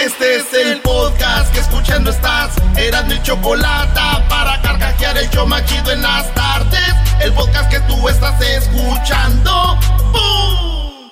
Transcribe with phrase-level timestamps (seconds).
[0.00, 2.54] Este es el podcast que escuchando estás.
[2.74, 4.00] Eran mi chocolate
[4.30, 6.94] para carcajear el yo machido en las tardes.
[7.20, 9.78] El podcast que tú estás escuchando.
[10.10, 11.10] ¡Bum!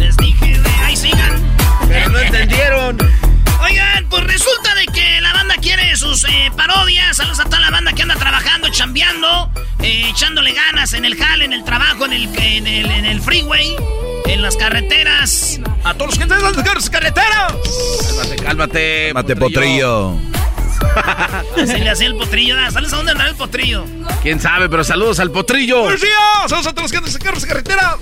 [0.00, 1.40] Les dije, ahí sigan.
[1.86, 2.98] Pero no entendieron.
[3.62, 7.18] Oigan, pues resulta de que la banda quiere sus eh, parodias.
[7.18, 11.44] Saludos a toda la banda que anda trabajando, chambeando, eh, echándole ganas en el jale,
[11.44, 13.76] en el trabajo, en el, en el, en el freeway,
[14.26, 15.60] en las carreteras.
[15.84, 17.52] A todos los que están en las carreteras.
[18.06, 19.06] Cálmate, cálmate.
[19.08, 20.16] Cálmate, potrillo.
[21.56, 22.56] Así le hacía el potrillo.
[22.58, 23.84] Ah, ¿Sabes a dónde andaba el potrillo?
[24.22, 24.68] ¿Quién sabe?
[24.68, 25.82] Pero saludos al potrillo.
[25.82, 26.18] ¡Buenos días!
[26.48, 27.96] ¡Saludos a todos los que andan en las carreteras!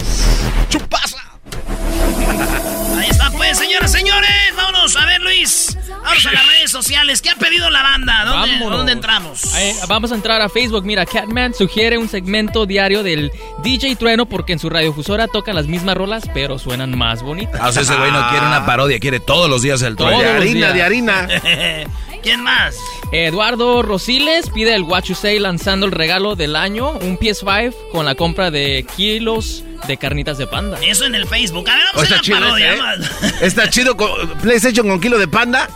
[0.68, 1.18] ¡Chupaza!
[2.98, 4.30] Ahí está, pues, señoras, señores.
[4.56, 5.76] Vámonos a ver, Luis.
[6.02, 7.20] Vamos a las redes sociales.
[7.22, 8.24] ¿Qué ha pedido la banda?
[8.24, 8.78] ¿Dónde, Vámonos.
[8.78, 9.54] ¿dónde entramos?
[9.56, 10.84] Eh, vamos a entrar a Facebook.
[10.84, 13.30] Mira, Catman sugiere un segmento diario del
[13.62, 17.60] DJ Trueno porque en su radiofusora tocan las mismas rolas, pero suenan más bonitas.
[17.62, 20.18] Ah, o sea, ese güey no quiere una parodia, quiere todos los días el trueno.
[20.20, 21.28] De harina, de harina.
[22.22, 22.76] ¿Quién más?
[23.12, 28.04] Eduardo Rosiles pide el What You Say lanzando el regalo del año, un PS5 con
[28.04, 30.78] la compra de kilos de carnitas de panda.
[30.82, 31.68] Eso en el Facebook.
[31.70, 32.72] A ver, vamos a está la chido parodia.
[32.74, 32.82] ese, ¿eh?
[32.82, 33.42] más.
[33.42, 34.10] Está chido con
[34.42, 35.68] PlayStation con kilo de panda.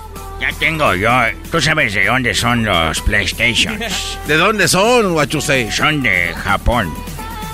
[0.44, 1.10] Ya tengo yo.
[1.50, 4.18] ¿Tú sabes de dónde son los PlayStations?
[4.26, 5.72] ¿De dónde son, Guachusei?
[5.72, 6.92] Son de Japón.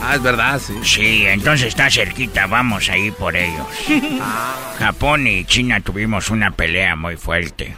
[0.02, 0.74] Ah, es verdad, sí.
[0.82, 3.64] Sí, entonces está cerquita, vamos a ir por ellos.
[4.80, 7.76] Japón y China tuvimos una pelea muy fuerte.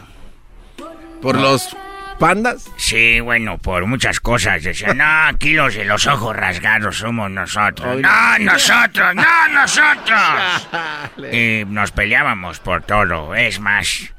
[1.21, 1.77] ¿Por los
[2.17, 2.71] pandas?
[2.77, 4.63] Sí, bueno, por muchas cosas.
[4.63, 8.01] Decían, no, aquí los de los ojos rasgados somos nosotros.
[8.01, 10.69] No, nosotros, no, nosotros.
[11.31, 13.35] Y nos peleábamos por todo.
[13.35, 14.11] Es más,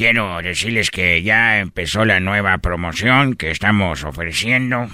[0.00, 4.88] quiero decirles que ya empezó la nueva promoción que estamos ofreciendo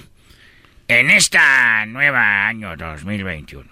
[0.89, 3.71] en esta nueva año 2021.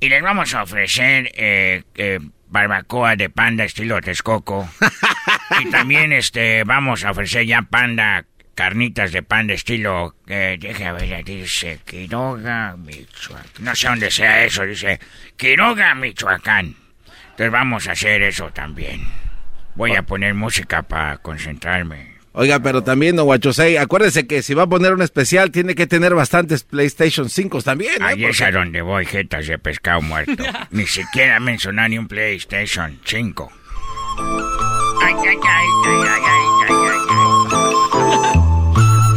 [0.00, 4.66] Y les vamos a ofrecer eh, eh, barbacoa de panda estilo Texcoco.
[5.60, 10.16] y también este vamos a ofrecer ya panda, carnitas de panda estilo...
[10.28, 13.44] Eh, deja ver, dice Quiroga, Michoacán.
[13.58, 14.98] No sé dónde sea eso, dice
[15.36, 16.74] Quiroga, Michoacán.
[17.32, 19.21] Entonces vamos a hacer eso también.
[19.74, 22.12] Voy a poner música para concentrarme.
[22.34, 25.86] Oiga, pero también, don Guachusei, acuérdese que si va a poner un especial, tiene que
[25.86, 28.04] tener bastantes PlayStation 5 también, ¿eh?
[28.04, 30.42] Ahí es a donde voy, jetas de pescado muerto.
[30.70, 33.52] ni siquiera mencionar ni un PlayStation 5.
[35.02, 36.34] Ay, ay, ay, ay, ay, ay,
[36.68, 36.96] ay,
[37.92, 38.02] ay.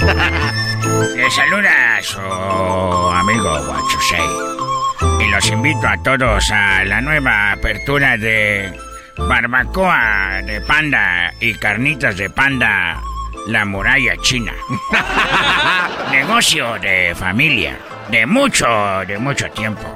[1.15, 4.19] Les saluda a su amigo Guachusei.
[5.21, 8.71] Y los invito a todos a la nueva apertura de
[9.17, 13.01] barbacoa de panda y carnitas de panda,
[13.47, 14.53] la muralla china.
[16.11, 17.77] Negocio de familia,
[18.09, 18.67] de mucho,
[19.07, 19.95] de mucho tiempo.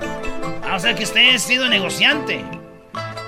[0.63, 2.44] Ah, o sea que usted ha sido negociante.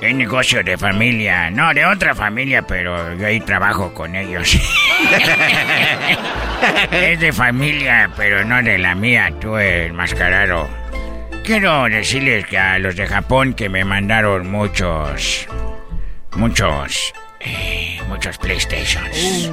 [0.01, 4.51] Es negocio de familia, no de otra familia, pero yo ahí trabajo con ellos.
[6.91, 10.68] es de familia, pero no de la mía, tú el mascarado.
[11.44, 15.47] Quiero decirles que a los de Japón que me mandaron muchos,
[16.36, 19.51] muchos, eh, muchos PlayStations.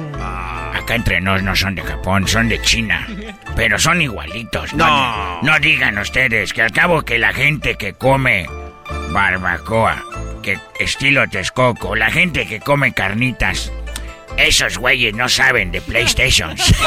[0.73, 3.07] Acá entre nos no son de Japón, son de China.
[3.55, 4.73] Pero son igualitos.
[4.73, 5.41] No.
[5.41, 8.47] No digan ustedes que al cabo que la gente que come
[9.11, 10.03] barbacoa,
[10.41, 13.71] que estilo Texcoco, la gente que come carnitas,
[14.37, 16.73] esos güeyes no saben de PlayStations.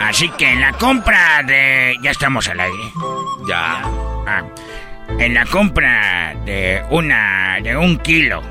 [0.00, 1.96] Así que en la compra de...
[2.02, 2.92] Ya estamos al aire.
[3.48, 3.82] Ya.
[4.26, 4.42] Ah,
[5.08, 8.42] en la compra de una de un kilo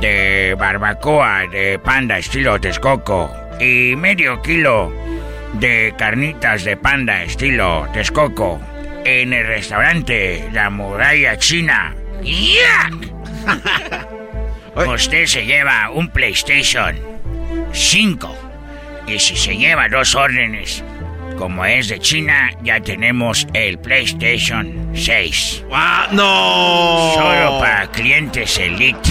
[0.00, 4.92] de barbacoa de panda estilo Texcoco y medio kilo
[5.54, 8.60] de carnitas de panda estilo Texcoco
[9.04, 11.94] en el restaurante La Muralla China.
[12.22, 12.90] ¡Ya!
[14.94, 16.96] Usted se lleva un PlayStation
[17.72, 18.36] 5.
[19.06, 20.84] Y si se lleva dos órdenes,
[21.38, 25.64] como es de China, ya tenemos el PlayStation 6.
[25.72, 27.12] ¡Ah, no!
[27.14, 29.08] Solo para clientes Elite.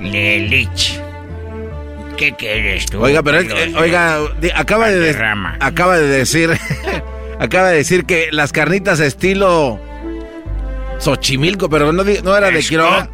[0.00, 0.82] Elite.
[2.16, 3.02] ¿Qué quieres tú?
[3.02, 4.18] Oiga, pero eh, oiga,
[4.54, 5.10] acaba de,
[5.60, 6.50] acaba de decir
[7.38, 9.78] acaba de decir que las carnitas estilo
[10.98, 13.08] Xochimilco, pero no, no era de Quiroga.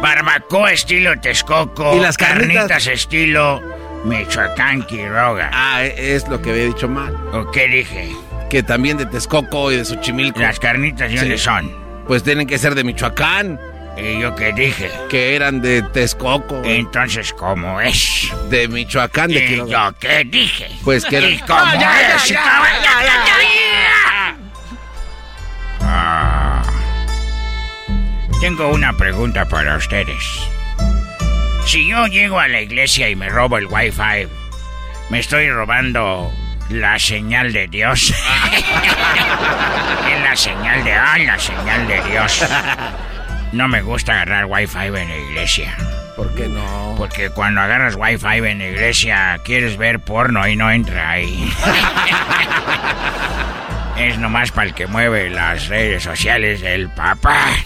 [0.00, 1.96] Barbacoa estilo Texcoco.
[1.96, 3.75] Y las carnitas, estilo
[4.06, 5.50] Michoacán Quiroga.
[5.52, 7.12] Ah, es lo que había dicho mal.
[7.32, 8.14] ¿O qué dije?
[8.48, 10.38] Que también de Texcoco y de Xochimilco.
[10.38, 11.74] Las carnitas, ¿de dónde son?
[12.06, 13.58] Pues tienen que ser de Michoacán.
[13.96, 14.92] ¿Y yo qué dije?
[15.08, 16.62] Que eran de Texcoco.
[16.64, 18.32] Entonces, ¿cómo es?
[18.48, 20.68] De Michoacán, de ¿Y yo qué dije?
[20.84, 22.34] Pues que ¿Y cómo es?
[28.40, 30.55] Tengo una pregunta para ustedes.
[31.66, 34.28] Si yo llego a la iglesia y me robo el wifi,
[35.10, 36.32] ¿me estoy robando
[36.70, 38.10] la señal de Dios?
[40.12, 40.92] es la señal de...
[40.92, 42.46] ¡Ah, la señal de Dios!
[43.50, 45.76] No me gusta agarrar wifi en la iglesia.
[46.14, 46.94] ¿Por qué no?
[46.96, 51.52] Porque cuando agarras wifi en la iglesia quieres ver porno y no entra ahí.
[53.98, 57.56] es nomás para el que mueve las redes sociales del papá.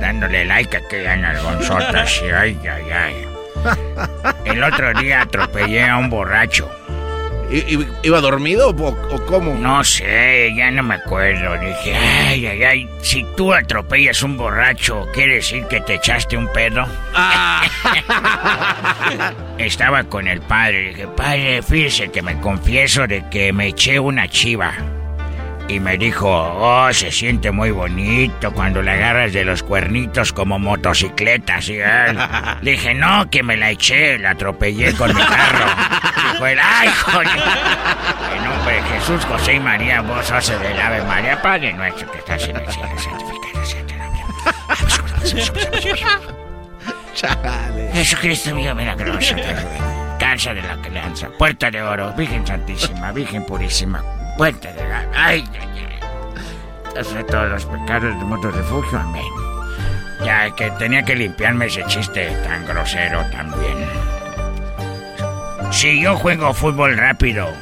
[0.00, 2.22] Dándole like a aquellas nalgonzotas.
[2.34, 3.28] Ay, ay, ay.
[4.44, 6.70] El otro día atropellé a un borracho.
[8.02, 9.54] ¿Iba dormido o, cómo?
[9.54, 11.58] No sé, ya no me acuerdo.
[11.58, 16.46] Dije, ay, ay, ay, si tú atropellas un borracho, ¿quiere decir que te echaste un
[16.52, 16.84] pedo?
[17.14, 17.62] Ah.
[19.58, 20.88] Estaba con el padre.
[20.90, 24.74] Dije, padre, fíjese que me confieso de que me eché una chiva.
[25.68, 30.58] Y me dijo, oh, se siente muy bonito cuando le agarras de los cuernitos como
[30.58, 31.68] motocicletas.
[31.68, 32.18] Y él,
[32.62, 35.66] le dije, no, que me la eché, la atropellé con mi carro.
[36.32, 37.28] Dijo él, ay, joder.
[38.36, 42.18] En nombre de Jesús, José y María, vos haces del Ave María, Padre nuestro que
[42.18, 43.88] estás en el cielo, santificado sea
[47.14, 47.90] Chale.
[47.92, 49.34] Jesucristo mío, milagroso,
[50.18, 54.04] cansa de la crianza, puerta de oro, Virgen Santísima, Virgen Purísima,
[54.38, 55.06] puerta de la...
[55.14, 55.84] Ay, ay, ay.
[56.98, 59.22] Hace todos los pecados del mundo refugio, amén.
[60.24, 63.86] Ya que tenía que limpiarme ese chiste tan grosero también.
[65.70, 67.52] Si yo juego fútbol rápido,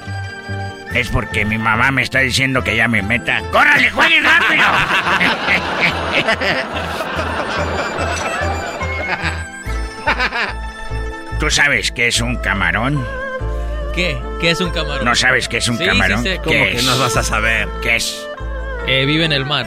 [0.95, 3.43] es porque mi mamá me está diciendo que ya me meta.
[3.51, 4.65] ¡Córrale, juegue rápido!
[11.41, 13.26] ¿Tú sabes qué es un camarón?
[13.97, 14.21] ¿Qué?
[14.43, 15.07] ¿Qué es un camarón?
[15.07, 16.23] ¿No sabes qué es un camarón?
[16.23, 17.67] Sí, ¿Cómo que no vas a saber?
[17.81, 18.29] ¿Qué es?
[18.87, 19.65] Eh, vive en el mar.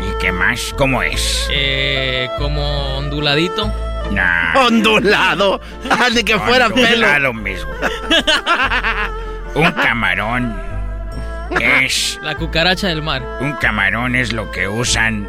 [0.00, 0.72] ¿Y qué más?
[0.78, 1.48] ¿Cómo es?
[1.50, 3.66] Eh, como onduladito.
[4.12, 4.66] Nah.
[4.66, 5.60] Ondulado.
[5.90, 6.86] Ah, de que fuera pelo.
[6.86, 7.72] Ondulado mismo.
[9.56, 10.56] un camarón
[11.60, 12.20] es...
[12.22, 13.24] La cucaracha del mar.
[13.40, 15.28] Un camarón es lo que usan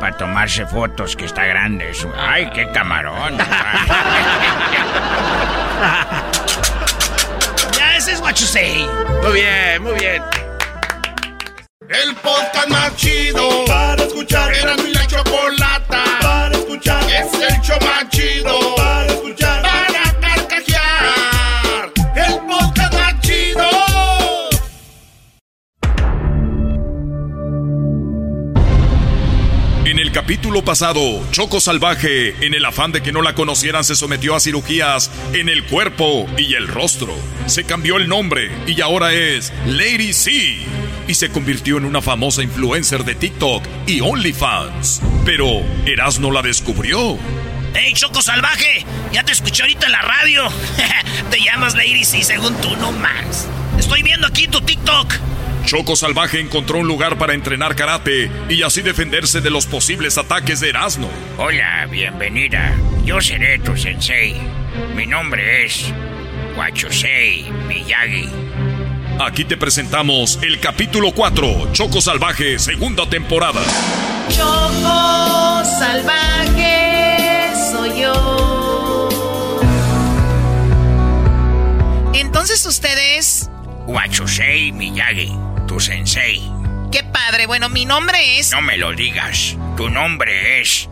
[0.00, 1.88] para tomarse fotos, que está grande.
[1.90, 2.12] Eso.
[2.18, 3.38] ¡Ay, qué camarón!
[8.08, 8.86] es what you say.
[9.22, 10.22] Muy bien, muy bien.
[11.88, 14.52] El podcast más chido para escuchar.
[14.54, 17.02] Era mi la chocolata para escuchar.
[17.04, 17.78] Es el show
[30.26, 34.40] capítulo pasado, Choco Salvaje, en el afán de que no la conocieran, se sometió a
[34.40, 37.14] cirugías en el cuerpo y el rostro.
[37.46, 40.66] Se cambió el nombre y ahora es Lady C
[41.06, 45.00] y se convirtió en una famosa influencer de TikTok y OnlyFans.
[45.24, 47.16] Pero Erasno la descubrió.
[47.74, 48.84] ¡Hey, Choco Salvaje!
[49.12, 50.42] Ya te escuché ahorita en la radio.
[51.30, 53.46] te llamas Lady C según tú, no más.
[53.78, 55.35] Estoy viendo aquí tu TikTok.
[55.66, 60.60] Choco Salvaje encontró un lugar para entrenar karate y así defenderse de los posibles ataques
[60.60, 61.10] de Erasmo.
[61.38, 62.72] Hola, bienvenida.
[63.04, 64.36] Yo seré tu sensei.
[64.94, 65.92] Mi nombre es
[66.56, 68.28] Wachosei Miyagi.
[69.18, 73.60] Aquí te presentamos el capítulo 4, Choco Salvaje, segunda temporada.
[74.28, 79.08] Choco Salvaje soy yo.
[82.14, 83.50] Entonces ustedes...
[83.86, 85.32] Wachosei Miyagi,
[85.76, 86.42] tu sensei.
[86.90, 87.46] Qué padre.
[87.46, 88.50] Bueno, mi nombre es...
[88.50, 89.56] No me lo digas.
[89.76, 90.88] Tu nombre es...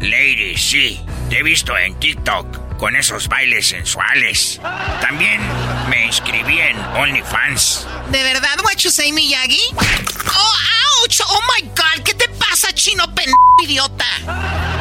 [0.00, 1.00] Lady C.
[1.30, 4.60] Te he visto en TikTok con esos bailes sensuales.
[5.00, 5.40] También
[5.88, 7.86] me inscribí en OnlyFans.
[8.10, 9.62] ¿De verdad, say, Miyagi?
[9.76, 11.20] Oh, ouch.
[11.26, 12.48] Oh my God, ¿qué te pasa?
[12.50, 13.32] pasa, chino pen
[13.62, 14.04] idiota?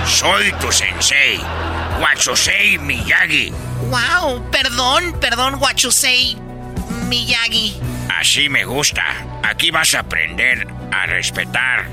[0.06, 1.40] Soy tu sensei,
[2.02, 3.52] Wachusei Miyagi.
[3.90, 6.38] Wow, perdón, perdón, Wachusei
[7.08, 7.80] Miyagi.
[8.20, 9.04] Así me gusta.
[9.44, 11.86] Aquí vas a aprender a respetar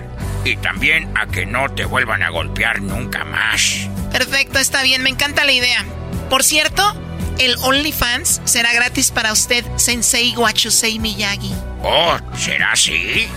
[0.43, 3.88] y también a que no te vuelvan a golpear nunca más.
[4.11, 5.85] Perfecto, está bien, me encanta la idea.
[6.31, 6.95] Por cierto,
[7.38, 11.54] el OnlyFans será gratis para usted, Sensei Wachusei Miyagi.
[11.83, 13.28] Oh, ¿será así?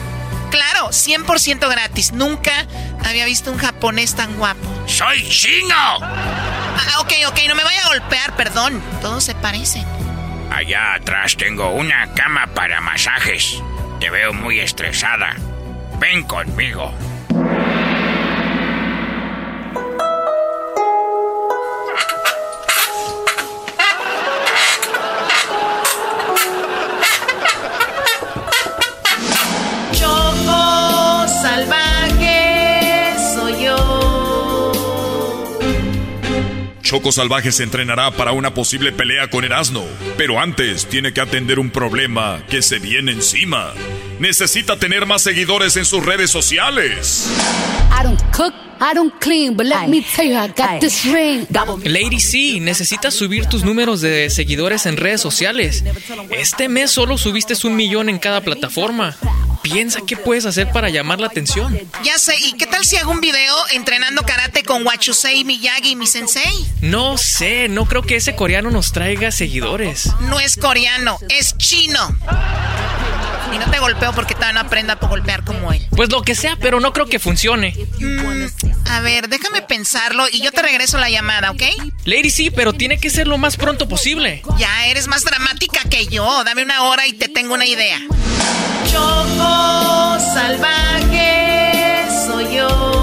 [0.50, 2.14] Claro, 100% gratis.
[2.14, 2.66] Nunca
[3.04, 4.66] había visto un japonés tan guapo.
[4.88, 5.76] ¡Soy chino!
[5.76, 8.82] Ah, ok, ok, no me vaya a golpear, perdón.
[9.02, 9.86] Todos se parecen.
[10.50, 13.62] Allá atrás tengo una cama para masajes.
[14.00, 15.36] Te veo muy estresada.
[16.00, 16.94] Ven conmigo.
[36.88, 41.60] Choco Salvaje se entrenará para una posible pelea con Erasmo, pero antes tiene que atender
[41.60, 43.74] un problema que se viene encima.
[44.20, 47.28] Necesita tener más seguidores en sus redes sociales.
[51.84, 55.84] Lady C, necesitas subir tus números de seguidores en redes sociales.
[56.32, 59.16] Este mes solo subiste un millón en cada plataforma.
[59.62, 61.78] Piensa qué puedes hacer para llamar la atención.
[62.04, 66.08] Ya sé, ¿y qué tal si hago un video entrenando karate con Wachusei Miyagi, mi
[66.08, 66.54] sensei?
[66.82, 70.10] No sé, no creo que ese coreano nos traiga seguidores.
[70.22, 72.16] No es coreano, es chino.
[73.54, 75.86] Y no te golpeo porque todavía no aprenda a golpear como él.
[75.96, 77.76] Pues lo que sea, pero no creo que funcione.
[78.00, 78.46] Mm,
[78.90, 81.64] a ver, déjame pensarlo y yo te regreso la llamada, ¿ok?
[82.06, 84.44] Lady sí, pero tiene que ser lo más pronto posible.
[84.58, 86.44] Ya eres más dramática que yo.
[86.44, 88.00] Dame una hora y te tengo una idea.
[88.92, 92.97] Choco salvaje soy yo.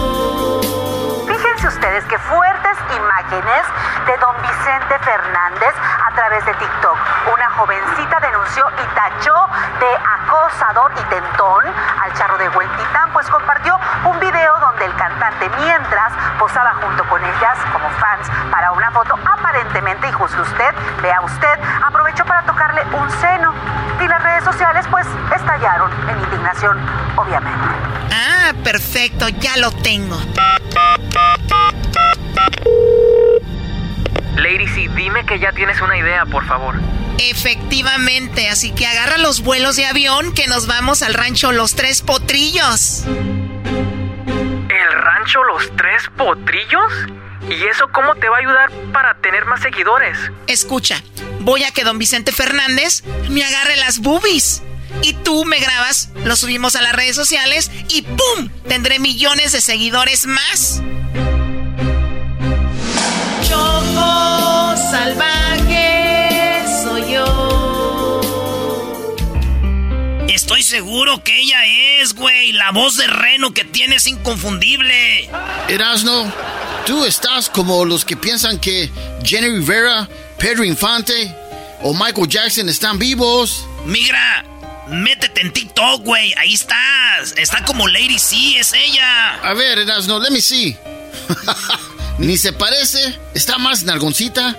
[1.65, 3.63] Ustedes qué fuertes imágenes
[4.07, 5.75] de don Vicente Fernández
[6.07, 6.97] a través de TikTok.
[7.33, 9.35] Una jovencita denunció y tachó
[9.81, 9.89] de
[10.21, 11.65] acosador y tentón
[12.03, 17.25] al charro de Huentitán, pues compartió un video donde el cantante mientras posaba junto con
[17.25, 22.83] ellas como fans para una foto aparentemente, y juzgue usted, vea usted, aprovechó para tocarle
[22.93, 23.55] un seno.
[24.01, 26.79] Y las redes sociales pues estallaron en indignación,
[27.17, 27.69] obviamente.
[28.13, 30.17] Ah, perfecto, ya lo tengo.
[34.37, 36.75] Lady C, dime que ya tienes una idea, por favor.
[37.19, 42.03] Efectivamente, así que agarra los vuelos de avión que nos vamos al rancho Los Tres
[42.03, 43.05] Potrillos.
[43.07, 46.93] ¿El rancho Los Tres Potrillos?
[47.49, 50.19] ¿Y eso cómo te va a ayudar para tener más seguidores?
[50.47, 51.03] Escucha,
[51.41, 54.63] voy a que don Vicente Fernández me agarre las boobies.
[55.03, 58.49] Y tú me grabas, lo subimos a las redes sociales y ¡pum!
[58.69, 60.83] Tendré millones de seguidores más.
[64.95, 68.21] Salvaje soy yo.
[70.29, 71.67] Estoy seguro que ella
[72.01, 72.53] es, güey.
[72.53, 75.29] La voz de Reno que tiene es inconfundible.
[75.69, 76.33] Erasno,
[76.87, 78.89] tú estás como los que piensan que
[79.25, 80.09] Jenny Rivera,
[80.39, 81.35] Pedro Infante
[81.83, 83.67] o Michael Jackson están vivos.
[83.87, 84.45] Migra,
[84.87, 86.33] métete en TikTok, güey.
[86.35, 87.35] Ahí estás.
[87.37, 89.41] Está como Lady C, es ella.
[89.43, 90.77] A ver, Erasno, let me see.
[92.19, 94.57] Ni se parece, está más nalgoncita,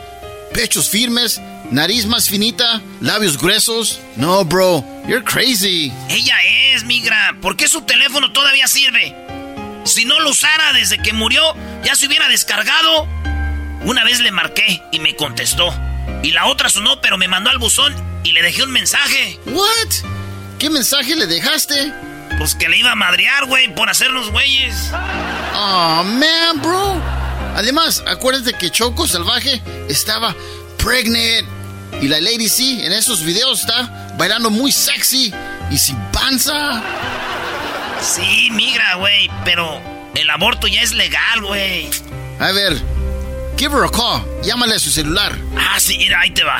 [0.56, 4.00] pechos firmes, nariz más finita, labios gruesos.
[4.16, 5.92] No, bro, you're crazy.
[6.10, 6.38] Ella
[6.72, 7.36] es, migra.
[7.42, 9.14] ¿Por qué su teléfono todavía sirve?
[9.84, 11.42] Si no lo usara desde que murió,
[11.84, 13.06] ya se hubiera descargado.
[13.84, 15.74] Una vez le marqué y me contestó.
[16.24, 17.94] Y la otra sonó, pero me mandó al buzón
[18.24, 19.38] y le dejé un mensaje.
[19.48, 19.94] What?
[20.58, 21.92] ¿Qué mensaje le dejaste?
[22.38, 24.90] Pues que le iba a madrear, güey, por hacernos güeyes.
[25.54, 27.25] Oh, man, bro.
[27.56, 30.36] Además, acuérdate que Choco Salvaje estaba
[30.78, 31.48] pregnant.
[32.02, 35.34] Y la Lady C en esos videos está bailando muy sexy
[35.72, 36.84] y sin panza.
[38.02, 39.82] Sí, migra, güey, pero
[40.14, 41.90] el aborto ya es legal, güey.
[42.40, 42.82] A ver,
[43.58, 44.26] give her a call.
[44.44, 45.34] Llámale a su celular.
[45.58, 46.60] Ah, sí, mira, ahí te va.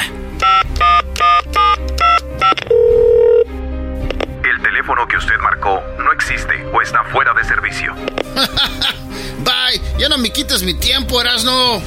[4.76, 7.96] El teléfono que usted marcó no existe o está fuera de servicio.
[9.40, 11.82] Bye, ya no me quites mi tiempo, Erasno.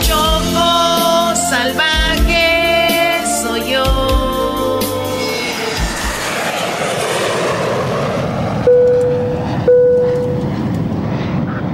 [0.00, 4.80] Choco salvaje soy yo.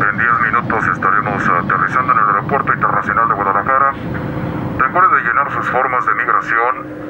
[0.01, 3.93] En 10 minutos estaremos aterrizando en el Aeropuerto Internacional de Guadalajara.
[4.79, 7.10] Recuerde de llenar sus formas de migración,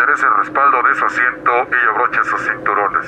[0.00, 3.06] enderece el respaldo de su asiento y abroche sus cinturones.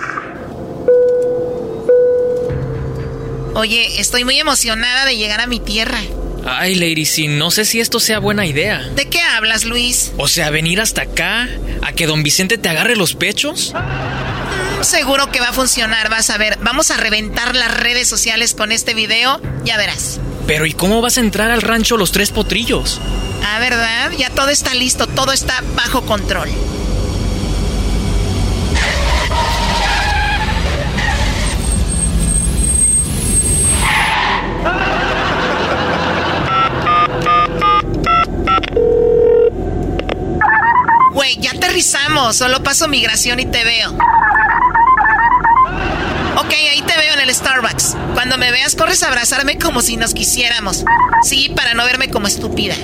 [3.55, 5.99] Oye, estoy muy emocionada de llegar a mi tierra.
[6.45, 8.81] Ay, Lady, sí, no sé si esto sea buena idea.
[8.95, 10.13] ¿De qué hablas, Luis?
[10.17, 11.49] O sea, venir hasta acá,
[11.83, 13.73] a que don Vicente te agarre los pechos.
[13.75, 16.59] Mm, seguro que va a funcionar, vas a ver.
[16.63, 20.19] Vamos a reventar las redes sociales con este video, ya verás.
[20.47, 23.01] Pero ¿y cómo vas a entrar al rancho Los Tres Potrillos?
[23.45, 24.11] Ah, ¿verdad?
[24.19, 26.49] Ya todo está listo, todo está bajo control.
[41.83, 42.37] Aterrizamos.
[42.37, 43.91] Solo paso migración y te veo.
[46.37, 47.97] Ok, ahí te veo en el Starbucks.
[48.15, 50.85] Cuando me veas, corres a abrazarme como si nos quisiéramos.
[51.25, 52.77] Sí, para no verme como estúpida.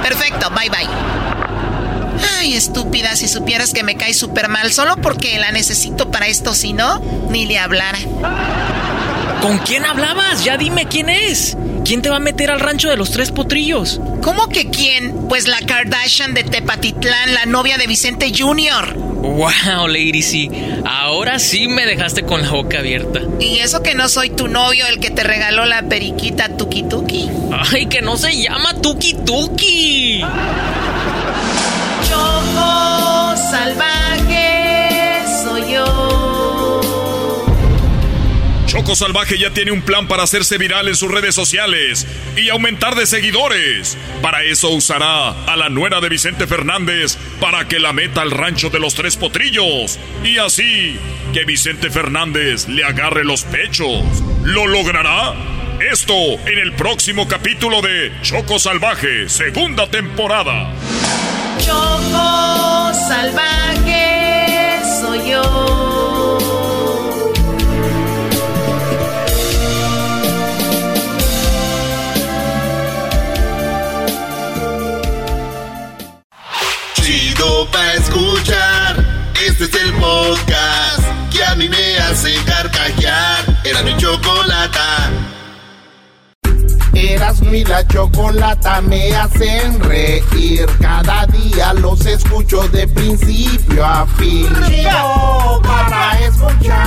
[0.00, 0.88] Perfecto, bye bye.
[2.38, 6.54] Ay, estúpida, si supieras que me cae súper mal solo porque la necesito para esto,
[6.54, 7.98] si no, ni le hablara.
[9.40, 10.44] ¿Con quién hablabas?
[10.44, 11.56] Ya dime quién es.
[11.84, 14.00] ¿Quién te va a meter al rancho de los tres potrillos?
[14.22, 15.28] ¿Cómo que quién?
[15.28, 18.94] Pues la Kardashian de Tepatitlán, la novia de Vicente Jr.
[19.22, 20.50] Wow, Lady C.
[20.84, 23.20] Ahora sí me dejaste con la boca abierta.
[23.40, 27.28] Y eso que no soy tu novio, el que te regaló la periquita Tuki Tuki.
[27.72, 30.24] Ay, que no se llama Tuki Tuki.
[32.08, 34.31] Choco salvaje
[38.72, 42.06] Choco Salvaje ya tiene un plan para hacerse viral en sus redes sociales
[42.38, 43.98] y aumentar de seguidores.
[44.22, 48.70] Para eso usará a la nuera de Vicente Fernández para que la meta al rancho
[48.70, 49.98] de los tres potrillos.
[50.24, 50.98] Y así
[51.34, 54.04] que Vicente Fernández le agarre los pechos.
[54.42, 55.34] ¿Lo logrará?
[55.92, 60.72] Esto en el próximo capítulo de Choco Salvaje, segunda temporada.
[61.58, 64.21] Choco Salvaje
[88.52, 90.66] chocolata me hacen reír.
[90.80, 94.48] Cada día los escucho de principio a fin.
[94.66, 96.78] Chido para escuchar.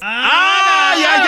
[0.00, 1.22] ¡Ay, ay,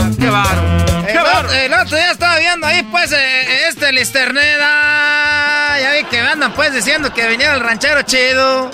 [0.00, 0.16] ay!
[0.18, 0.62] ¡Qué bárbaro!
[1.06, 1.52] ¡Qué bárbaro!
[1.52, 5.78] El otro día estaba viendo ahí, pues, eh, este Listerneda.
[5.80, 8.70] Ya vi que me andan, pues, diciendo que viniera el ranchero chido.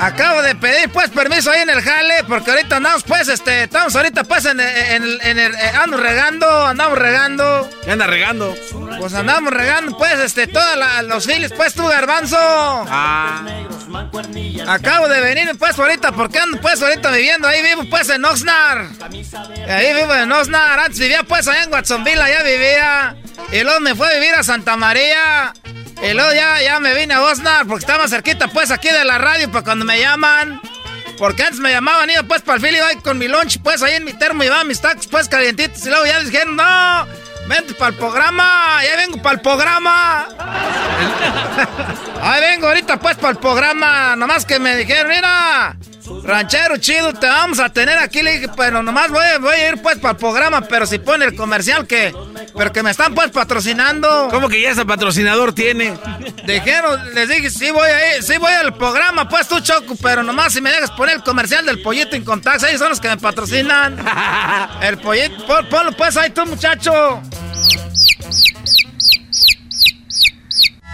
[0.00, 3.94] Acabo de pedir, pues, permiso ahí en el jale, porque ahorita andamos, pues, este, estamos
[3.94, 7.68] ahorita, pues, en, en, en el, eh, ando regando, andamos regando.
[7.84, 8.56] ¿Qué anda regando?
[8.98, 12.38] Pues andamos regando, pues, este, todos los files, pues, tú, garbanzo.
[12.40, 13.42] Ah.
[14.68, 18.86] Acabo de venir, pues, ahorita, porque ando, pues, ahorita viviendo, ahí vivo, pues, en Oxnard.
[19.68, 23.16] Ahí vivo en Oxnard, antes vivía, pues, allá en Watsonville, allá vivía.
[23.52, 25.52] Y luego me fue a vivir a Santa María.
[26.02, 29.18] Y luego ya, ya me vine a Oxnard, porque estaba cerquita, pues, aquí de la
[29.18, 30.60] radio, para cuando me llaman.
[31.18, 33.94] Porque antes me llamaban, iba, pues, para el fili, ahí con mi lunch, pues, ahí
[33.94, 35.84] en mi termo, llevaba mis tacos, pues, calientitos.
[35.84, 37.06] Y luego ya dijeron, no,
[37.46, 40.28] vente para el programa, ya vengo para el programa.
[42.22, 44.14] Ahí vengo ahorita, pues, para el programa.
[44.16, 45.76] Nomás que me dijeron, mira,
[46.24, 48.22] ranchero chido, te vamos a tener aquí.
[48.22, 50.60] Le dije, pero nomás voy, voy a ir, pues, para el programa.
[50.62, 52.14] Pero si pone el comercial que,
[52.56, 54.28] pero que me están, pues, patrocinando.
[54.30, 55.96] ¿Cómo que ya ese patrocinador tiene?
[56.46, 59.96] Dijeron, les dije, sí voy a ir, sí voy al programa, pues, tú, Choco.
[60.02, 63.00] Pero nomás si me dejas poner el comercial del pollito en contacto, ellos son los
[63.00, 63.96] que me patrocinan.
[64.82, 67.22] el pollito, pon- ponlo, pues, ahí tú, muchacho.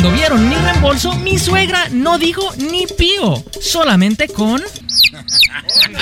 [0.00, 4.62] Cuando vieron mi reembolso, mi suegra no dijo ni pío, solamente con...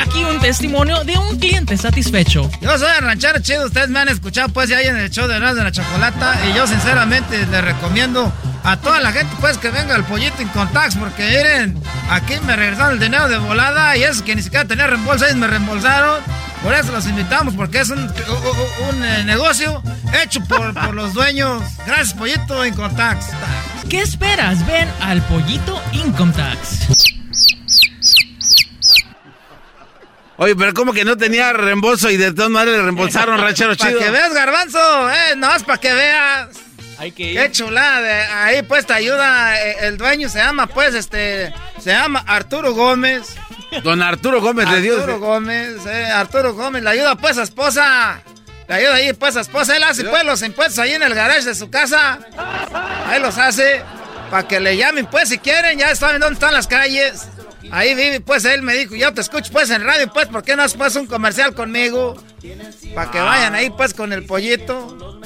[0.01, 2.49] Aquí un testimonio de un cliente satisfecho.
[2.61, 5.35] Yo soy el ranchero chido, ustedes me han escuchado pues ya en el show de
[5.35, 8.33] Erasmo de la Chocolata y yo sinceramente les recomiendo
[8.63, 12.55] a toda la gente pues que venga al pollito en contacts porque miren, aquí me
[12.55, 16.23] regresaron el dinero de volada y eso que ni siquiera tenía reembolso, ellos me reembolsaron.
[16.63, 19.83] Por eso los invitamos porque es un, un, un, eh, negocio
[20.23, 21.63] hecho por, por los dueños.
[21.87, 23.27] Gracias pollito contacts.
[23.89, 24.67] ¿Qué esperas?
[24.67, 26.89] Ven al pollito Income Tax.
[30.37, 33.99] Oye, pero como que no tenía reembolso y de todas maneras le reembolsaron, ranchero chido.
[33.99, 36.49] Para que veas, garbanzo, eh, no es para que veas.
[36.99, 41.53] Hay que Qué chulada, ahí pues te ayuda, eh, el dueño se llama pues, este,
[41.81, 43.37] se llama Arturo Gómez.
[43.83, 44.97] Don Arturo Gómez le dio.
[44.97, 48.23] Arturo Gómez, eh, Arturo Gómez, le ayuda pues a esposa.
[48.69, 51.45] Le ayuda ahí pues a esposa, él hace pues los impuestos ahí en el garage
[51.45, 52.19] de su casa.
[53.07, 53.83] Ahí los hace,
[54.31, 57.29] para que le llamen pues si quieren, ya saben dónde están las calles.
[57.71, 60.57] Ahí vive, pues él me dijo, yo te escucho pues en radio, pues, ¿por qué
[60.57, 62.23] no haces pues un comercial conmigo?
[62.95, 65.21] Para que vayan ahí pues con el pollito.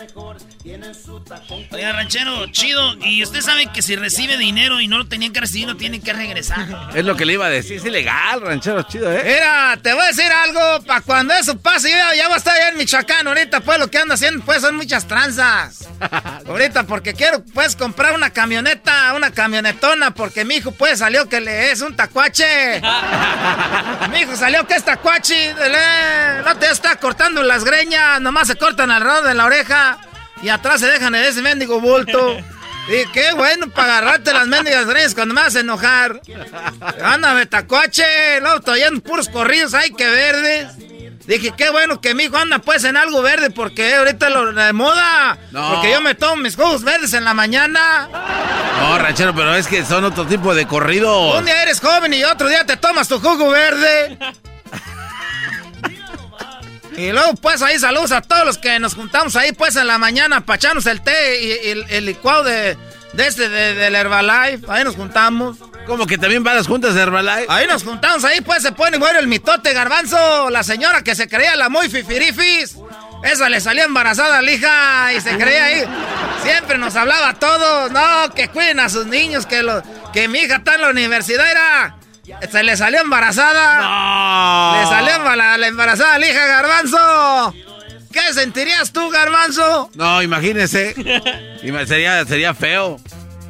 [1.71, 2.95] Oiga, ranchero, chido.
[3.01, 6.01] Y usted sabe que si recibe dinero y no lo tenían que recibir, lo tienen
[6.01, 6.93] que regresar.
[6.95, 7.79] Es lo que le iba a decir.
[7.79, 9.23] Es ilegal, ranchero chido, ¿eh?
[9.25, 10.85] Mira, te voy a decir algo.
[10.85, 13.27] Para cuando eso pase, yo ya voy a estar allá en Michoacán.
[13.27, 15.89] Ahorita, pues, lo que ando haciendo, pues, son muchas tranzas.
[16.47, 21.41] Ahorita, porque quiero, pues, comprar una camioneta, una camionetona, porque mi hijo, pues, salió que
[21.41, 22.81] le es un tacuache.
[24.11, 25.55] mi hijo salió que es tacuache.
[26.45, 29.99] No te está cortando las greñas, nomás se cortan alrededor de la oreja.
[30.43, 32.37] Y atrás se dejan en ese mendigo bulto.
[32.89, 36.21] Y qué bueno para agarrarte las mendigas greñas cuando me vas a enojar.
[37.03, 38.41] Ándame, tacuache.
[38.41, 40.69] Luego estoy en puros corridos, ay, que verdes.
[41.27, 44.73] Dije, qué bueno que mi hijo anda pues en algo verde porque ahorita lo de
[44.73, 45.39] moda.
[45.53, 45.75] No.
[45.75, 48.09] Porque yo me tomo mis jugos verdes en la mañana.
[48.81, 51.37] No, ranchero, pero es que son otro tipo de corridos.
[51.39, 54.19] Un día eres joven y otro día te tomas tu jugo verde.
[57.03, 59.99] Y luego, pues, ahí saludos a todos los que nos juntamos ahí, pues, en la
[59.99, 62.77] mañana para echarnos el té y, y el, el licuado de,
[63.13, 64.65] de este, de, del Herbalife.
[64.69, 65.57] Ahí nos juntamos.
[65.85, 67.47] ¿Cómo que también van las juntas de Herbalife?
[67.49, 70.49] Ahí nos juntamos, ahí, pues, se pone bueno el mitote garbanzo.
[70.51, 72.77] La señora que se creía la muy fifirifis.
[73.25, 75.85] Esa le salió embarazada a la hija y se creía ahí.
[76.45, 77.91] Siempre nos hablaba a todos.
[77.91, 81.51] No, que cuiden a sus niños, que, lo, que mi hija está en la universidad,
[81.51, 81.97] era...
[82.51, 83.81] Se le salió embarazada.
[83.81, 84.81] No.
[84.81, 87.55] Le salió la, la embarazada la hija, Garbanzo.
[88.13, 89.91] ¿Qué sentirías tú, Garbanzo?
[89.95, 90.95] No, imagínese.
[91.63, 92.99] Ima- sería, sería feo.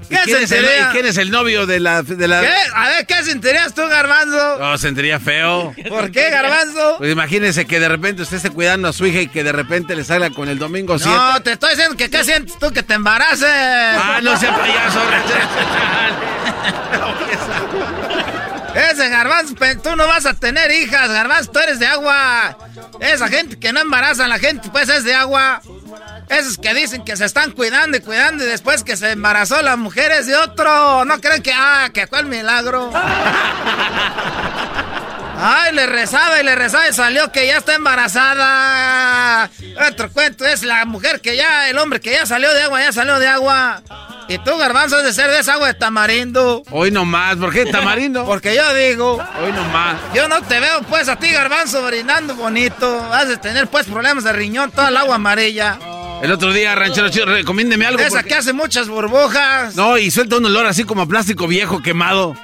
[0.09, 2.03] ¿Y ¿Qué quién, es el, quién es el novio de la...
[2.03, 2.43] De la...
[2.43, 2.53] ¿Qué?
[2.75, 4.59] A ver, ¿qué sentirías tú, Garbanzo?
[4.59, 5.75] No, sentiría feo.
[5.89, 6.97] ¿Por qué, Garbanzo?
[6.99, 9.97] Pues imagínese que de repente usted esté cuidando a su hija y que de repente
[9.97, 11.17] le salga con el domingo 7.
[11.17, 13.49] No, te estoy diciendo que qué sientes tú que te embaraces.
[13.49, 15.01] Ah, no sea payaso,
[18.75, 22.57] Ese garbanzo, tú no vas a tener hijas, garbanzo, tú eres de agua.
[23.01, 25.61] Esa gente que no embaraza a la gente, pues es de agua.
[26.29, 29.77] Esos que dicen que se están cuidando y cuidando y después que se embarazó la
[29.77, 31.05] mujer es de otro.
[31.05, 32.93] No creen que, ah, que el milagro.
[35.45, 39.51] Ay, le rezaba y le rezaba y salió que ya está embarazada.
[39.91, 42.93] Otro cuento es la mujer que ya, el hombre que ya salió de agua, ya
[42.93, 43.83] salió de agua.
[44.29, 46.63] Y tú, garbanzo, has de ser de esa agua de tamarindo.
[46.71, 48.25] Hoy nomás, ¿por qué tamarindo?
[48.27, 49.97] Porque yo digo, Hoy nomás.
[50.15, 53.13] yo no te veo pues a ti, garbanzo, brindando bonito.
[53.13, 55.77] Has de tener pues problemas de riñón, toda el agua amarilla.
[56.23, 58.01] El otro día, ranchero chido, recomiéndeme algo.
[58.01, 59.75] Esa porque- que hace muchas burbujas.
[59.75, 62.37] No, y suelta un olor así como a plástico viejo quemado.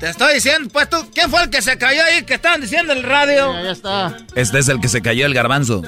[0.00, 2.92] Te estoy diciendo, pues tú, ¿quién fue el que se cayó ahí que estaban diciendo
[2.92, 3.52] en el radio?
[3.64, 4.16] Ya está.
[4.36, 5.82] Este es el que se cayó el garbanzo.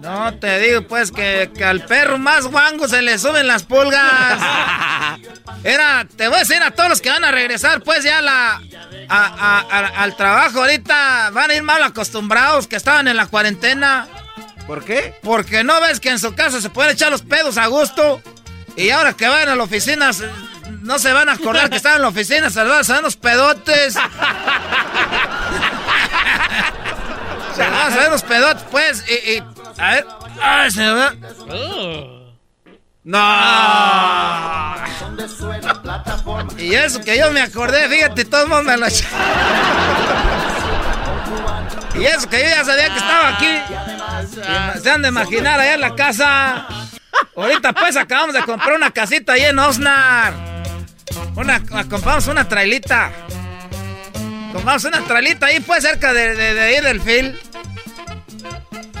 [0.00, 4.40] No, te digo pues que, que al perro más guango se le suben las pulgas.
[5.64, 8.60] Era, te voy a decir a todos los que van a regresar pues ya la,
[9.08, 13.26] a- a- a- al trabajo ahorita, van a ir mal acostumbrados que estaban en la
[13.26, 14.06] cuarentena.
[14.66, 15.14] ¿Por qué?
[15.22, 18.20] Porque no ves que en su casa se pueden echar los pedos a gusto.
[18.76, 20.10] Y ahora que van a la oficina,
[20.86, 23.94] no se van a acordar que estaban en la oficina, van a los pedotes.
[23.94, 24.08] van
[27.98, 29.04] a los pedotes, pues.
[29.08, 29.42] Y, y-
[29.78, 30.06] a ver.
[30.40, 31.12] Ay, se va.
[33.04, 33.20] No.
[36.58, 38.86] Y eso que yo me acordé, fíjate, todo el mundo me lo.
[41.94, 43.58] Y eso que yo ya sabía que estaba aquí.
[44.82, 46.66] Se han de imaginar allá en la casa.
[47.36, 50.55] Ahorita pues acabamos de comprar una casita ahí en Osnar.
[51.34, 53.10] Una, compramos una trailita.
[54.52, 57.38] Compramos una trailita ahí pues cerca de, de, de ahí del fil.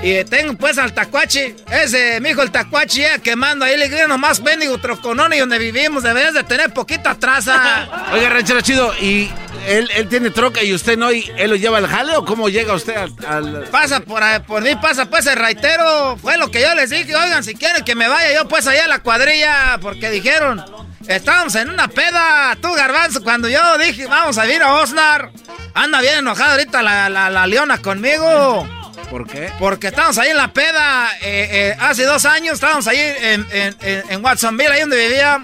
[0.02, 4.42] Y tengo pues al tacuachi, ese, mijo, el tacuachi ya quemando ahí, le digo nomás
[4.42, 7.88] bendigo troconón y donde vivimos, deberías de tener poquita traza.
[8.12, 9.30] Oiga, ranchero chido, ¿y
[9.66, 11.10] él, él tiene troca y usted no?
[11.10, 13.14] ¿Y él lo lleva al jale o cómo llega usted al...?
[13.26, 16.18] al- Pasa por, ahí- por mí, pasa pues el raitero.
[16.18, 17.16] Fue lo que yo les dije.
[17.16, 19.78] Oigan, si quieren que me vaya yo pues allá a la cuadrilla.
[19.80, 20.62] Porque dijeron,
[21.08, 22.56] estábamos en una peda.
[22.60, 25.30] Tú, garbanzo, cuando yo dije, vamos a ir a Osnar.
[25.74, 28.66] Anda bien enojada ahorita la, la, la leona conmigo.
[29.10, 29.52] ¿Por qué?
[29.58, 31.10] Porque estábamos ahí en la peda.
[31.20, 35.42] eh, eh, hace dos años estábamos ahí en, en, en, en Watsonville, ahí donde vivía.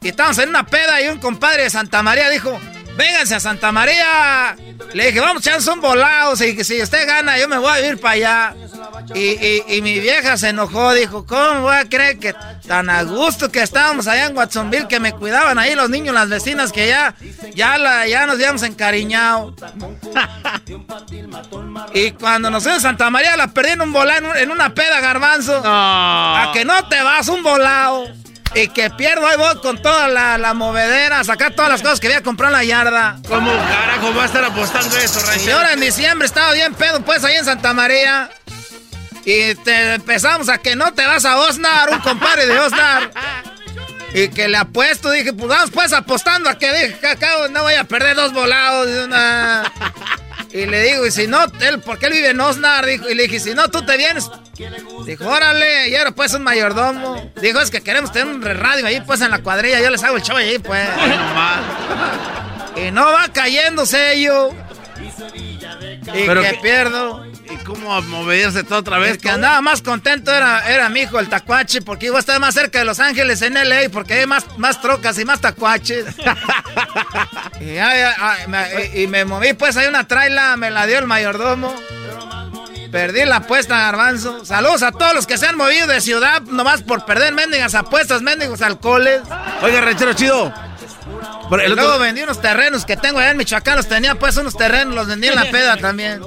[0.00, 2.58] Y estábamos en una peda y un compadre de Santa María dijo,
[2.96, 4.56] vénganse a Santa María.
[4.94, 6.36] Le dije, vamos echarnos un volado.
[6.36, 8.54] Si, si usted gana, yo me voy a ir para allá.
[9.14, 12.34] Y, mi vieja se enojó, dijo, ¿cómo voy a creer que
[12.66, 16.28] tan a gusto que estábamos allá en Watsonville, que me cuidaban ahí los niños, las
[16.28, 17.14] vecinas, que ya,
[17.54, 19.54] ya, la, ya nos habíamos encariñado?
[21.94, 25.00] y cuando nos fuimos a Santa María, la perdí en un volado, en una peda,
[25.00, 25.60] garbanzo.
[25.64, 28.06] A que no te vas, un volado.
[28.54, 32.06] Y que pierdo ahí voy con toda la, la movedera, sacar todas las cosas que
[32.06, 33.18] había comprado en la yarda.
[33.28, 37.24] ¿Cómo carajo va a estar apostando eso, Y ahora en diciembre estaba bien pedo, pues
[37.24, 38.30] ahí en Santa María.
[39.28, 43.10] Y te empezamos a que no te vas a Osnar, un compadre de Osnar.
[44.14, 46.98] Y que le apuesto, dije, pues vamos pues apostando a que dije,
[47.50, 48.88] no voy a perder dos volados.
[49.04, 49.70] Una...
[50.50, 53.24] Y le digo, y si no, él, porque él vive en Osnar, dijo, y le
[53.24, 54.30] dije, si no, tú te vienes.
[55.04, 57.30] Dijo, órale, y ahora pues un mayordomo.
[57.42, 60.16] Dijo, es que queremos tener un radio ahí pues en la cuadrilla, yo les hago
[60.16, 60.88] el show ahí pues.
[62.76, 64.54] y no va cayéndose ello.
[66.14, 67.27] Y Pero que, pierdo.
[67.50, 69.12] ¿Y cómo moverse todo otra vez?
[69.12, 72.38] El que andaba más contento era, era mi hijo, el tacuache, porque iba a estar
[72.40, 76.06] más cerca de Los Ángeles en LA, porque hay más, más trocas y más tacuaches.
[78.94, 81.74] y, me, moví, pues hay una traila, me la dio el mayordomo.
[82.90, 84.44] Perdí la apuesta, garbanzo.
[84.44, 88.22] Saludos a todos los que se han movido de ciudad nomás por perder mendigas apuestas,
[88.22, 89.22] mendigos alcoholes.
[89.62, 90.52] Oiga, ranchero chido.
[91.50, 95.06] Luego vendí unos terrenos que tengo allá en Michoacán, los tenía pues unos terrenos, los
[95.06, 96.20] vendí en la peda también.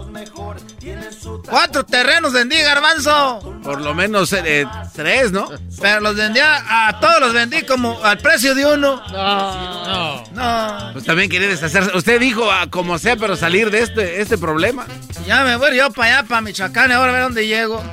[1.50, 3.40] Cuatro terrenos vendí, garbanzo.
[3.64, 5.50] Por lo menos eh, tres, ¿no?
[5.80, 9.02] Pero los vendía, a todos los vendí como al precio de uno.
[9.12, 10.94] No, no.
[10.94, 11.96] Pues también quería deshacerse.
[11.96, 14.86] Usted dijo a como sea, pero salir de este, este problema.
[15.26, 17.84] Ya me voy yo para allá, para Michoacán, ahora a ver dónde llego.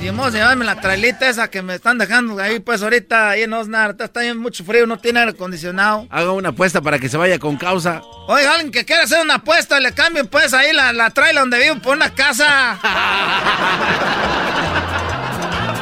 [0.00, 3.42] Y vamos a llevarme la trailita esa que me están dejando ahí, pues ahorita ahí
[3.42, 3.96] en Osnar.
[3.98, 6.06] Está bien mucho frío, no tiene aire acondicionado.
[6.10, 8.00] Haga una apuesta para que se vaya con causa.
[8.28, 11.58] Oiga, alguien que quiera hacer una apuesta, le cambien pues ahí la, la trailer donde
[11.58, 12.78] vivo por una casa.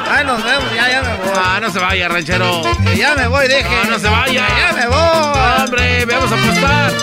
[0.09, 1.29] Ay, nos vemos, ya, ya me voy.
[1.35, 2.63] Ah, no se vaya, ranchero.
[2.95, 3.83] ya me voy, deje.
[3.83, 4.47] No, no se vaya.
[4.47, 5.63] Ya me voy.
[5.63, 6.93] Hombre, vamos a apostar.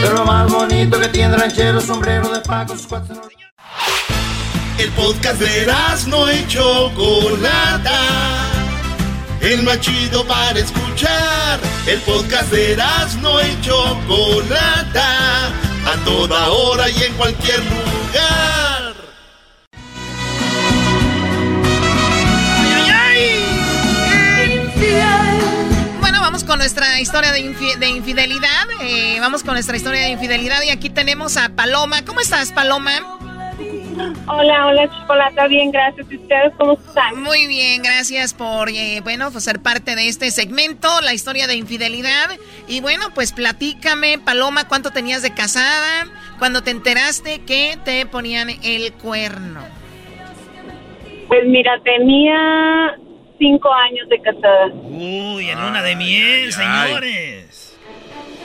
[0.00, 3.20] Pero lo más bonito que tiene ranchero, sombrero de paco, sus cuatro...
[4.78, 5.66] El podcast de
[6.06, 8.00] no y Chocolata.
[9.40, 11.58] El más chido para escuchar.
[11.84, 12.76] El podcast de
[13.20, 15.48] no y Chocolata.
[15.84, 18.94] A toda hora y en cualquier lugar.
[25.98, 28.68] Bueno, vamos con nuestra historia de, infidelidad.
[28.82, 32.04] Eh, vamos con nuestra historia de infidelidad y aquí tenemos a Paloma.
[32.04, 33.18] ¿Cómo estás, Paloma?
[34.26, 36.06] Hola, hola Chocolata, bien, gracias.
[36.10, 37.22] ¿Y ustedes cómo están?
[37.22, 41.56] Muy bien, gracias por, eh, bueno, pues ser parte de este segmento, la historia de
[41.56, 42.30] infidelidad.
[42.68, 46.06] Y bueno, pues platícame, Paloma, ¿cuánto tenías de casada?
[46.38, 49.60] Cuando te enteraste que te ponían el cuerno.
[51.26, 52.96] Pues mira, tenía
[53.38, 54.66] cinco años de casada.
[54.74, 57.76] Uy, en una de miel, señores.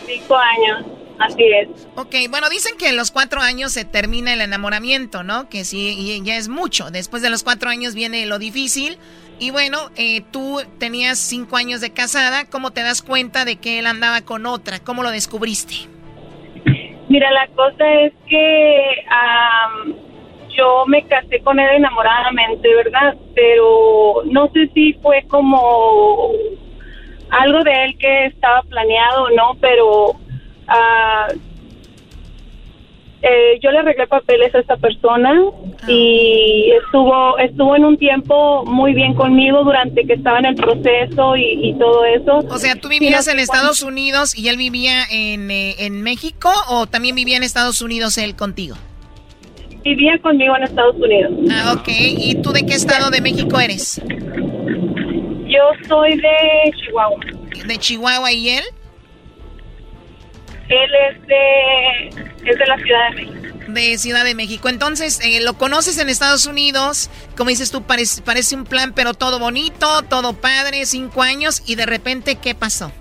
[0.05, 1.02] Cinco años.
[1.19, 1.87] Así es.
[1.95, 5.47] Ok, bueno, dicen que en los cuatro años se termina el enamoramiento, ¿no?
[5.49, 6.91] Que sí, ya es mucho.
[6.91, 8.97] Después de los cuatro años viene lo difícil.
[9.39, 12.45] Y bueno, eh, tú tenías cinco años de casada.
[12.49, 14.79] ¿Cómo te das cuenta de que él andaba con otra?
[14.79, 15.75] ¿Cómo lo descubriste?
[17.09, 19.05] Mira, la cosa es que
[20.57, 23.15] yo me casé con él enamoradamente, ¿verdad?
[23.35, 26.31] Pero no sé si fue como
[27.29, 30.13] algo de él que estaba planeado o no, pero
[30.67, 31.27] Ah,
[33.25, 35.33] eh, yo le arreglé papeles a esta persona
[35.87, 41.37] y estuvo estuvo en un tiempo muy bien conmigo durante que estaba en el proceso
[41.37, 42.39] y, todo eso.
[42.49, 46.85] O sea, ¿tú vivías en Estados Unidos y él vivía en, eh, en México o
[46.85, 48.75] también vivía en Estados Unidos él contigo?
[49.85, 51.31] Vivía conmigo en Estados Unidos.
[51.49, 51.87] Ah, ok.
[51.87, 54.01] ¿Y tú de qué estado de México eres?
[55.47, 57.19] Yo soy de Chihuahua.
[57.67, 58.63] ¿De Chihuahua y él?
[60.73, 62.07] Él es de,
[62.49, 63.57] es de la Ciudad de México.
[63.67, 64.69] De Ciudad de México.
[64.69, 69.13] Entonces, eh, lo conoces en Estados Unidos, como dices tú, parece, parece un plan, pero
[69.13, 72.91] todo bonito, todo padre, cinco años, y de repente, ¿qué pasó?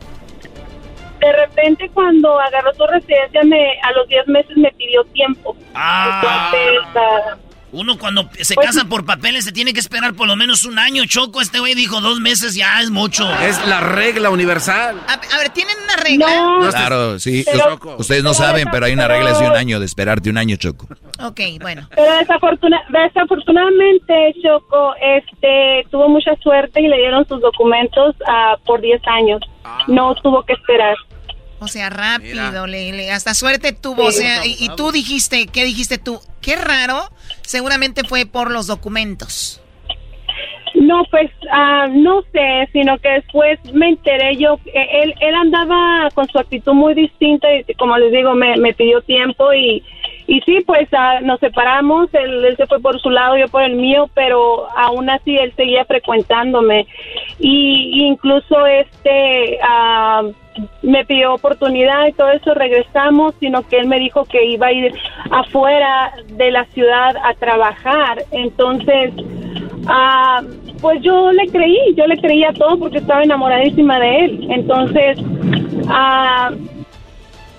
[1.21, 5.57] De repente, cuando agarró su residencia, me, a los diez meses me pidió tiempo.
[5.75, 7.37] Ah.
[7.73, 10.79] Uno cuando se pues casa por papeles se tiene que esperar por lo menos un
[10.79, 11.41] año, Choco.
[11.41, 13.29] Este güey dijo dos meses ya es mucho.
[13.41, 15.01] Es la regla universal.
[15.09, 16.27] A, ver, ¿tienen una regla?
[16.37, 17.45] No, claro, sí.
[17.97, 20.87] ustedes no saben, pero hay una regla de un año, de esperarte un año, Choco.
[21.23, 21.89] Ok, bueno.
[21.95, 29.01] Pero desafortunadamente, Choco, este, tuvo mucha suerte y le dieron sus documentos uh, por 10
[29.07, 29.41] años.
[29.89, 30.97] No tuvo que esperar.
[31.63, 34.07] O sea, rápido, le, hasta suerte tuvo.
[34.07, 36.21] o sea, y, tú dijiste, ¿qué dijiste tú?
[36.41, 37.09] Qué raro.
[37.43, 39.61] Seguramente fue por los documentos.
[40.75, 46.27] No, pues ah, no sé, sino que después me enteré yo, él, él andaba con
[46.29, 49.83] su actitud muy distinta y como les digo, me, me pidió tiempo y,
[50.27, 53.77] y sí, pues ah, nos separamos, él, se fue por su lado, yo por el
[53.77, 56.87] mío, pero aún así él seguía frecuentándome
[57.39, 60.23] y, incluso este ah,
[60.83, 64.73] me pidió oportunidad y todo eso, regresamos, sino que él me dijo que iba a
[64.73, 64.93] ir
[65.31, 69.13] afuera de la ciudad a trabajar, entonces...
[69.89, 70.43] Ah,
[70.81, 74.47] pues yo le creí, yo le creía todo porque estaba enamoradísima de él.
[74.51, 75.17] Entonces,
[75.89, 76.51] ah,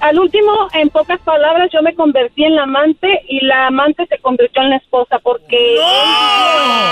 [0.04, 4.20] al último, en pocas palabras, yo me convertí en la amante y la amante se
[4.20, 5.78] convirtió en la esposa porque...
[5.80, 6.92] ¡Oh,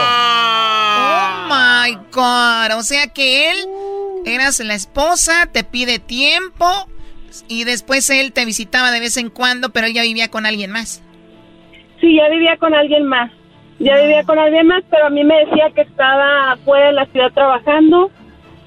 [1.50, 2.78] my God!
[2.80, 3.58] O sea que él
[4.26, 6.66] eras la esposa, te pide tiempo
[7.50, 10.72] y después él te visitaba de vez en cuando, pero él ya vivía con alguien
[10.72, 11.04] más.
[12.00, 13.30] Sí, ya vivía con alguien más.
[13.80, 17.08] Ya vivía con alguien más, pero a mí me decía que estaba fuera de la
[17.08, 18.10] ciudad trabajando.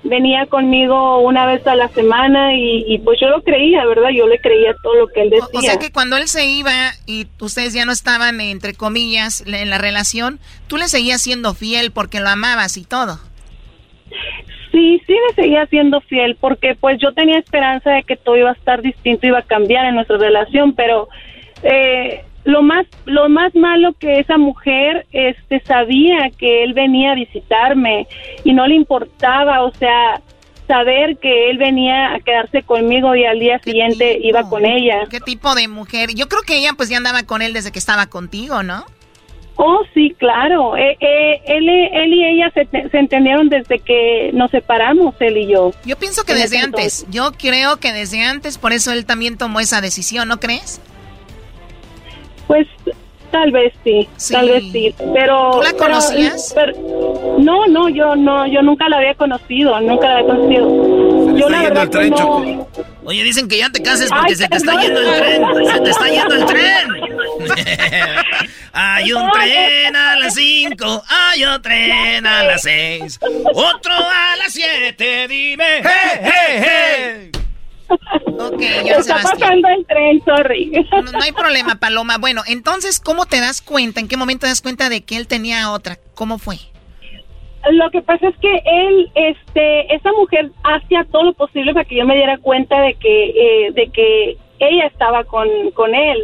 [0.05, 4.11] Venía conmigo una vez a la semana y, pues yo lo creía, ¿verdad?
[4.15, 5.49] Yo le creía todo lo que él decía.
[5.55, 9.71] O, sea que cuando él se iba y ustedes ya no estaban, entre comillas, en
[9.71, 13.19] la relación, tú le seguías siendo fiel porque lo amabas y todo.
[14.73, 18.51] Sí, sí le seguía siendo fiel porque pues yo tenía esperanza de que todo iba
[18.51, 21.09] a estar distinto, iba a cambiar en nuestra relación, pero
[21.63, 27.15] eh, lo más lo más malo que esa mujer este sabía que él venía a
[27.15, 28.07] visitarme
[28.45, 30.21] y no le importaba, o sea,
[30.67, 35.07] saber que él venía a quedarse conmigo y al día siguiente iba con ella.
[35.11, 36.15] ¿Qué tipo de mujer?
[36.15, 38.85] Yo creo que ella pues ya andaba con él desde que estaba contigo, ¿no?
[39.57, 40.77] Oh, sí, claro.
[40.77, 45.47] Eh, eh, él, él, y ella se, se, entendieron desde que nos separamos, él y
[45.47, 45.73] yo.
[45.85, 47.07] Yo pienso que desde antes.
[47.09, 50.81] Yo creo que desde antes, por eso él también tomó esa decisión, ¿no crees?
[52.47, 52.67] Pues
[53.35, 55.51] tal vez sí, tal vez sí, pero...
[55.55, 56.55] ¿Tú la conocías?
[57.41, 61.37] no, no, yo no, yo nunca la había conocido, nunca la había conocido.
[61.37, 62.69] yo la verdad que no...
[63.07, 65.91] Oye, dicen que ya te cases porque se te está yendo el tren, se te
[65.91, 66.89] está yendo el tren.
[68.73, 73.19] hay un tren a las 5, hay otro tren a las 6,
[73.53, 77.44] otro a las 7, dime, hey, hey, hey.
[77.89, 80.73] Ok, ya Está pasando el tren, sorry.
[81.13, 82.19] No, hay problema, Paloma.
[82.19, 84.01] Bueno, entonces, ¿cómo te das cuenta?
[84.01, 85.99] ¿En qué momento te das cuenta de que él tenía otra?
[86.15, 86.57] ¿Cómo fue?
[87.71, 91.97] Lo que pasa es que él, este, esa mujer hacía todo lo posible para que
[91.97, 96.19] yo me diera cuenta de que, eh, de que ella estaba con, con él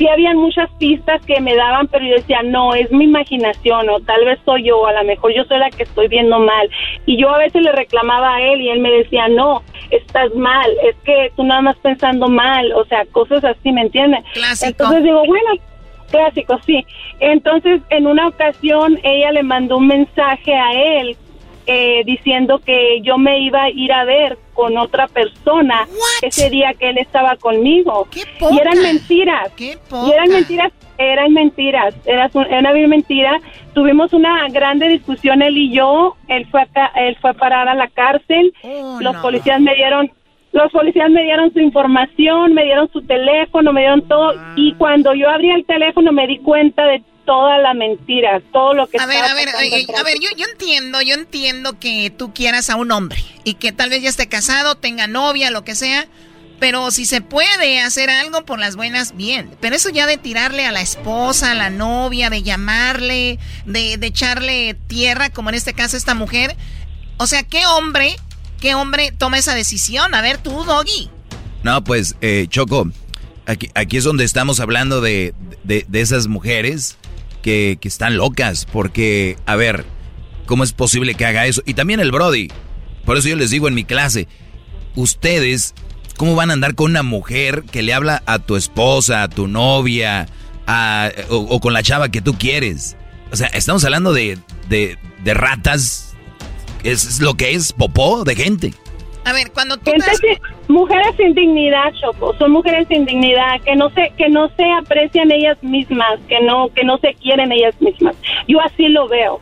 [0.00, 4.00] sí habían muchas pistas que me daban, pero yo decía, no, es mi imaginación o
[4.00, 6.70] tal vez soy yo, a lo mejor yo soy la que estoy viendo mal.
[7.04, 10.70] Y yo a veces le reclamaba a él y él me decía, no, estás mal,
[10.84, 14.24] es que tú nada más pensando mal, o sea, cosas así, ¿me entiendes?
[14.68, 15.50] Entonces digo, bueno,
[16.10, 16.86] clásico, sí.
[17.20, 21.14] Entonces, en una ocasión, ella le mandó un mensaje a él
[21.66, 25.88] eh, diciendo que yo me iba a ir a ver con otra persona
[26.20, 28.06] ese día que él estaba conmigo.
[28.14, 29.50] y eran mentiras.
[29.58, 33.40] y eran mentiras, eran mentiras, era, una mentira.
[33.72, 36.16] Tuvimos una grande discusión él y yo.
[36.28, 38.52] Él fue a, él fue a parar a la cárcel.
[38.62, 40.10] Oh, los policías me dieron
[40.52, 44.34] los policías me dieron su información, me dieron su teléfono, me dieron todo.
[44.56, 48.88] Y cuando yo abrí el teléfono me di cuenta de toda la mentira, todo lo
[48.88, 52.70] que A ver, a ver, a ver, yo, yo entiendo, yo entiendo que tú quieras
[52.70, 56.08] a un hombre y que tal vez ya esté casado, tenga novia, lo que sea,
[56.58, 59.48] pero si se puede hacer algo por las buenas, bien.
[59.60, 64.06] Pero eso ya de tirarle a la esposa, a la novia, de llamarle, de, de
[64.08, 66.56] echarle tierra, como en este caso esta mujer,
[67.16, 68.16] o sea, ¿qué hombre,
[68.60, 70.16] qué hombre toma esa decisión?
[70.16, 71.08] A ver, tú, Doggy.
[71.62, 72.90] No, pues, eh, Choco,
[73.46, 76.98] aquí, aquí es donde estamos hablando de, de, de esas mujeres
[77.42, 79.84] que, están locas, porque, a ver,
[80.46, 81.62] ¿cómo es posible que haga eso?
[81.66, 82.48] Y también el Brody,
[83.04, 84.28] por eso yo les digo en mi clase,
[84.96, 85.74] ustedes,
[86.16, 89.48] ¿cómo van a andar con una mujer que le habla a tu esposa, a tu
[89.48, 90.26] novia,
[91.28, 92.96] o, con la chava que tú quieres?
[93.32, 94.38] O sea, estamos hablando de,
[94.68, 96.14] de, de ratas,
[96.82, 98.74] es lo que es popó de gente.
[99.24, 99.92] A ver, cuando tú
[100.68, 105.30] mujeres sin dignidad, Choco, son mujeres sin dignidad que no se que no se aprecian
[105.30, 108.16] ellas mismas, que no que no se quieren ellas mismas.
[108.48, 109.40] Yo así lo veo.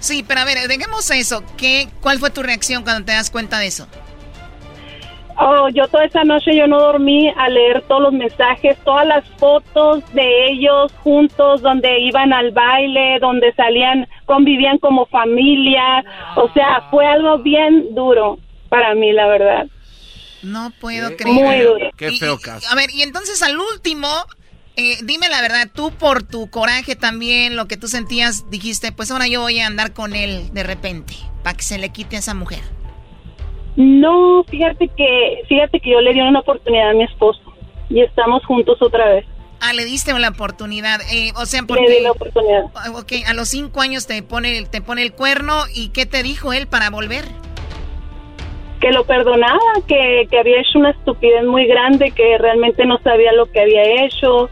[0.00, 1.42] Sí, pero a ver, dejemos eso.
[1.56, 3.86] ¿Qué cuál fue tu reacción cuando te das cuenta de eso?
[5.42, 9.24] Oh, yo toda esa noche yo no dormí a leer todos los mensajes, todas las
[9.38, 16.04] fotos de ellos juntos, donde iban al baile, donde salían, convivían como familia.
[16.36, 18.38] O sea, fue algo bien duro
[18.70, 19.66] para mí, la verdad.
[20.42, 21.34] No puedo creer.
[21.34, 21.90] Muy duro.
[21.96, 22.66] Qué feo caso.
[22.70, 24.08] a ver, y entonces al último,
[24.76, 29.10] eh, dime la verdad, tú por tu coraje también, lo que tú sentías, dijiste, pues
[29.10, 31.12] ahora yo voy a andar con él de repente,
[31.42, 32.60] para que se le quite a esa mujer.
[33.76, 37.40] No, fíjate que, fíjate que yo le di una oportunidad a mi esposo
[37.90, 39.26] y estamos juntos otra vez.
[39.60, 41.82] Ah, le diste una oportunidad, eh, o sea, porque...
[41.82, 42.64] Le di la oportunidad.
[42.94, 46.54] Ok, a los cinco años te pone, te pone el cuerno y ¿qué te dijo
[46.54, 47.26] él para volver?
[48.80, 53.32] Que lo perdonaba, que, que había hecho una estupidez muy grande, que realmente no sabía
[53.32, 54.48] lo que había hecho,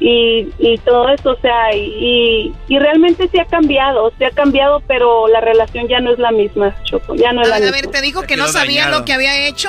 [0.00, 4.80] y, y todo eso, o sea, y, y realmente se ha cambiado, se ha cambiado,
[4.86, 7.76] pero la relación ya no es la misma, Choco, ya no es la a misma.
[7.76, 9.68] ver, ¿te dijo que no sabía lo que había hecho?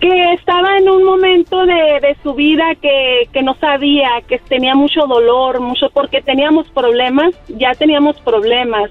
[0.00, 4.74] Que estaba en un momento de, de su vida que, que no sabía, que tenía
[4.74, 8.90] mucho dolor, mucho, porque teníamos problemas, ya teníamos problemas.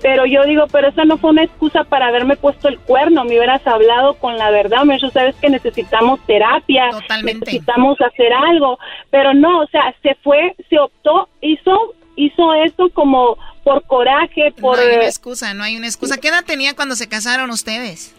[0.00, 3.36] Pero yo digo, pero esa no fue una excusa para haberme puesto el cuerno, me
[3.36, 6.90] hubieras hablado con la verdad, me dijo, sabes que necesitamos terapia,
[7.22, 8.78] necesitamos hacer algo,
[9.10, 14.76] pero no, o sea, se fue, se optó, hizo, hizo eso como por coraje, por...
[14.76, 16.16] No hay una excusa, no hay una excusa.
[16.18, 18.14] ¿Qué edad tenía cuando se casaron ustedes?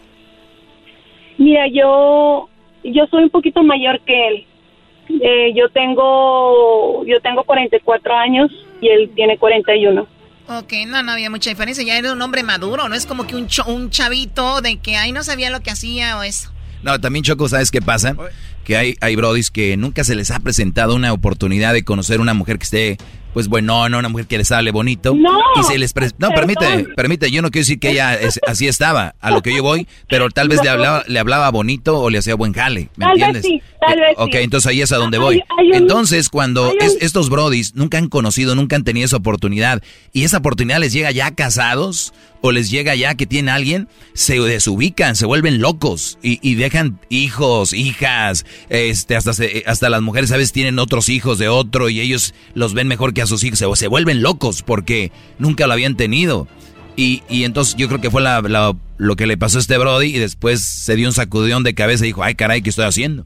[1.40, 2.50] Mira, yo,
[2.84, 4.46] yo soy un poquito mayor que él.
[5.08, 8.50] Eh, yo tengo, yo tengo 44 años
[8.82, 10.06] y él tiene 41.
[10.48, 11.82] Ok, no, no había mucha diferencia.
[11.82, 15.12] Ya era un hombre maduro, no es como que un, un chavito de que ahí
[15.12, 16.52] no sabía lo que hacía o eso.
[16.82, 18.14] No, también Choco, ¿sabes qué pasa?
[18.64, 22.34] Que hay, hay brodis que nunca se les ha presentado una oportunidad de conocer una
[22.34, 22.96] mujer que esté
[23.32, 25.14] pues bueno, no, una mujer que les hable bonito.
[25.14, 29.14] No, y se les no, permite, permite, yo no quiero decir que ella así estaba,
[29.20, 32.18] a lo que yo voy, pero tal vez le hablaba, le hablaba bonito o le
[32.18, 33.42] hacía buen jale, ¿me tal entiendes?
[33.42, 34.38] Vez sí, tal eh, vez ok, sí.
[34.38, 35.42] entonces ahí es a donde voy.
[35.58, 39.16] Hay un- entonces, cuando un- es- estos brodis nunca han conocido, nunca han tenido esa
[39.16, 42.12] oportunidad, y esa oportunidad les llega ya casados,
[42.42, 46.54] o les llega ya que tienen a alguien, se desubican, se vuelven locos, y, y
[46.54, 51.48] dejan hijos, hijas, este, hasta, se- hasta las mujeres a veces tienen otros hijos de
[51.48, 55.12] otro, y ellos los ven mejor que a sus hijos, se, se vuelven locos porque
[55.38, 56.48] nunca lo habían tenido.
[56.96, 59.78] Y, y entonces yo creo que fue la- la- lo que le pasó a este
[59.78, 62.84] Brody y después se dio un sacudón de cabeza y dijo, ay caray, ¿qué estoy
[62.84, 63.24] haciendo?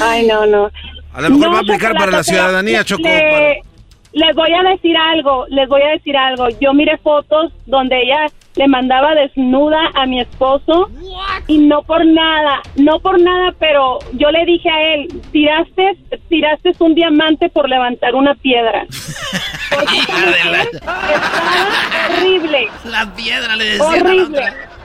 [0.00, 0.70] Ay, no, no.
[1.12, 3.02] A lo mejor No, va a aplicar para la ciudadanía, Choco.
[3.02, 3.67] le- para-
[4.18, 6.48] Les voy a decir algo, les voy a decir algo.
[6.60, 10.90] Yo miré fotos donde ella le mandaba desnuda a mi esposo
[11.46, 15.96] y no por nada, no por nada, pero yo le dije a él, tiraste,
[16.28, 18.86] tiraste un diamante por levantar una piedra.
[19.70, 20.98] Porque esa mujer estaba
[22.18, 22.68] horrible.
[22.86, 24.77] La piedra le decía la otra.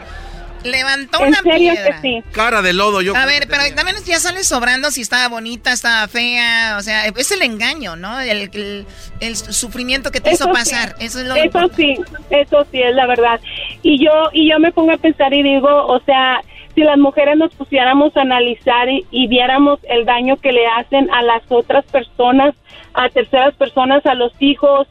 [0.64, 2.02] Levantó En una serio piedra.
[2.02, 2.24] que sí.
[2.32, 3.16] Cara de lodo, yo.
[3.16, 7.32] A ver, pero también ya sale sobrando si estaba bonita, estaba fea, o sea, es
[7.32, 8.20] el engaño, ¿no?
[8.20, 8.86] El, el-
[9.20, 10.52] el sufrimiento que te hizo sí.
[10.52, 11.76] pasar, eso es lo Eso importante.
[11.76, 11.96] sí,
[12.30, 13.40] eso sí es la verdad.
[13.82, 16.42] Y yo y yo me pongo a pensar y digo, o sea,
[16.76, 21.10] si las mujeres nos pusiéramos a analizar y, y viéramos el daño que le hacen
[21.12, 22.56] a las otras personas,
[22.96, 24.88] a terceras personas, a los hijos,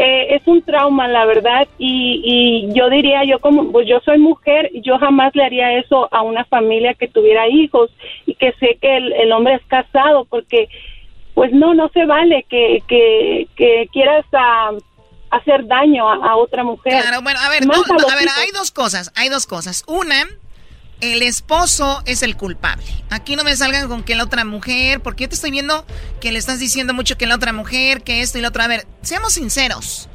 [0.00, 1.66] eh, es un trauma, la verdad.
[1.76, 6.08] Y, y yo diría, yo como, pues yo soy mujer, yo jamás le haría eso
[6.12, 7.90] a una familia que tuviera hijos
[8.24, 10.68] y que sé que el, el hombre es casado, porque
[11.34, 14.24] pues no, no se vale que, que, que quieras
[15.30, 16.92] hacer daño a, a otra mujer.
[17.00, 18.38] Claro, bueno, a ver, no, a ver, hijos.
[18.38, 19.82] hay dos cosas, hay dos cosas.
[19.88, 20.26] Una,
[21.00, 22.84] el esposo es el culpable.
[23.10, 25.86] Aquí no me salgan con que la otra mujer, porque yo te estoy viendo
[26.20, 28.62] que le estás diciendo mucho que la otra mujer, que esto y lo otro.
[28.62, 30.08] A ver, seamos sinceros.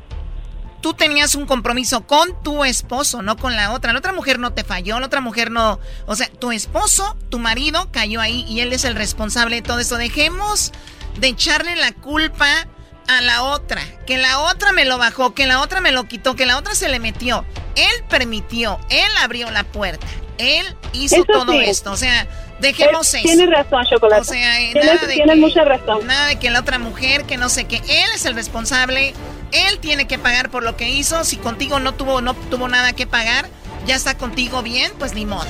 [0.81, 3.93] Tú tenías un compromiso con tu esposo, no con la otra.
[3.93, 5.79] La otra mujer no te falló, la otra mujer no.
[6.07, 9.79] O sea, tu esposo, tu marido, cayó ahí y él es el responsable de todo
[9.79, 9.95] eso.
[9.95, 10.73] Dejemos
[11.19, 12.67] de echarle la culpa
[13.07, 13.81] a la otra.
[14.05, 16.75] Que la otra me lo bajó, que la otra me lo quitó, que la otra
[16.75, 17.45] se le metió.
[17.75, 20.05] Él permitió, él abrió la puerta,
[20.37, 21.59] él hizo Eso todo sí.
[21.65, 21.91] esto.
[21.91, 22.27] O sea,
[22.59, 23.27] dejemos Eh, eso.
[23.27, 24.21] Tienes razón, Chocolate.
[24.21, 26.05] O sea, tienes nada de tienes que- mucha razón.
[26.05, 27.77] Nada de que la otra mujer, que no sé qué.
[27.77, 29.13] Él es el responsable.
[29.51, 31.23] Él tiene que pagar por lo que hizo.
[31.23, 33.47] Si contigo no tuvo, no tuvo nada que pagar,
[33.85, 35.47] ya está contigo bien, pues ni modo.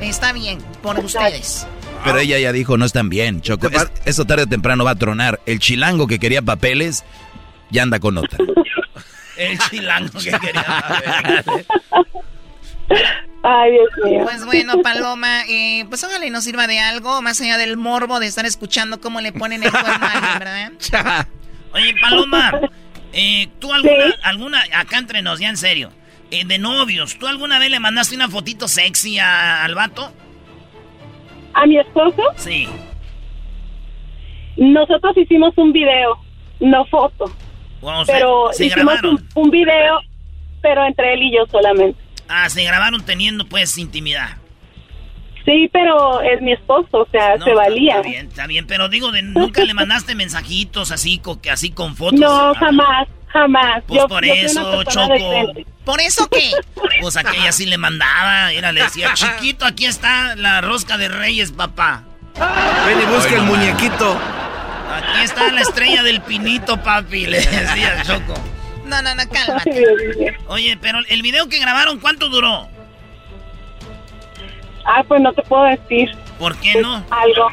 [0.00, 1.66] Está bien, por ustedes.
[2.04, 3.68] Pero ella ya dijo, no están bien, Choco.
[3.68, 5.40] Es- esto tarde o temprano va a tronar.
[5.46, 7.04] El chilango que quería papeles
[7.70, 8.38] ya anda con otra.
[9.36, 11.44] El chilango que quería.
[13.42, 14.20] Ay, Dios mío.
[14.24, 18.18] Pues bueno, Paloma, eh, pues ojalá y nos sirva de algo, más allá del morbo
[18.18, 20.38] de estar escuchando cómo le ponen el cuerno a alguien,
[20.90, 21.26] ¿verdad?
[21.72, 22.52] Oye, Paloma,
[23.12, 25.92] eh, ¿tú alguna, alguna, acá entre nos, ya en serio,
[26.32, 30.12] eh, de novios, ¿tú alguna vez le mandaste una fotito sexy a- al vato?
[31.58, 32.22] ¿A mi esposo?
[32.36, 32.68] Sí.
[34.56, 36.16] Nosotros hicimos un video,
[36.60, 37.24] no foto.
[38.06, 39.14] Pero se hicimos grabaron.
[39.34, 39.98] un, un video,
[40.62, 42.00] pero entre él y yo solamente.
[42.28, 44.36] Ah, se grabaron teniendo pues intimidad.
[45.44, 47.96] Sí, pero es mi esposo, o sea, se valía.
[47.96, 51.96] Está bien, está bien, pero digo, de, nunca le mandaste mensajitos así, con, así con
[51.96, 52.20] fotos.
[52.20, 53.82] No, jamás, jamás.
[53.88, 55.14] Pues por eso, Choco.
[55.88, 56.52] ¿Por eso qué?
[57.00, 61.50] Pues aquella sí le mandaba, era, le decía, chiquito, aquí está la rosca de reyes,
[61.50, 62.02] papá.
[62.84, 64.18] Ven y busca el muñequito.
[64.94, 68.34] Aquí está la estrella del pinito, papi, le decía Choco.
[68.84, 70.36] No, no, no, cálmate.
[70.48, 72.68] Oye, pero el video que grabaron, ¿cuánto duró?
[74.84, 76.14] Ah, pues no te puedo decir.
[76.38, 77.02] ¿Por qué no?
[77.08, 77.48] Algo.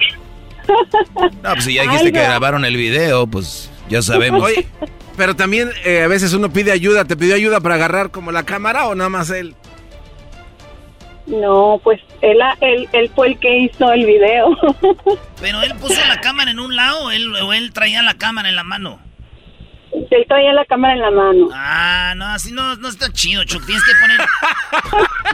[1.41, 4.43] No, pues si ya dijiste que grabaron el video, pues ya sabemos.
[4.43, 4.67] Oye,
[5.15, 7.05] pero también eh, a veces uno pide ayuda.
[7.05, 9.55] ¿Te pidió ayuda para agarrar como la cámara o nada más él?
[11.27, 14.55] No, pues él, él, él fue el que hizo el video.
[15.41, 18.49] ¿Pero él puso la cámara en un lado o él, o él traía la cámara
[18.49, 18.99] en la mano?
[20.11, 21.49] Él traía la cámara en la mano.
[21.53, 23.65] Ah, no, así no, no está chido, Chuck.
[23.65, 24.19] Tienes que poner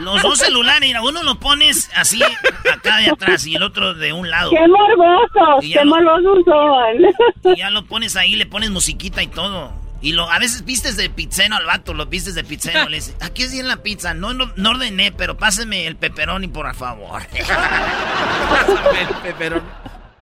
[0.02, 0.80] los dos celulares.
[0.88, 4.50] Mira, uno lo pones así acá de atrás y el otro de un lado.
[4.50, 5.64] ¡Qué morbosos!
[5.72, 7.52] ¡Qué morbosos son!
[7.54, 9.72] Y ya lo pones ahí, le pones musiquita y todo.
[10.00, 12.88] Y lo, a veces vistes de pizzeno al vato, lo vistes de pizzeno.
[12.88, 14.14] le dices, aquí es bien la pizza.
[14.14, 17.22] No, no, no ordené, pero páseme el pepperoni, por favor.
[17.22, 19.62] pásame el pepperoni.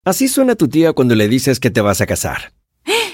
[0.04, 2.52] Así suena tu tía cuando le dices que te vas a casar.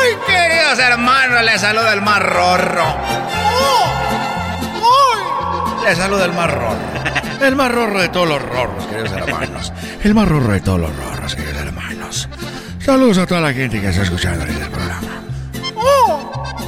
[0.00, 1.42] ¡Ay, queridos hermanos!
[1.44, 2.84] Les saluda el más rorro.
[5.84, 6.94] Les saluda el más rorro.
[7.44, 9.70] El más rorro de todos los rorros, queridos hermanos.
[10.02, 12.28] El más rorro de todos los rorros, queridos hermanos.
[12.78, 15.08] Saludos a toda la gente que está escuchando en el programa.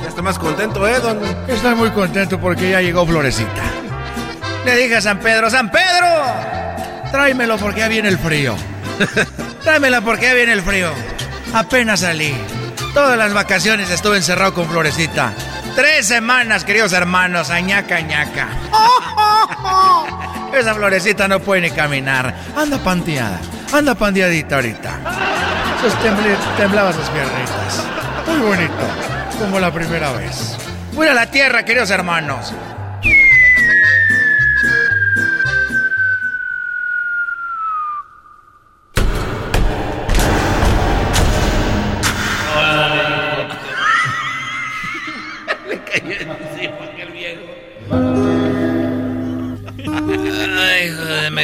[0.02, 1.18] Ya está más contento, ¿eh, don?
[1.48, 3.62] Estoy muy contento porque ya llegó Florecita.
[4.66, 6.08] Le dije a San Pedro, ¡San Pedro!
[7.12, 8.56] Tráemelo porque ya viene el frío.
[9.62, 10.90] Tráemelo porque ya viene el frío.
[11.54, 12.34] Apenas salí.
[12.92, 15.32] Todas las vacaciones estuve encerrado con Florecita.
[15.76, 18.48] Tres semanas, queridos hermanos, añaca, añaca.
[20.52, 22.34] Esa florecita no puede ni caminar.
[22.56, 23.38] Anda panteada.
[23.72, 24.90] Anda pandeadita ahorita.
[25.80, 25.94] Sus
[26.56, 27.84] temblaba sus piernitas.
[28.26, 28.88] Muy bonito.
[29.38, 30.56] Como la primera vez.
[30.92, 32.52] Voy a la tierra, queridos hermanos.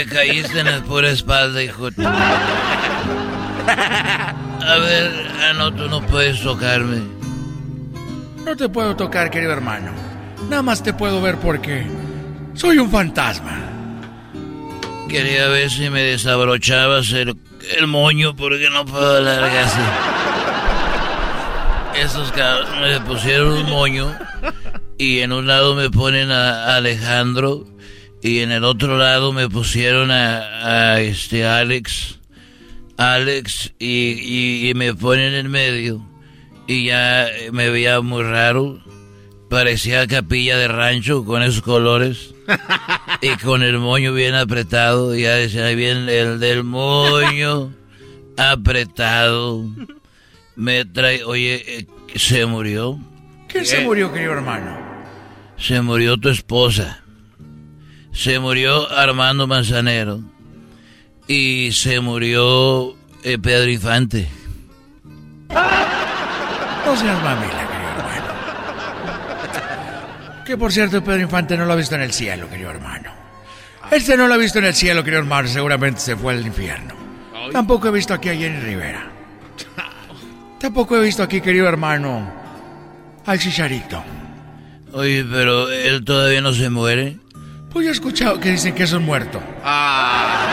[0.03, 1.87] Me caíste en la pura espalda, hijo.
[1.87, 1.93] A
[4.79, 7.03] ver, ah, no, tú no puedes tocarme.
[8.45, 9.93] No te puedo tocar, querido hermano.
[10.51, 11.87] Nada más te puedo ver porque
[12.55, 13.61] soy un fantasma.
[15.09, 17.37] Quería ver si me desabrochabas el,
[17.79, 19.79] el moño porque no puedo alargarse.
[21.95, 24.13] Esos cabros me pusieron un moño
[24.99, 27.67] y en un lado me ponen a Alejandro
[28.23, 32.21] y en el otro lado me pusieron a, este Alex,
[32.97, 36.07] Alex y, y, me ponen en medio
[36.69, 38.81] y ya me veía muy raro,
[39.51, 42.35] parecía capilla de rancho con esos colores
[43.21, 47.73] y con el moño bien apretado, ya decía bien el del moño
[48.37, 49.65] apretado.
[50.55, 52.99] Me trae, oye, eh, ¿se murió?
[53.49, 54.79] ¿Quién se murió, querido hermano?
[55.57, 57.02] Se murió tu esposa.
[58.13, 60.21] Se murió Armando Manzanero.
[61.27, 64.29] Y se murió eh, Pedro Infante.
[65.49, 68.27] No seas mamila, querido hermano.
[70.45, 73.11] Que por cierto, Pedro Infante no lo ha visto en el cielo, querido hermano.
[73.91, 75.49] Este no lo ha visto en el cielo, querido hermano.
[75.49, 76.95] Seguramente se fue al infierno.
[77.53, 79.11] Tampoco he visto aquí a Jenny Rivera.
[80.59, 82.33] Tampoco he visto aquí, querido hermano,
[83.27, 84.03] al chicharito.
[84.93, 87.19] Oye, pero él todavía no se muere.
[87.73, 89.43] Pues yo he escuchado que dicen que es un muerto.
[89.65, 90.49] Ah.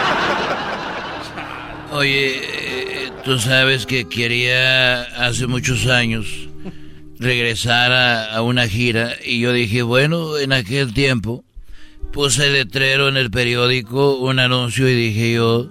[1.92, 6.48] Oye, eh, tú sabes que quería hace muchos años
[7.20, 11.44] regresar a, una gira y yo dije, bueno, en aquel tiempo
[12.14, 15.70] puse letrero en el periódico, un anuncio y dije yo,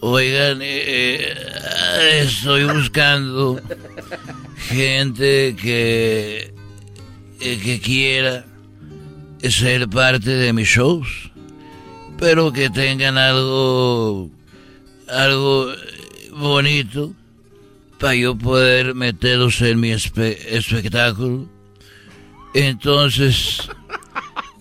[0.00, 3.60] Oigan, eh, eh, estoy buscando
[4.68, 6.54] gente que,
[7.40, 8.44] eh, que quiera
[9.42, 11.30] ser parte de mis shows,
[12.18, 14.30] pero que tengan algo,
[15.08, 15.72] algo
[16.32, 17.12] bonito
[17.98, 21.46] para yo poder meterlos en mi espectáculo.
[22.54, 23.68] Entonces,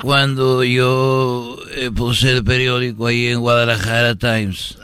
[0.02, 1.58] cuando yo
[1.96, 4.78] puse el periódico ahí en Guadalajara Times,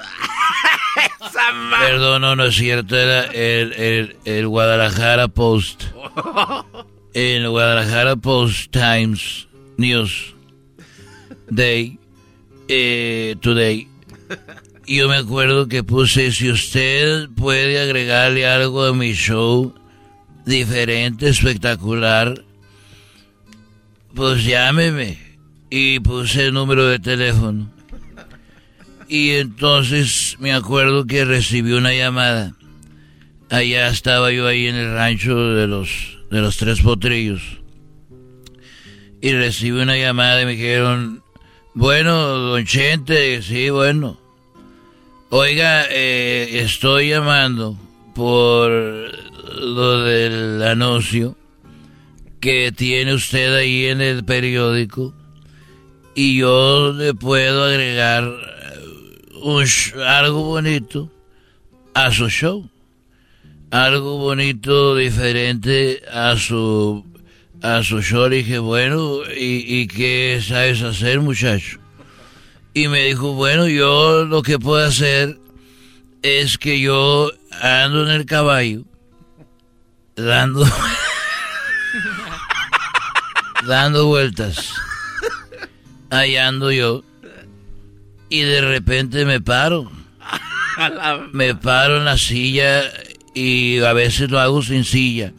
[1.79, 5.83] Perdón, no, no es cierto, era el, el, Guadalajara Post.
[7.13, 9.47] El Guadalajara Post Times
[9.81, 10.35] News
[11.49, 11.97] Day,
[12.67, 13.87] eh, Today.
[14.87, 19.73] Yo me acuerdo que puse, si usted puede agregarle algo a mi show,
[20.45, 22.43] diferente, espectacular,
[24.13, 25.17] pues llámeme.
[25.69, 27.71] Y puse el número de teléfono.
[29.07, 32.53] Y entonces me acuerdo que recibí una llamada.
[33.49, 35.89] Allá estaba yo ahí en el rancho de los,
[36.29, 37.60] de los tres potrillos.
[39.21, 41.23] Y recibí una llamada y me dijeron,
[41.73, 44.17] bueno, don Chente, sí, bueno.
[45.29, 47.77] Oiga, eh, estoy llamando
[48.13, 51.37] por lo del anuncio
[52.41, 55.13] que tiene usted ahí en el periódico
[56.15, 58.23] y yo le puedo agregar
[60.05, 61.09] algo bonito
[61.93, 62.69] a su show.
[63.69, 67.05] Algo bonito, diferente a su,
[67.61, 68.29] a su show.
[68.29, 71.79] Le dije, bueno, ¿y, ¿y qué sabes hacer, muchacho?
[72.73, 75.37] Y me dijo, bueno, yo lo que puedo hacer
[76.21, 77.31] es que yo
[77.61, 78.83] ando en el caballo,
[80.15, 80.65] dando,
[83.67, 84.73] dando vueltas.
[86.09, 87.03] Ahí ando yo
[88.31, 89.91] y de repente me paro.
[91.33, 92.81] me paro en la silla
[93.35, 95.33] y a veces lo hago sin silla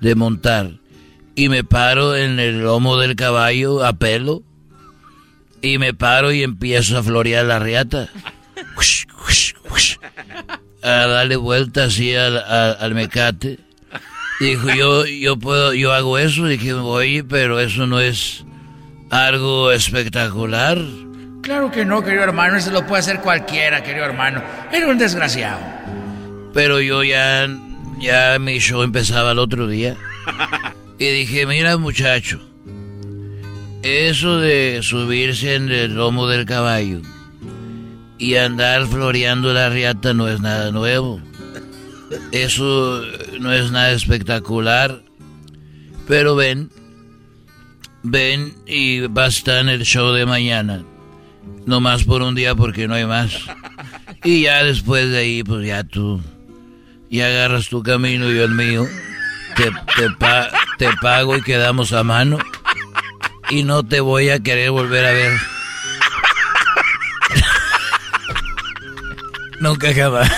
[0.00, 0.70] de montar.
[1.36, 4.42] Y me paro en el lomo del caballo a pelo.
[5.60, 8.08] Y me paro y empiezo a florear la riata.
[10.82, 13.58] a darle vuelta así al, mecate.
[14.40, 16.46] Dijo, yo, yo puedo, yo hago eso.
[16.46, 18.44] Dije, oye, pero eso no es
[19.10, 20.78] algo espectacular.
[21.42, 24.42] Claro que no, querido hermano, eso lo puede hacer cualquiera, querido hermano.
[24.72, 25.60] Era un desgraciado.
[26.54, 27.46] Pero yo ya,
[28.00, 29.96] ya mi show empezaba el otro día.
[30.98, 32.40] Y dije, mira muchacho,
[33.82, 37.02] eso de subirse en el lomo del caballo
[38.18, 41.20] y andar floreando la riata no es nada nuevo.
[42.32, 43.02] Eso
[43.40, 45.02] no es nada espectacular.
[46.08, 46.70] Pero ven,
[48.02, 50.84] ven y va a estar en el show de mañana.
[51.66, 53.36] No más por un día porque no hay más.
[54.24, 56.20] Y ya después de ahí, pues ya tú,
[57.10, 58.86] ya agarras tu camino y yo el mío.
[59.56, 60.14] Te, te,
[61.00, 62.38] pago y quedamos a mano.
[63.50, 65.32] Y no te voy a querer volver a ver.
[69.60, 70.30] Nunca jamás.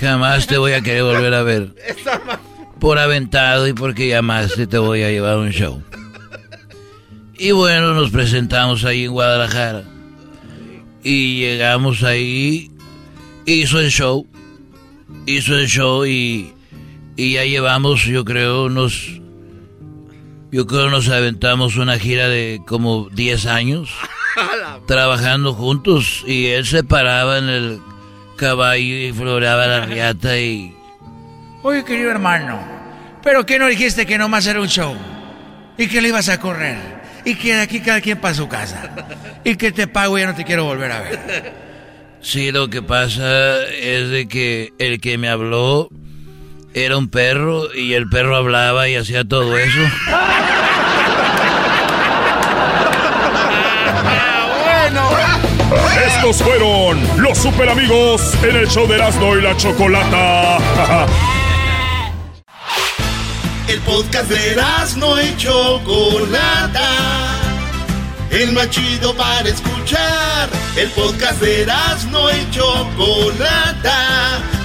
[0.00, 1.74] jamás te voy a querer volver a ver.
[2.78, 5.82] Por aventado y porque llamaste te voy a llevar un show.
[7.38, 9.84] Y bueno, nos presentamos ahí en Guadalajara.
[11.02, 12.70] Y llegamos ahí.
[13.46, 14.26] Hizo el show.
[15.26, 16.52] Hizo el show y,
[17.22, 19.20] y ya llevamos, yo creo, unos...
[20.50, 23.90] Yo creo nos aventamos una gira de como 10 años
[24.86, 27.80] trabajando juntos y él se paraba en el
[28.36, 30.74] caballo y floreaba la riata y...
[31.62, 32.60] Oye, querido hermano,
[33.22, 34.96] ¿pero qué no dijiste que nomás era un show?
[35.78, 36.76] ¿Y que le ibas a correr?
[37.24, 38.90] ¿Y que de aquí cada quien para su casa?
[39.44, 41.52] ¿Y que te pago y ya no te quiero volver a ver?
[42.20, 45.88] Sí, lo que pasa es de que el que me habló
[46.74, 49.80] era un perro y el perro hablaba y hacía todo eso.
[56.06, 60.58] Estos fueron los super amigos en el show de Erasmo y la Chocolata.
[63.68, 66.88] El podcast de Erasmo y Chocolata.
[68.30, 70.50] El más chido para escuchar.
[70.76, 74.40] El podcast de Erasmo y Chocolata.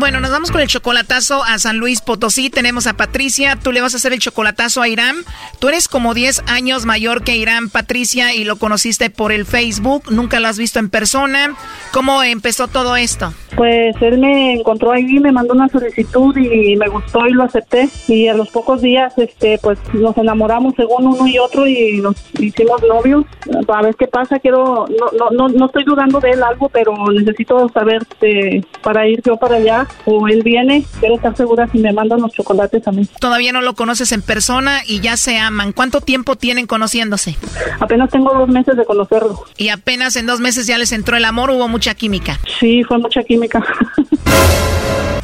[0.00, 2.48] Bueno, nos vamos con el chocolatazo a San Luis Potosí.
[2.48, 3.58] Tenemos a Patricia.
[3.62, 5.16] Tú le vas a hacer el chocolatazo a Irán.
[5.58, 10.04] Tú eres como 10 años mayor que Irán, Patricia, y lo conociste por el Facebook.
[10.10, 11.54] Nunca lo has visto en persona.
[11.92, 13.34] ¿Cómo empezó todo esto?
[13.56, 17.90] Pues él me encontró ahí, me mandó una solicitud y me gustó y lo acepté.
[18.08, 22.16] Y a los pocos días, este, pues nos enamoramos según uno y otro y nos
[22.38, 23.26] hicimos novios.
[23.68, 24.38] A ver qué pasa.
[24.38, 29.06] Quiero, no, no, no, no estoy dudando de él algo, pero necesito saber este, para
[29.06, 30.84] ir yo para allá o él viene.
[31.00, 33.08] Quiero estar segura si me mandan los chocolates a mí.
[33.20, 35.72] Todavía no lo conoces en persona y ya se aman.
[35.72, 37.36] ¿Cuánto tiempo tienen conociéndose?
[37.80, 39.44] Apenas tengo dos meses de conocerlo.
[39.56, 42.38] Y apenas en dos meses ya les entró el amor, hubo mucha química.
[42.58, 43.62] Sí, fue mucha química.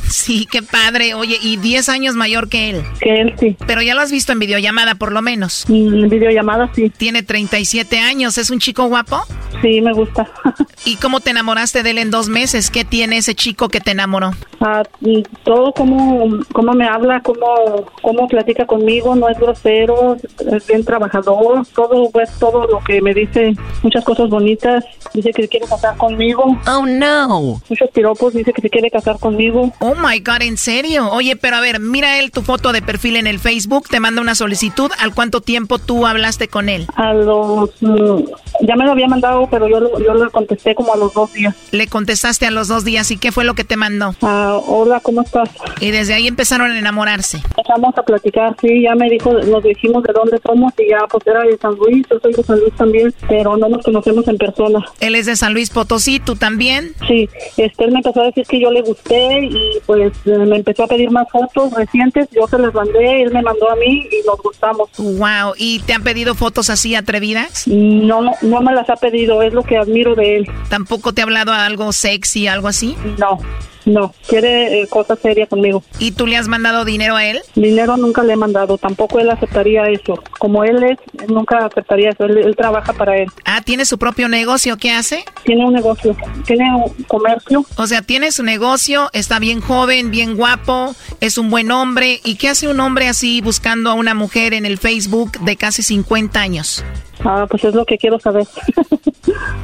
[0.09, 1.15] Sí, qué padre.
[1.15, 2.83] Oye, y 10 años mayor que él.
[3.01, 3.57] Que él, sí.
[3.67, 5.65] Pero ya lo has visto en videollamada, por lo menos.
[5.69, 6.91] En videollamada, sí.
[6.91, 8.39] Tiene 37 años.
[8.39, 9.21] ¿Es un chico guapo?
[9.63, 10.31] Sí, me gusta.
[10.85, 12.71] ¿Y cómo te enamoraste de él en dos meses?
[12.71, 14.33] ¿Qué tiene ese chico que te enamoró?
[14.61, 20.17] Ah, y todo como, como me habla, cómo, cómo platica conmigo, no es grosero,
[20.51, 24.85] es bien trabajador, todo, pues, todo lo que me dice, muchas cosas bonitas.
[25.13, 26.59] Dice que se quiere casar conmigo.
[26.67, 27.61] Oh, no.
[27.69, 29.73] Muchos piropos, dice que se quiere casar conmigo.
[29.81, 31.11] Oh my God, ¿en serio?
[31.11, 34.21] Oye, pero a ver, mira él tu foto de perfil en el Facebook, te manda
[34.21, 34.91] una solicitud.
[35.01, 36.87] ¿Al cuánto tiempo tú hablaste con él?
[36.97, 37.71] A los.
[37.81, 38.23] mm,
[38.63, 41.55] ya me lo había mandado, pero yo, yo le contesté como a los dos días.
[41.73, 44.15] Le contestaste a los dos días y qué fue lo que te mandó.
[44.23, 45.51] Ah, hola, ¿cómo estás?
[45.81, 47.39] Y desde ahí empezaron a enamorarse.
[47.57, 51.27] Empezamos a platicar, sí, ya me dijo, nos dijimos de dónde somos y ya pues
[51.27, 54.39] era de San Luis, yo soy de San Luis también, pero no nos conocemos en
[54.39, 54.85] persona.
[55.01, 56.95] Él es de San Luis Potosí, ¿tú también?
[57.07, 60.57] Sí, este, él me empezó a decir que yo le gusté y pues eh, me
[60.57, 64.09] empezó a pedir más fotos recientes, yo se las mandé, él me mandó a mí
[64.11, 64.91] y nos gustamos.
[64.99, 67.67] Wow, ¿y te han pedido fotos así atrevidas?
[67.67, 70.51] No, no, no me las ha pedido, es lo que admiro de él.
[70.69, 72.97] ¿Tampoco te ha hablado algo sexy, algo así?
[73.19, 73.39] No,
[73.87, 75.83] no, quiere eh, cosas serias conmigo.
[76.01, 77.41] ¿Y tú le has mandado dinero a él?
[77.55, 80.23] Dinero nunca le he mandado, tampoco él aceptaría eso.
[80.39, 83.29] Como él es, nunca aceptaría eso, él, él trabaja para él.
[83.45, 84.77] Ah, ¿tiene su propio negocio?
[84.77, 85.25] ¿Qué hace?
[85.45, 87.65] Tiene un negocio, tiene un comercio.
[87.77, 92.21] O sea, tiene su negocio, está bien joven, bien guapo, es un buen hombre.
[92.25, 95.83] ¿Y qué hace un hombre así buscando a una mujer en el Facebook de casi
[95.83, 96.85] 50 años?
[97.25, 98.47] Ah, pues es lo que quiero saber.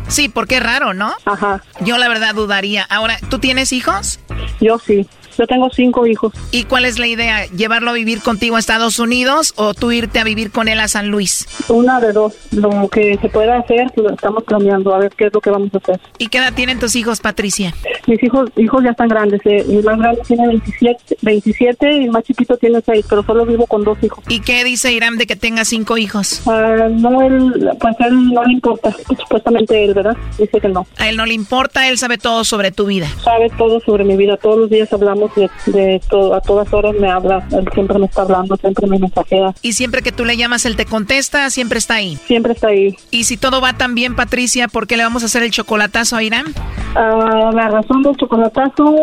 [0.09, 1.13] Sí, porque es raro, ¿no?
[1.25, 1.63] Ajá.
[1.81, 2.85] Yo la verdad dudaría.
[2.91, 4.12] Ahora, ¿tú tienes hijos?
[4.61, 5.09] Yo sí.
[5.39, 6.33] Yo tengo cinco hijos.
[6.51, 7.47] ¿Y cuál es la idea?
[7.47, 10.89] ¿Llevarlo a vivir contigo a Estados Unidos o tú irte a vivir con él a
[10.89, 11.47] San Luis?
[11.69, 12.35] Una de dos.
[12.53, 15.71] Lo que se pueda hacer, lo estamos planeando, a ver qué es lo que vamos
[15.75, 16.01] a hacer.
[16.19, 17.75] ¿Y qué edad tienen tus hijos, Patricia?
[18.07, 19.41] Mis hijos hijos ya están grandes.
[19.45, 23.47] Eh, mi más grande tiene 27, 27 y el más chiquito tiene 6, pero solo
[23.47, 24.25] vivo con dos hijos.
[24.29, 26.43] ¿Y qué dice Irán de que tenga cinco hijos?
[26.47, 28.95] Ah, no, él, pues él no le importa.
[29.21, 30.17] Supuestamente él, ¿verdad?
[30.39, 30.87] Dice que no.
[30.99, 33.09] A él no le importa, él sabe todo sobre tu vida.
[33.23, 34.37] Sabe todo sobre mi vida.
[34.37, 36.35] Todos los días hablamos de, todo.
[36.35, 37.47] A todas horas me habla.
[37.53, 39.55] Él siempre me está hablando, siempre me mensajea.
[39.63, 41.51] ¿Y siempre que tú le llamas, él te contesta?
[41.51, 42.17] ¿Siempre está ahí?
[42.27, 42.97] Siempre está ahí.
[43.11, 46.17] ¿Y si todo va tan bien, Patricia, por qué le vamos a hacer el chocolatazo
[46.17, 46.47] a Irán?
[46.95, 48.97] Ah, la razón del chocolatazo,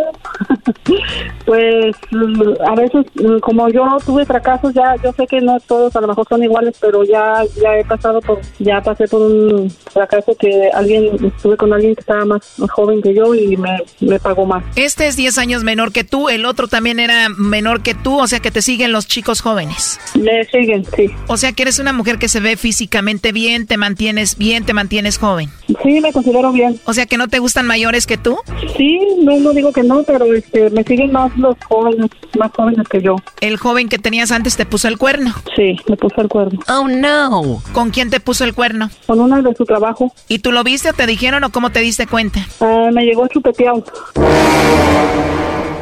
[1.46, 1.96] pues
[2.66, 3.06] a veces,
[3.42, 6.76] como yo tuve fracasos, ya yo sé que no todos a lo mejor son iguales,
[6.80, 11.74] pero ya ya he pasado por, ya pasé por un fracaso que alguien, estuve con
[11.74, 14.64] alguien que estaba más joven que yo y me, me pagó más.
[14.76, 18.28] Este es 10 años menor que tú, el otro también era menor que tú, o
[18.28, 20.00] sea que te siguen los chicos jóvenes.
[20.16, 21.10] Me siguen, sí.
[21.28, 24.74] O sea que eres una mujer que se ve físicamente bien, te mantienes bien, te
[24.74, 25.50] mantienes joven.
[25.84, 26.80] Sí, me considero bien.
[26.86, 28.38] O sea que no te gustan mayores que tú.
[28.78, 32.88] Sí, no, no digo que no, pero este, me siguen más los jóvenes, más jóvenes
[32.88, 33.18] que yo.
[33.42, 35.34] ¿El joven que tenías antes te puso el cuerno?
[35.56, 36.58] Sí, me puso el cuerno.
[36.70, 37.62] Oh, no.
[37.74, 38.90] ¿Con quién te puso el cuerno?
[39.06, 40.14] Con una de su trabajo.
[40.30, 42.40] ¿Y tú lo viste o te dijeron o cómo te diste cuenta?
[42.62, 43.84] Ah, me llegó chupeteado.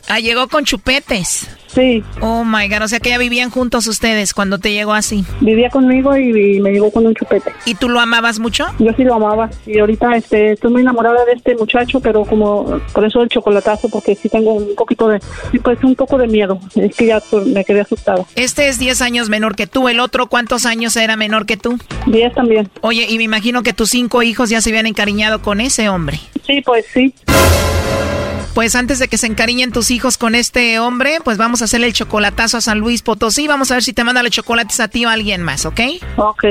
[0.08, 1.50] Ah, llegó con chupetes.
[1.68, 2.04] Sí.
[2.22, 5.26] Oh my god, o sea que ya vivían juntos ustedes cuando te llegó así.
[5.42, 7.52] Vivía conmigo y, me llegó con un chupete.
[7.66, 8.66] ¿Y tú lo amabas mucho?
[8.80, 9.50] Yo sí lo amaba.
[9.66, 13.90] Y ahorita este, estoy muy enamorada de este muchacho, pero como por eso el chocolatazo,
[13.90, 15.20] porque sí tengo un poquito de,
[15.52, 16.60] sí, pues un poco de miedo.
[16.76, 18.26] Es que ya pues, me quedé asustada.
[18.36, 19.88] Este es 10 años menor que tú.
[19.90, 21.78] ¿El otro cuántos años era menor que tú?
[22.08, 22.70] 10 también.
[22.82, 26.20] Oye, y me imagino que tus cinco hijos ya se habían encariñado con ese hombre.
[26.46, 27.14] Sí, pues sí.
[28.58, 31.86] Pues antes de que se encariñen tus hijos con este hombre, pues vamos a hacerle
[31.86, 33.48] el chocolatazo a San Luis Potosí.
[33.48, 35.80] Vamos a ver si te manda los chocolates a ti o a alguien más, ¿ok?
[36.16, 36.44] Ok.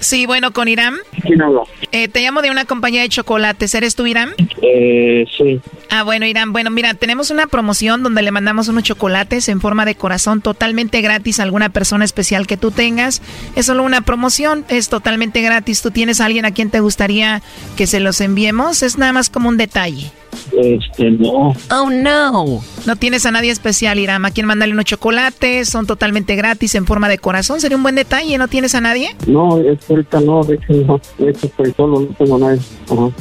[0.00, 0.96] Sí, bueno, con Irán.
[1.22, 1.62] ¿Quién habla?
[1.90, 3.74] Eh, te llamo de una compañía de chocolates.
[3.74, 4.34] ¿Eres tú, Irán?
[4.60, 5.60] Eh, sí.
[5.88, 6.52] Ah, bueno, Irán.
[6.52, 11.00] Bueno, mira, tenemos una promoción donde le mandamos unos chocolates en forma de corazón totalmente
[11.00, 13.22] gratis a alguna persona especial que tú tengas.
[13.56, 15.80] Es solo una promoción, es totalmente gratis.
[15.80, 17.40] ¿Tú tienes a alguien a quien te gustaría
[17.76, 18.82] que se los enviemos?
[18.82, 20.12] Es nada más como un detalle.
[20.56, 21.54] Este, no.
[21.70, 22.60] Oh, no.
[22.86, 24.24] No tienes a nadie especial, Irán.
[24.24, 25.68] ¿A quien mandarle unos chocolates?
[25.68, 27.60] Son totalmente gratis en forma de corazón.
[27.60, 28.36] Sería un buen detalle.
[28.38, 29.14] ¿No tienes a nadie?
[29.26, 30.42] No, es ahorita no.
[30.42, 31.00] De hecho, no.
[31.18, 32.00] De hecho, estoy solo.
[32.00, 32.60] No tengo nadie.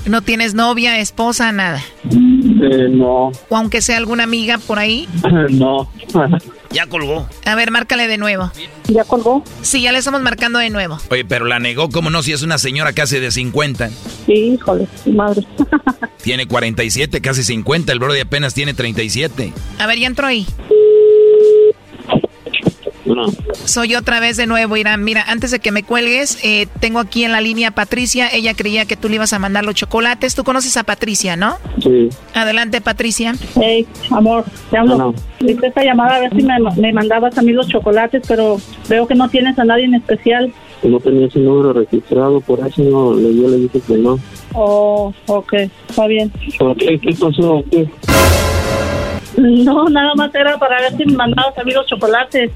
[0.05, 1.81] ¿No tienes novia, esposa, nada?
[2.09, 3.31] Eh, no.
[3.49, 5.07] ¿O aunque sea alguna amiga por ahí?
[5.51, 5.89] no.
[6.73, 7.27] Ya colgó.
[7.45, 8.51] A ver, márcale de nuevo.
[8.87, 9.43] ¿Ya colgó?
[9.61, 10.97] Sí, ya le estamos marcando de nuevo.
[11.09, 12.23] Oye, pero la negó, ¿cómo no?
[12.23, 13.89] Si es una señora casi de 50.
[14.25, 15.45] Sí, híjole, madre.
[16.23, 17.91] tiene 47, casi 50.
[17.91, 19.53] El Brody apenas tiene 37.
[19.77, 20.47] A ver, ya entró ahí.
[23.65, 25.03] Soy otra vez de nuevo, Irán.
[25.03, 28.29] Mira, antes de que me cuelgues, eh, tengo aquí en la línea a Patricia.
[28.31, 30.35] Ella creía que tú le ibas a mandar los chocolates.
[30.35, 31.57] Tú conoces a Patricia, ¿no?
[31.81, 32.09] Sí.
[32.33, 33.33] Adelante, Patricia.
[33.55, 35.13] Hey, amor, te hablo.
[35.39, 39.07] Hice esta llamada a ver si me, me, mandabas a mí los chocolates, pero veo
[39.07, 40.53] que no tienes a nadie en especial.
[40.83, 44.19] No tenía ese número registrado, por eso no, yo le dije que no.
[44.53, 45.53] Oh, ok,
[45.89, 46.31] está bien.
[46.77, 46.99] qué?
[46.99, 47.63] ¿Qué pasó?
[47.71, 47.87] ¿Qué?
[49.63, 52.51] No, nada más era para ver si me mandabas a mí los chocolates.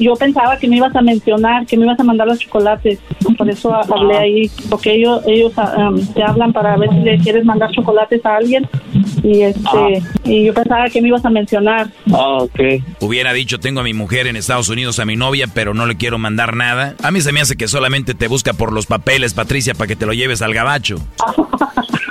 [0.00, 2.98] Yo pensaba que me ibas a mencionar, que me ibas a mandar los chocolates.
[3.36, 7.44] Por eso hablé ahí, porque ellos ellos um, te hablan para ver si le quieres
[7.44, 8.68] mandar chocolates a alguien.
[9.22, 9.90] Y este ah.
[10.24, 11.88] y yo pensaba que me ibas a mencionar.
[12.12, 12.60] Ah, ok.
[13.00, 15.96] Hubiera dicho, tengo a mi mujer en Estados Unidos, a mi novia, pero no le
[15.96, 16.94] quiero mandar nada.
[17.02, 19.96] A mí se me hace que solamente te busca por los papeles, Patricia, para que
[19.96, 20.96] te lo lleves al gabacho.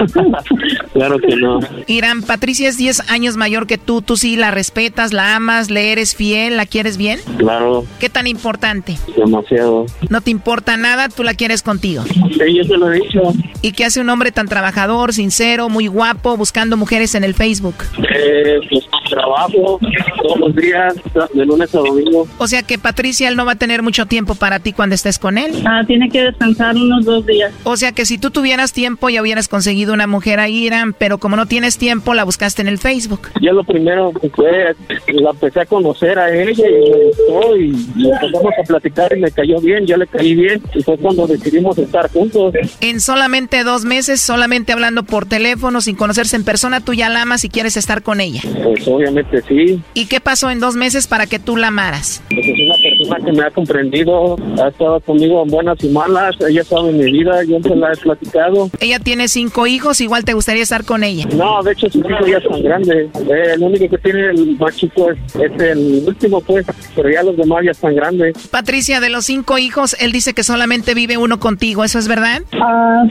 [0.94, 1.60] claro que no.
[1.88, 4.02] Irán, Patricia es 10 años mayor que tú.
[4.02, 7.20] ¿Tú sí la respetas, la amas, le eres fiel, la quieres bien?
[7.38, 7.86] Claro.
[8.00, 8.98] ¿Qué tan importante?
[9.16, 9.86] Demasiado.
[10.10, 11.10] ¿No te importa nada?
[11.10, 12.04] ¿Tú la quieres contigo?
[12.04, 13.22] Sí, yo te lo he dicho.
[13.62, 17.76] ¿Y qué hace un hombre tan trabajador, sincero, muy guapo, buscando mujeres en el Facebook?
[17.98, 19.80] Eh, pues trabajo
[20.22, 20.96] todos los días,
[21.34, 22.28] de lunes a domingo.
[22.38, 25.20] O sea que Patricia, él no va a tener mucho tiempo para ti cuando estés
[25.20, 25.64] con él.
[25.66, 27.54] Ah, tiene que descansar unos dos días.
[27.64, 31.18] O sea que si tú tuvieras tiempo ya hubieras conseguido una mujer a Irán, pero
[31.18, 33.30] como no tienes tiempo, la buscaste en el Facebook.
[33.42, 34.76] Ya lo primero que fue,
[35.08, 37.70] la empecé a conocer a ella y me gustó y,
[38.06, 41.78] empezamos a platicar y me cayó bien, yo le caí bien y fue cuando decidimos
[41.78, 42.54] estar juntos.
[42.82, 47.24] En solamente dos meses, solamente hablando por teléfono, sin conocerse en persona, tú ya la
[47.24, 48.42] amas y quieres estar con ella.
[48.64, 49.82] Pues obviamente sí.
[49.94, 52.22] ¿Y qué pasó en dos meses para que tú la amaras?
[52.30, 56.36] Pues es una persona que me ha comprendido, ha estado conmigo en buenas y malas,
[56.48, 58.70] ella sabe mi vida, yo se la he platicado.
[58.80, 61.26] Ella tiene cinco hijos, igual te gustaría estar con ella.
[61.36, 64.76] No, de hecho sus hijos ya son grandes, eh, el único que tiene el más
[64.76, 68.48] chico es, es el último pues, pero ya los demás ya están grandes.
[68.50, 72.42] Patricia, de los cinco hijos, él dice que solamente vive uno contigo, ¿eso es verdad?
[72.54, 73.04] Ah,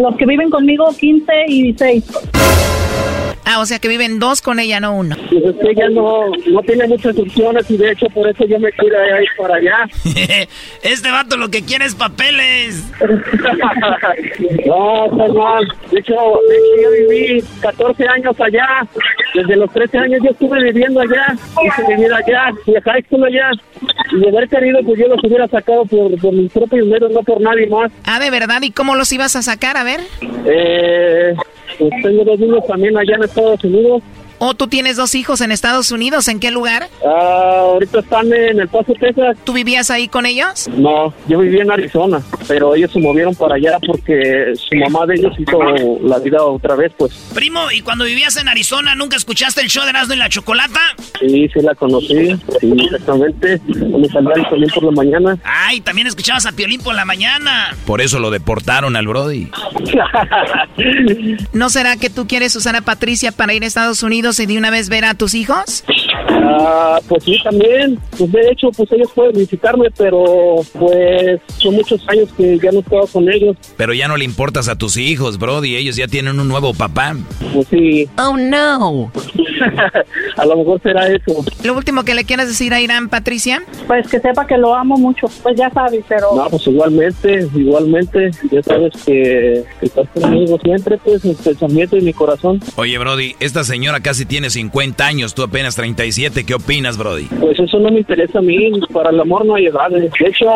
[0.00, 2.04] los que viven conmigo, 15 y 16.
[3.44, 5.16] Ah, o sea que viven dos con ella, no uno.
[5.30, 8.58] Pues es que ella no, no tiene muchas opciones y de hecho por eso yo
[8.60, 9.88] me quiero ir para allá.
[10.82, 12.84] este vato lo que quiere es papeles.
[14.66, 15.66] no, mal.
[15.90, 16.14] De hecho,
[16.48, 18.86] de hecho, yo viví 14 años allá.
[19.34, 21.34] Desde los 13 años yo estuve viviendo allá.
[21.64, 22.52] Hice vivir allá.
[22.66, 23.50] Y high school allá.
[24.12, 27.22] Y de haber querido, pues yo los hubiera sacado por, por mis propios medios, no
[27.22, 27.90] por nadie más.
[28.04, 28.62] Ah, ¿de verdad?
[28.62, 29.76] ¿Y cómo los ibas a sacar?
[29.76, 30.00] A ver.
[30.46, 31.34] Eh...
[31.78, 34.02] Pues tengo dos niños también allá en Estados Unidos.
[34.44, 36.26] ¿O tú tienes dos hijos en Estados Unidos?
[36.26, 36.88] ¿En qué lugar?
[37.06, 39.36] Ah, ahorita están en El Paso, Texas.
[39.44, 40.68] ¿Tú vivías ahí con ellos?
[40.76, 45.14] No, yo vivía en Arizona, pero ellos se movieron para allá porque su mamá de
[45.14, 45.60] ellos hizo
[46.02, 47.12] la vida otra vez, pues.
[47.32, 50.80] Primo, ¿y cuando vivías en Arizona nunca escuchaste el show de Erasmo y la Chocolata?
[51.20, 53.60] Sí, sí la conocí, sí, exactamente.
[53.64, 55.38] Me salía el Piolín por la mañana.
[55.44, 57.76] Ay, también escuchabas a Piolín por la mañana.
[57.86, 59.52] Por eso lo deportaron al Brody.
[61.52, 64.58] ¿No será que tú quieres usar a Patricia para ir a Estados Unidos y de
[64.58, 65.84] una vez ver a tus hijos?
[66.44, 67.98] Ah, pues sí, también.
[68.18, 72.78] Pues de hecho, pues ellos pueden visitarme, pero pues son muchos años que ya no
[72.78, 73.56] he estado con ellos.
[73.76, 75.76] Pero ya no le importas a tus hijos, Brody.
[75.76, 77.16] Ellos ya tienen un nuevo papá.
[77.52, 78.08] Pues sí.
[78.18, 79.12] Oh, no.
[80.36, 81.44] a lo mejor será eso.
[81.64, 83.62] ¿Lo último que le quieras decir a Irán, Patricia?
[83.86, 85.28] Pues que sepa que lo amo mucho.
[85.42, 86.34] Pues ya sabes, pero...
[86.34, 88.30] No, pues igualmente, igualmente.
[88.50, 92.60] Ya sabes que, que estás conmigo siempre, pues, mi pensamiento y mi corazón.
[92.76, 96.44] Oye, Brody, esta señora casi tiene 50 años, tú apenas 37.
[96.44, 97.24] ¿Qué opinas, Brody?
[97.40, 98.70] Pues eso no me interesa a mí.
[98.92, 100.12] Para el amor no hay edades.
[100.18, 100.46] De hecho,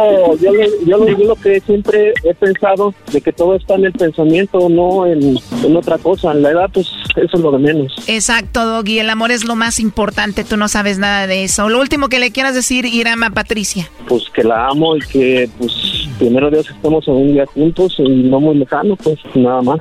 [0.40, 0.52] yo,
[0.86, 5.06] yo, lo, lo que siempre he pensado, de que todo está en el pensamiento, no
[5.06, 6.32] en, en otra cosa.
[6.32, 7.94] En la edad, pues, eso es lo de menos.
[8.06, 8.98] Exacto, Doggy.
[8.98, 10.44] El amor es lo más importante.
[10.44, 11.68] Tú no sabes nada de eso.
[11.68, 13.88] Lo último que le quieras decir, Irama Patricia.
[14.08, 15.72] Pues que la amo y que, pues,
[16.18, 19.80] primero Dios estamos en un día juntos y no muy lejano, pues, nada más.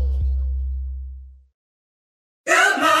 [2.47, 3.00] Goodbye.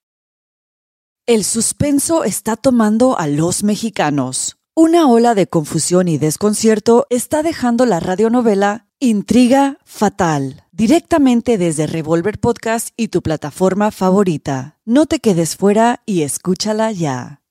[1.31, 4.57] El suspenso está tomando a los mexicanos.
[4.75, 12.37] Una ola de confusión y desconcierto está dejando la radionovela Intriga Fatal, directamente desde Revolver
[12.37, 14.77] Podcast y tu plataforma favorita.
[14.83, 17.41] No te quedes fuera y escúchala ya.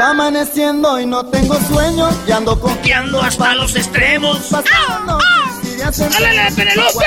[0.00, 4.50] Va amaneciendo y no tengo sueño, y ando confiando hasta los extremos.
[5.84, 7.04] Pasando ¡Álale, Penelope!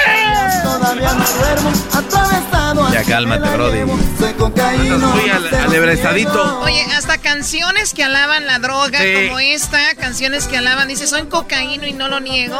[0.63, 3.79] Todavía no duermo, atravesado Ya cálmate, Brody.
[4.19, 4.97] Soy cocaína.
[4.97, 6.59] muy al- alebrestadito.
[6.61, 9.27] Oye, hasta canciones que alaban la droga, Sí.
[9.27, 12.57] como esta, canciones que alaban, dice, soy cocaíno y no lo niego,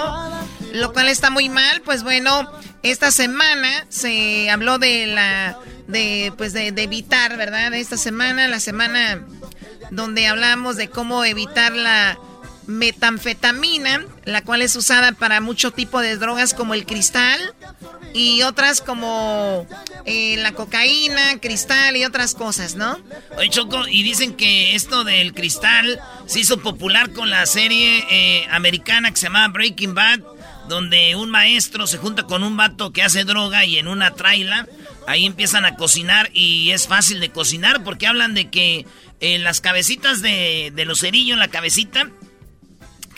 [0.74, 1.82] lo cual está muy mal.
[1.82, 2.50] Pues bueno,
[2.84, 5.58] esta semana se habló de la,
[5.88, 7.74] de, pues de, de evitar, ¿verdad?
[7.74, 9.22] Esta semana, la semana
[9.92, 12.18] donde hablamos de cómo evitar la
[12.72, 17.40] metanfetamina, la cual es usada para mucho tipo de drogas como el cristal
[18.14, 19.68] y otras como
[20.06, 23.00] eh, la cocaína, cristal y otras cosas, ¿no?
[23.38, 28.46] Oye, Choco, y dicen que esto del cristal se hizo popular con la serie eh,
[28.52, 30.20] americana que se llama Breaking Bad,
[30.68, 34.68] donde un maestro se junta con un vato que hace droga y en una traila
[35.08, 38.86] ahí empiezan a cocinar y es fácil de cocinar porque hablan de que
[39.20, 42.10] en las cabecitas de, de los cerillos, la cabecita,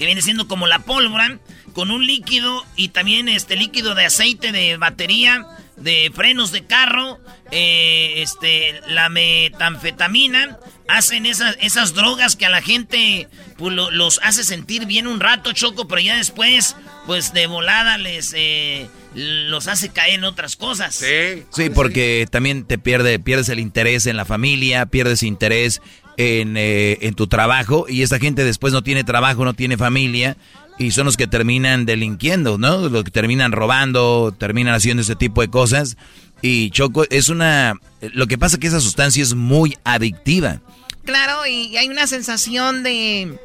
[0.04, 1.40] que viene siendo como la pólvora,
[1.72, 5.48] con un líquido y también este líquido de aceite de batería,
[5.78, 12.62] de frenos de carro, eh, este, la metanfetamina, hacen esas, esas drogas que a la
[12.62, 16.76] gente pues, los hace sentir bien un rato, Choco, pero ya después,
[17.06, 20.96] pues de volada les eh, los hace caer en otras cosas.
[20.96, 25.82] Sí, sí porque también te pierde, pierdes el interés en la familia, pierdes interés
[26.18, 30.38] en, eh, en tu trabajo y esta gente después no tiene trabajo, no tiene familia
[30.78, 32.90] y son los que terminan delinquiendo, ¿no?
[32.90, 35.98] Los que terminan robando, terminan haciendo ese tipo de cosas.
[36.42, 37.76] Y Choco es una...
[38.02, 40.62] Lo que pasa es que esa sustancia es muy adictiva.
[41.06, 43.38] Claro, y hay una sensación de...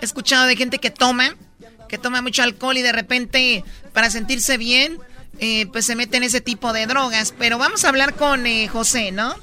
[0.00, 1.36] He escuchado de gente que toma,
[1.88, 4.98] que toma mucho alcohol y de repente para sentirse bien,
[5.38, 7.32] eh, pues se mete en ese tipo de drogas.
[7.38, 9.34] Pero vamos a hablar con eh, José, ¿no?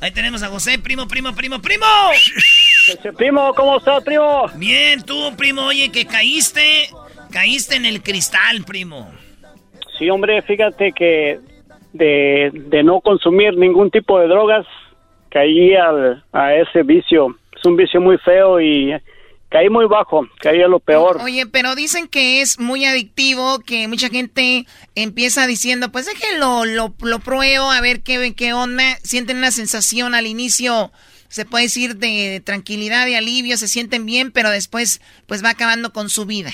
[0.00, 1.86] Ahí tenemos a José, primo, primo, primo, primo.
[3.16, 4.46] primo, ¿cómo estás, primo?
[4.54, 6.88] Bien, tú, primo, oye, que caíste,
[7.32, 9.10] caíste en el cristal, primo.
[9.98, 11.40] Sí, hombre, fíjate que
[11.92, 14.66] de, de no consumir ningún tipo de drogas,
[15.30, 17.36] caí al, a ese vicio.
[17.56, 18.92] Es un vicio muy feo y
[19.48, 21.18] caí muy bajo, caí a lo peor.
[21.22, 26.94] Oye, pero dicen que es muy adictivo, que mucha gente empieza diciendo, pues déjenlo, lo,
[27.02, 28.96] lo pruebo, a ver qué, qué onda.
[29.02, 30.90] Sienten una sensación al inicio,
[31.28, 35.92] se puede decir, de tranquilidad y alivio, se sienten bien, pero después pues va acabando
[35.92, 36.50] con su vida.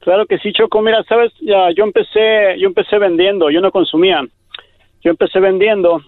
[0.00, 0.80] Claro que sí, Choco.
[0.80, 4.22] Mira, sabes, ya, yo empecé, yo empecé vendiendo, yo no consumía.
[5.02, 6.02] Yo empecé vendiendo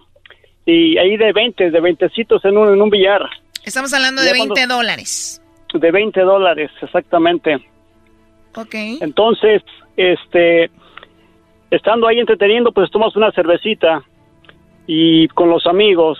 [0.65, 2.11] y ahí de 20, de 20
[2.43, 3.21] en un, en un billar.
[3.65, 5.42] Estamos hablando de 20 dólares
[5.79, 7.55] de 20 dólares, exactamente.
[8.55, 8.75] Ok.
[9.01, 9.63] Entonces,
[9.97, 10.69] este,
[11.71, 14.03] estando ahí entreteniendo, pues tomas una cervecita
[14.87, 16.19] y con los amigos.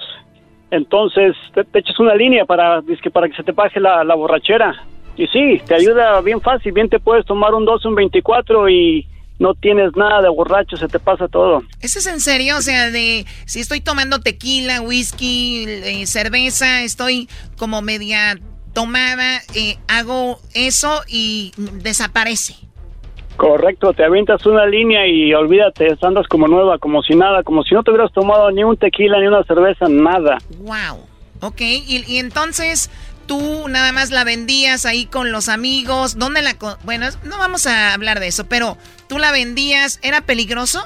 [0.71, 2.81] Entonces, te, echas una línea para,
[3.11, 4.73] para que se te la, la, borrachera.
[5.15, 6.71] Y sí, te ayuda bien fácil.
[6.71, 9.07] Bien te puedes tomar un 12, un 24 y
[9.39, 11.63] no tienes nada de borracho, se te pasa todo.
[11.81, 12.57] ¿Eso es en serio?
[12.57, 17.27] O sea, de si estoy tomando tequila, whisky, eh, cerveza, estoy
[17.57, 18.39] como media
[18.73, 22.55] tomada, eh, hago eso y desaparece.
[23.37, 27.73] Correcto, te avientas una línea y olvídate, andas como nueva, como si nada, como si
[27.73, 30.37] no te hubieras tomado ni un tequila, ni una cerveza, nada.
[30.59, 31.05] Wow,
[31.41, 32.91] ok, y, y entonces
[33.25, 36.55] tú nada más la vendías ahí con los amigos, ¿dónde la...
[36.83, 40.83] Bueno, no vamos a hablar de eso, pero tú la vendías, ¿era peligroso?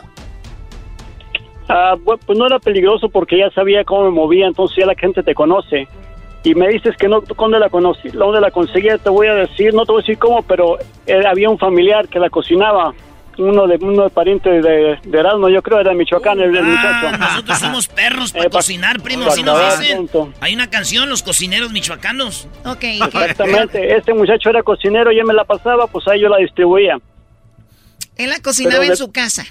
[1.67, 5.21] Ah, pues no era peligroso porque ya sabía cómo me movía, entonces ya la gente
[5.21, 5.87] te conoce
[6.43, 8.09] y me dices que no, ¿dónde la conocí?
[8.09, 8.89] ¿Dónde la conseguí?
[9.03, 10.77] Te voy a decir, no te voy a decir cómo, pero
[11.27, 12.93] había un familiar que la cocinaba,
[13.37, 16.61] uno de uno de pariente de, de Erasmo, yo creo era de Michoacán, el, ah,
[16.61, 17.17] muchacho.
[17.17, 20.09] Nosotros somos perros para eh, cocinar, primo, así nos dicen.
[20.39, 22.47] Hay una canción, los cocineros michoacanos.
[22.65, 22.83] Ok.
[22.83, 26.97] Exactamente, este muchacho era cocinero y él me la pasaba, pues ahí yo la distribuía.
[28.15, 29.45] Él la cocinaba en su casa.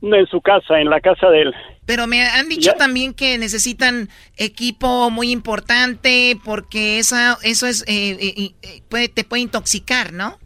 [0.00, 1.54] En su casa, en la casa de él.
[1.84, 8.16] Pero me han dicho también que necesitan equipo muy importante porque esa, eso es eh,
[8.20, 10.38] eh, eh, puede, te puede intoxicar, ¿no?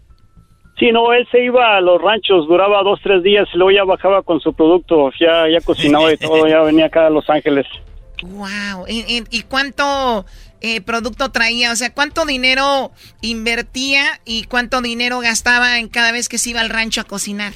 [0.79, 3.85] Sí, no, él se iba a los ranchos, duraba dos, tres días y luego ya
[3.85, 7.67] bajaba con su producto, ya, ya cocinaba y todo, ya venía acá a Los Ángeles.
[8.23, 10.27] Wow, ¿y, cuánto
[10.85, 11.73] producto traía?
[11.73, 12.91] O sea, ¿cuánto dinero
[13.23, 17.53] invertía y cuánto dinero gastaba en cada vez que se iba al rancho a cocinar?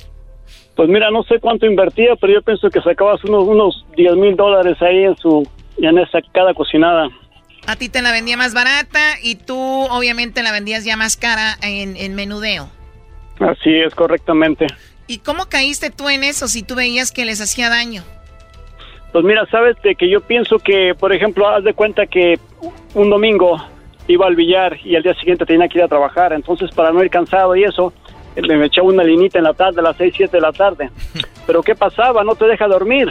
[0.81, 4.35] Pues mira, no sé cuánto invertía, pero yo pienso que sacabas unos, unos 10 mil
[4.35, 7.07] dólares ahí en su, en esa cada cocinada.
[7.67, 11.59] A ti te la vendía más barata y tú obviamente la vendías ya más cara
[11.61, 12.71] en, en menudeo.
[13.41, 14.69] Así es, correctamente.
[15.07, 18.03] ¿Y cómo caíste tú en eso si tú veías que les hacía daño?
[19.13, 22.39] Pues mira, sabes de que yo pienso que, por ejemplo, haz de cuenta que
[22.95, 23.63] un domingo
[24.09, 27.05] iba al billar y al día siguiente tenía que ir a trabajar, entonces para no
[27.05, 27.93] ir cansado y eso,
[28.37, 30.91] me echaba una linita en la tarde, a las 6, 7 de la tarde.
[31.47, 32.25] Pero ¿qué pasaba?
[32.25, 33.09] No te deja dormir.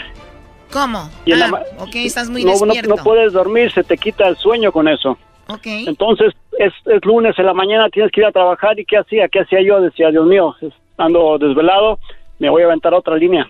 [0.71, 0.99] ¿Cómo?
[0.99, 2.95] ah, ok, estás muy no, despierto.
[2.95, 5.17] No, puedes dormir, se te quita el sueño con eso.
[5.47, 5.65] Ok.
[5.65, 8.79] Entonces, es, es, lunes en la mañana, tienes que ir a trabajar.
[8.79, 9.27] ¿Y qué hacía?
[9.27, 9.81] ¿Qué hacía yo?
[9.81, 10.55] Decía, Dios mío,
[10.97, 11.97] ando desvelado,
[12.37, 13.49] me voy a aventar otra línea.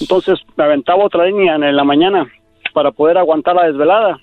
[0.00, 2.26] Entonces, me aventaba otra línea en la mañana
[2.72, 4.18] para poder aguantar la desvelada.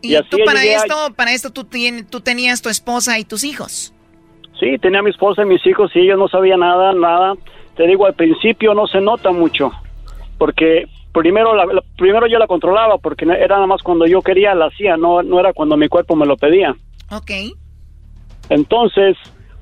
[0.00, 1.66] ¿Y, tú para esto, para esto tú,
[2.08, 3.92] tú tenías tu esposa y tus hijos?
[4.58, 7.34] Sí, tenía a mi esposa y mis hijos y ellos no sabían nada, nada.
[7.76, 9.70] te digo, al principio no se nota mucho,
[10.36, 14.54] porque primero, la, la- primero yo la controlaba, porque era nada más cuando yo quería
[14.54, 16.74] la hacía, no, no era cuando mi cuerpo me lo pedía.
[17.12, 17.30] Ok.
[18.48, 19.16] Entonces,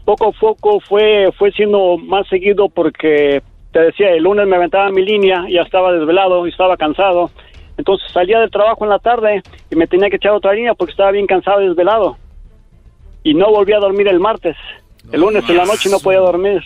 [0.04, 3.42] poco a poco fue, fue siendo más seguido porque,
[3.72, 7.30] te decía, el lunes me aventaba mi línea, ya estaba desvelado y estaba cansado.
[7.76, 10.92] Entonces salía del trabajo en la tarde y me tenía que echar otra línea porque
[10.92, 12.16] estaba bien cansado y desvelado.
[13.22, 14.56] Y no volví a dormir el martes.
[15.12, 16.62] El lunes en la noche no podía dormir.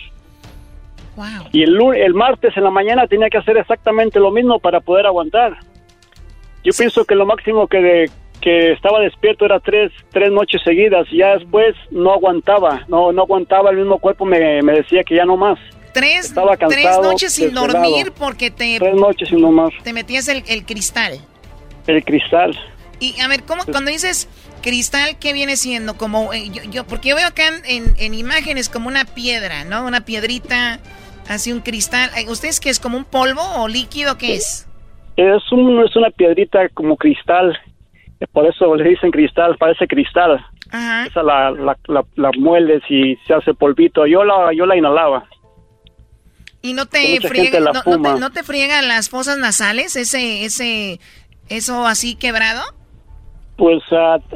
[1.51, 5.05] Y el, el martes en la mañana tenía que hacer exactamente lo mismo para poder
[5.05, 5.57] aguantar.
[6.63, 11.05] Yo pienso que lo máximo que, de- que estaba despierto era tres, tres noches seguidas.
[11.11, 13.69] Y ya después no aguantaba, no, no aguantaba.
[13.71, 15.59] El mismo cuerpo me, me decía que ya no más.
[15.93, 17.73] Tres, Estaba tres noches sin desvelado.
[17.73, 19.71] dormir porque te, Tres noches y no más.
[19.83, 21.19] te metías el, el cristal.
[21.85, 22.57] El cristal.
[22.99, 24.29] Y a ver, ¿cómo cuando dices
[24.61, 25.97] cristal, qué viene siendo?
[25.97, 29.63] Como eh, yo, yo- porque yo veo acá en, en- en imágenes como una piedra,
[29.65, 29.85] ¿no?
[29.85, 30.79] Una piedrita,
[31.27, 32.09] así un cristal.
[32.27, 34.67] ¿Ustedes qué es como un polvo o líquido qué es?
[35.17, 37.57] Es, un, es una piedrita como cristal.
[38.19, 40.43] eh, Por eso le dicen cristal, parece cristal.
[40.71, 41.05] Ajá.
[41.05, 44.05] Esa la, la, la, la mueles y se hace polvito.
[44.07, 45.27] Yo la, yo la inhalaba.
[46.61, 50.99] Y no te friega, no, no te, no te friegan las fosas nasales, ese, ese,
[51.49, 52.61] eso así quebrado.
[53.57, 53.83] Pues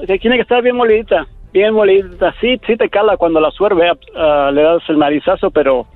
[0.08, 1.26] te- tiene que estar bien molidita.
[1.54, 2.34] Bien molidita.
[2.42, 3.90] Sí, sí te cala cuando la suerve.
[4.16, 5.88] ah, le das el narizazo, pero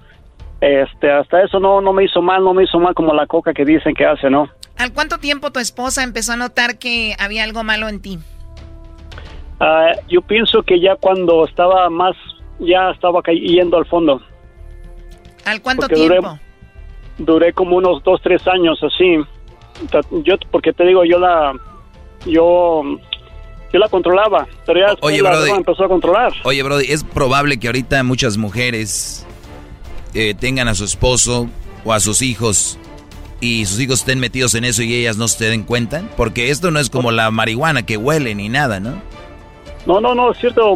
[0.61, 2.43] este hasta eso no, no me hizo mal.
[2.43, 4.49] No me hizo mal como la coca que dicen que hace, ¿no?
[4.77, 8.19] ¿Al cuánto tiempo tu esposa empezó a notar que había algo malo en ti?
[10.07, 12.15] Yo pienso que ya cuando estaba más,
[12.59, 14.21] ya estaba cay- yendo al fondo.
[15.45, 16.39] ¿Al cuánto Porque duré- tiempo?
[17.17, 19.17] Duré como unos dos, tres años así.
[20.23, 21.53] Yo, porque te digo, yo la,
[22.25, 22.83] yo,
[23.71, 25.51] yo la controlaba, pero ya Oye, la Brody.
[25.51, 26.33] empezó a controlar.
[26.43, 29.25] Oye, Brody, es probable que ahorita muchas mujeres
[30.13, 31.47] eh, tengan a su esposo
[31.85, 32.79] o a sus hijos
[33.41, 36.03] y sus hijos estén metidos en eso y ellas no se den cuenta.
[36.17, 39.01] Porque esto no es como la marihuana que huele ni nada, ¿no?
[39.85, 40.73] No, no, no, es cierto,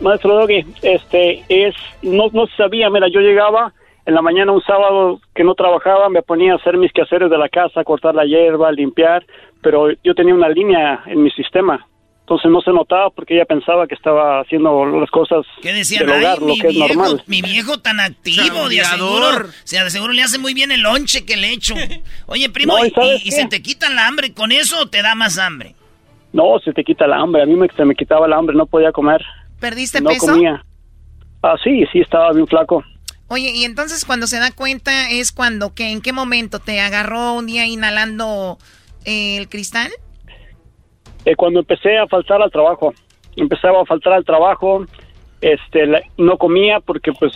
[0.00, 3.72] maestro Doggy, este, es, no, no se sabía, mira, yo llegaba
[4.04, 7.38] en la mañana un sábado que no trabajaba, me ponía a hacer mis quehaceres de
[7.38, 9.24] la casa, cortar la hierba, limpiar,
[9.62, 11.86] pero yo tenía una línea en mi sistema,
[12.26, 16.06] entonces no se notaba porque ella pensaba que estaba haciendo las cosas ¿Qué decían?
[16.06, 17.22] del hogar, Ay, lo mi que es viejo, normal.
[17.28, 21.24] mi viejo tan activo, de aseguro, se de seguro le hace muy bien el lonche
[21.24, 21.76] que le echo.
[22.26, 25.38] Oye, primo, No, ¿y se te quita la hambre con eso o te da más
[25.38, 25.76] hambre?
[26.32, 28.66] No, se te quita la hambre, a mí me, se me quitaba la hambre, no
[28.66, 29.22] podía comer,
[29.60, 30.26] ¿Perdiste no peso?
[30.26, 30.64] comía.
[31.44, 32.82] Ah, sí, sí, estaba bien flaco.
[33.28, 37.34] Oye, y entonces cuando se da cuenta es cuando, que ¿en qué momento te agarró
[37.34, 38.58] un día inhalando
[39.04, 39.92] eh, el cristal?
[41.26, 42.94] Eh, cuando empecé a faltar al trabajo,
[43.34, 44.86] empezaba a faltar al trabajo,
[45.40, 45.84] este,
[46.16, 47.32] no comía porque pues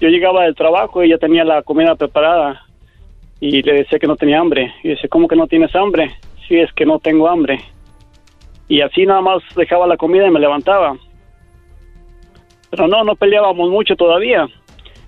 [0.00, 2.64] yo llegaba del trabajo y ya tenía la comida preparada
[3.40, 6.12] y le decía que no tenía hambre y dice, ¿cómo que no tienes hambre?
[6.46, 7.58] Sí, es que no tengo hambre.
[8.68, 10.96] Y así nada más dejaba la comida y me levantaba.
[12.70, 14.46] Pero no, no peleábamos mucho todavía.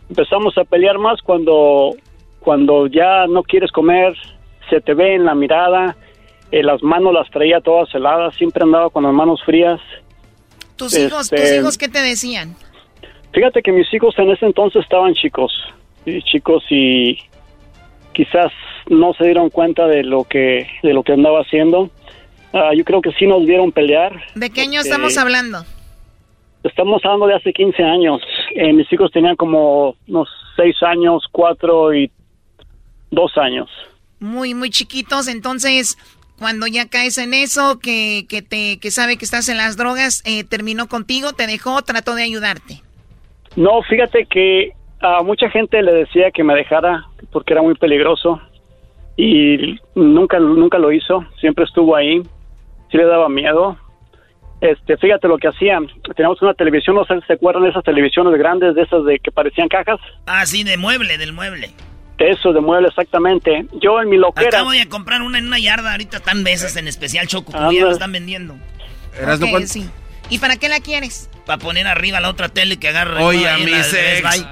[0.09, 1.94] Empezamos a pelear más cuando,
[2.40, 4.15] cuando ya no quieres comer,
[4.69, 5.97] se te ve en la mirada,
[6.51, 9.81] eh, las manos las traía todas heladas, siempre andaba con las manos frías.
[10.77, 12.56] ¿Tus hijos, tus Este, hijos qué te decían?
[13.32, 15.52] Fíjate que mis hijos en ese entonces estaban chicos,
[16.05, 17.18] y chicos y
[18.12, 18.52] quizás
[18.89, 21.90] no se dieron cuenta de lo que de lo que andaba haciendo.
[22.52, 24.23] Ah, yo creo que sí nos vieron pelear.
[24.35, 25.64] ¿De qué año porque estamos hablando?
[26.62, 28.23] Estamos hablando de hace 15 años.
[28.55, 32.10] Eh, mis hijos tenían como unos 6 años, 4 y
[33.10, 33.68] 2 años.
[34.18, 35.98] Muy, muy chiquitos, entonces
[36.39, 40.23] cuando ya caes en eso, que, que te que sabe que estás en las drogas,
[40.27, 42.83] eh, terminó contigo, te dejó, trató de ayudarte.
[43.57, 48.41] No, fíjate que a mucha gente le decía que me dejara porque era muy peligroso
[49.17, 52.23] y nunca nunca lo hizo, siempre estuvo ahí.
[52.91, 53.77] Sí le daba miedo.
[54.61, 55.87] Este, fíjate lo que hacían.
[56.15, 59.19] Teníamos una televisión, no sé si se acuerdan de esas televisiones grandes, de esas de
[59.19, 59.99] que parecían cajas.
[60.27, 61.71] Ah, sí, de mueble, del mueble.
[62.19, 63.67] De eso, de mueble, exactamente.
[63.81, 64.49] Yo en mi loquera.
[64.49, 67.85] Acabo de comprar una en una yarda, ahorita están veces en especial choco, como ya
[67.85, 68.57] la están vendiendo.
[69.19, 69.89] Erasno, Ok, ¿cuánto- sí.
[70.29, 71.31] ¿Y para qué la quieres?
[71.45, 73.23] Para poner arriba la otra tele que agarra.
[73.25, 74.45] Oye, a mi sex.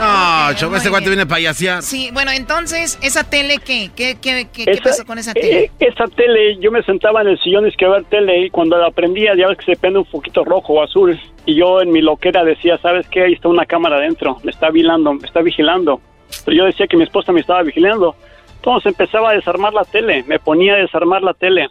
[0.00, 1.16] No, Choco, muy este cuate bien.
[1.18, 1.82] viene payasear.
[1.82, 3.90] Sí, bueno, entonces, ¿esa tele qué?
[3.94, 5.64] ¿Qué, qué, qué, qué Esa- pasó con esa tele?
[5.64, 8.78] eh, esa tele, yo me sentaba en el sillón y que ver tele y cuando
[8.78, 11.92] la prendía ya ves que se prende un poquito rojo o azul y yo en
[11.92, 13.24] mi loquera decía, ¿sabes qué?
[13.24, 16.00] Ahí está una cámara adentro, me está vigilando, me está vigilando.
[16.44, 18.14] Pero yo decía que mi esposa me estaba vigilando.
[18.56, 21.68] Entonces empezaba a desarmar la tele, me ponía a desarmar la tele.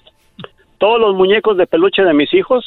[0.77, 2.65] Todos los muñecos de peluche de mis hijos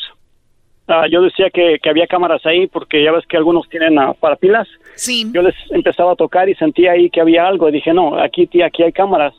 [0.88, 4.14] ah, yo decía que, que había cámaras ahí porque ya ves que algunos tienen ah,
[4.18, 4.68] para pilas.
[4.94, 5.30] Sí.
[5.32, 7.68] Yo les empezaba a tocar y sentía ahí que había algo.
[7.68, 9.34] Y dije, no, aquí, tía, aquí hay cámaras.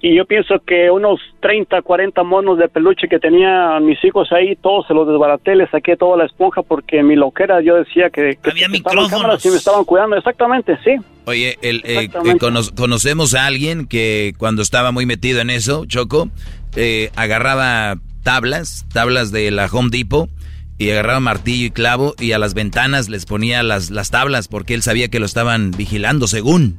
[0.00, 4.54] Y yo pienso que unos 30, 40 monos de peluche que tenían mis hijos ahí,
[4.54, 8.38] todos se los desbaraté, les saqué toda la esponja porque mi loquera yo decía que,
[8.40, 9.10] que Había micrófonos.
[9.10, 10.14] cámaras y me estaban cuidando.
[10.16, 10.92] Exactamente, sí.
[11.24, 15.84] Oye, el, eh, eh, cono- conocemos a alguien que cuando estaba muy metido en eso,
[15.86, 16.30] Choco,
[16.76, 20.30] eh, agarraba tablas, tablas de la Home Depot,
[20.78, 24.74] y agarraba martillo y clavo y a las ventanas les ponía las, las tablas porque
[24.74, 26.76] él sabía que lo estaban vigilando según.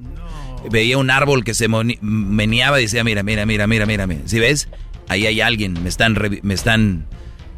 [0.71, 1.67] Veía un árbol que se
[2.01, 4.21] meneaba y decía, mira, mira, mira, mira, mira, mira.
[4.25, 4.69] ¿Sí ves?
[5.07, 6.15] Ahí hay alguien, me están...
[6.43, 7.05] Me están...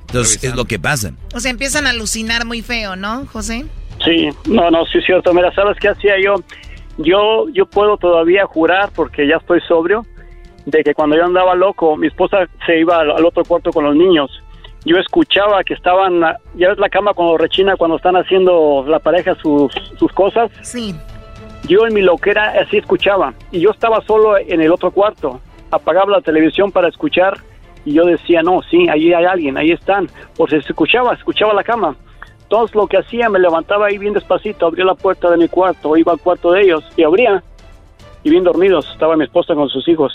[0.07, 1.13] Entonces, es lo que pasa.
[1.33, 3.65] O sea, empiezan a alucinar muy feo, ¿no, José?
[4.03, 5.33] Sí, no, no, sí es cierto.
[5.33, 6.35] Mira, ¿sabes qué hacía yo?
[6.97, 10.05] Yo, yo puedo todavía jurar, porque ya estoy sobrio,
[10.65, 13.85] de que cuando yo andaba loco, mi esposa se iba al, al otro cuarto con
[13.85, 14.29] los niños.
[14.83, 16.21] Yo escuchaba que estaban,
[16.55, 20.51] ya ves la cama cuando rechina, cuando están haciendo la pareja sus, sus cosas.
[20.61, 20.95] Sí.
[21.67, 23.33] Yo en mi loquera así escuchaba.
[23.51, 25.39] Y yo estaba solo en el otro cuarto.
[25.69, 27.37] Apagaba la televisión para escuchar
[27.85, 30.07] y yo decía, no, sí, ahí hay alguien, ahí están.
[30.35, 31.95] Por si se escuchaba, escuchaba la cama.
[32.43, 35.95] Entonces lo que hacía, me levantaba ahí bien despacito, abría la puerta de mi cuarto,
[35.95, 37.41] iba al cuarto de ellos y abría.
[38.23, 40.13] Y bien dormidos, estaba mi esposa con sus hijos.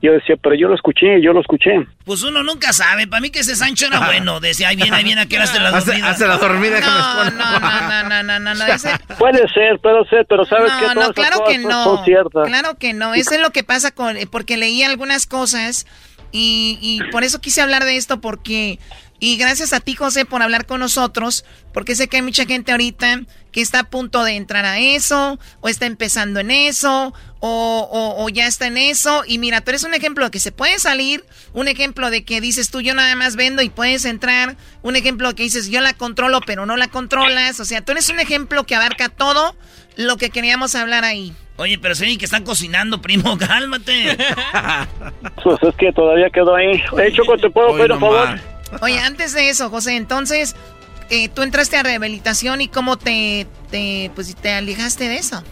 [0.00, 1.70] Yo decía, pero yo lo escuché, yo lo escuché.
[2.04, 3.08] Pues uno nunca sabe.
[3.08, 4.38] Para mí que ese Sancho era bueno.
[4.38, 6.10] Decía, ahí viene, ahí viene, a qué hora la Hace- dormida.
[6.10, 8.66] hace la dormida, no, no, no, no, no, no, no, no.
[8.66, 12.04] Ese- Puede ser, puede ser, pero sabes que No, todas no, claro que no.
[12.44, 13.14] Claro que no.
[13.14, 14.16] Eso es lo que pasa con.
[14.16, 15.84] eh, Porque leí algunas cosas
[16.30, 18.78] y, y por eso quise hablar de esto, porque.
[19.20, 21.44] Y gracias a ti, José, por hablar con nosotros,
[21.74, 25.40] porque sé que hay mucha gente ahorita que está a punto de entrar a eso,
[25.60, 29.22] o está empezando en eso, o, o- o ya está en eso.
[29.26, 32.40] Y mira, tú eres un ejemplo de que se puede salir, un ejemplo de que
[32.40, 35.94] dices tú, yo nada más vendo y puedes entrar, un ejemplo que dices, yo la
[35.94, 37.60] controlo, pero no la controlas.
[37.60, 39.56] O sea, tú eres un ejemplo que abarca todo
[39.96, 41.32] lo que queríamos hablar ahí.
[41.56, 44.16] Oye, pero se oye que están cocinando, primo, cálmate.
[45.42, 46.80] Pues es que todavía quedó ahí.
[46.96, 48.40] Hey, Choco, ¿te puedo pedir un favor?
[48.80, 50.54] Oye, antes de eso, José, entonces,
[51.10, 55.42] eh, tú entraste a rehabilitación y cómo te, te, pues, te alejaste de eso.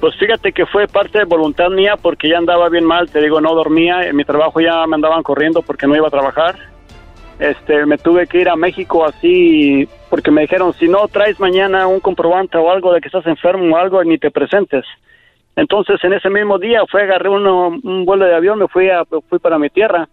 [0.00, 3.40] Pues fíjate que fue parte de voluntad mía porque ya andaba bien mal, te digo,
[3.40, 6.54] no dormía, en mi trabajo ya me andaban corriendo porque no iba a trabajar.
[7.40, 11.86] Este, me tuve que ir a México así porque me dijeron, si no traes mañana
[11.86, 14.84] un comprobante o algo de que estás enfermo o algo, ni te presentes.
[15.56, 18.88] Entonces, en ese mismo día fue, agarré uno- un vuelo de avión, me fui,
[19.28, 20.08] fui para mi tierra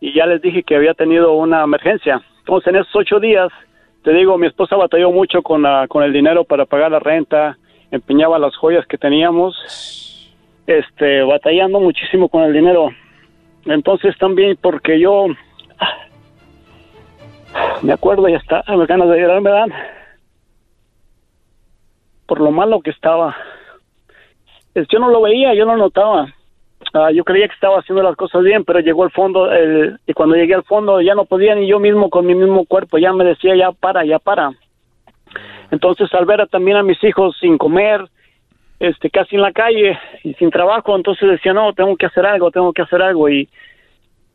[0.00, 2.22] y ya les dije que había tenido una emergencia.
[2.38, 3.50] Entonces, en esos ocho días,
[4.02, 7.58] te digo, mi esposa batalló mucho con, con el dinero para pagar la renta,
[7.94, 9.54] empeñaba las joyas que teníamos,
[10.66, 12.88] este, batallando muchísimo con el dinero.
[13.66, 15.26] Entonces, también porque yo
[17.82, 19.72] me acuerdo y hasta me ganas de llorar me dan
[22.26, 23.36] por lo malo que estaba.
[24.74, 26.26] Es- Yo no lo veía, yo no notaba.
[26.92, 30.12] Ah, yo creía que estaba haciendo las cosas bien, pero llegó al fondo el- y
[30.12, 33.12] cuando llegué al fondo ya no podía ni yo mismo con mi mismo cuerpo, ya
[33.12, 34.52] me decía ya para, ya para.
[35.74, 38.00] Entonces al ver a- también a mis hijos sin comer,
[38.78, 42.50] este casi en la calle y sin trabajo, entonces decía, no, tengo que hacer algo,
[42.52, 43.48] tengo que hacer algo y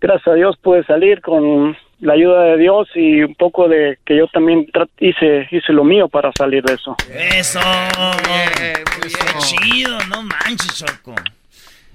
[0.01, 4.17] gracias a Dios pude salir con la ayuda de Dios y un poco de que
[4.17, 4.67] yo también
[4.99, 6.95] hice hice lo mío para salir de eso.
[7.13, 7.59] Eso.
[9.01, 11.15] Qué chido, no manches, Choco.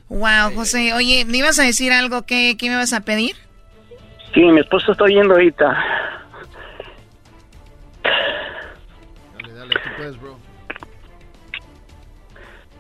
[0.09, 0.93] Wow, José.
[0.95, 2.23] Oye, ¿me ibas a decir algo?
[2.27, 3.35] ¿Qué, qué me vas a pedir?
[4.35, 5.69] Sí, mi esposa está yendo ahorita.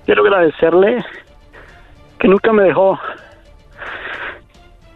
[0.05, 1.05] Quiero agradecerle
[2.19, 2.99] que nunca me dejó,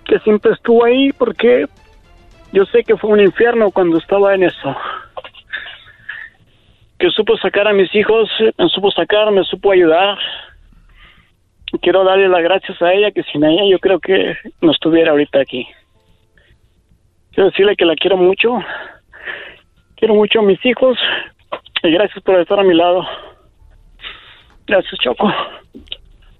[0.04, 1.66] que siempre estuvo ahí porque
[2.52, 4.76] yo sé que fue un infierno cuando estaba en eso.
[6.98, 10.18] Que supo sacar a mis hijos, me supo sacar, me supo ayudar.
[11.82, 15.40] Quiero darle las gracias a ella, que sin ella yo creo que no estuviera ahorita
[15.40, 15.66] aquí.
[17.32, 18.58] Quiero decirle que la quiero mucho.
[19.96, 20.98] Quiero mucho a mis hijos.
[21.82, 23.06] Y gracias por estar a mi lado.
[24.66, 25.32] Gracias, Choco.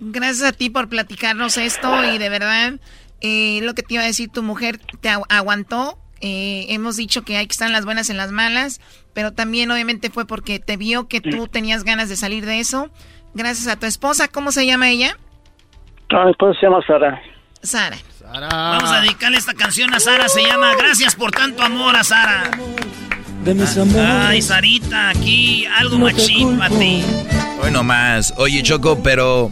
[0.01, 2.75] Gracias a ti por platicarnos esto y de verdad,
[3.21, 5.99] eh, lo que te iba a decir, tu mujer te agu- aguantó.
[6.21, 8.81] Eh, hemos dicho que hay que estar en las buenas, en las malas,
[9.15, 12.91] pero también obviamente fue porque te vio que tú tenías ganas de salir de eso.
[13.35, 15.17] Gracias a tu esposa, ¿cómo se llama ella?
[16.11, 17.21] Ah, mi esposa se llama Sara.
[17.63, 17.97] Sara.
[18.43, 20.29] Vamos a dedicarle esta canción a Sara.
[20.29, 22.51] Se llama Gracias por tanto amor a Sara.
[23.49, 24.07] De mis amores.
[24.07, 27.03] Ay, Sarita, aquí algo machín para ti.
[27.63, 28.35] Hoy nomás.
[28.37, 29.51] Oye, Choco, pero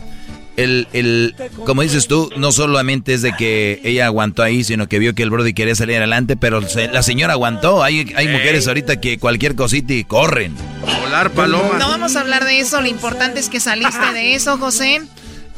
[0.59, 4.99] el, el, como dices tú, no solamente es de que ella aguantó ahí, sino que
[4.99, 6.61] vio que el Brody quería salir adelante, pero
[6.93, 7.83] la señora aguantó.
[7.83, 10.55] Hay, hay mujeres ahorita que cualquier cosita y corren.
[11.01, 11.79] Volar paloma.
[11.79, 15.01] No vamos a hablar de eso, lo importante es que saliste de eso, José,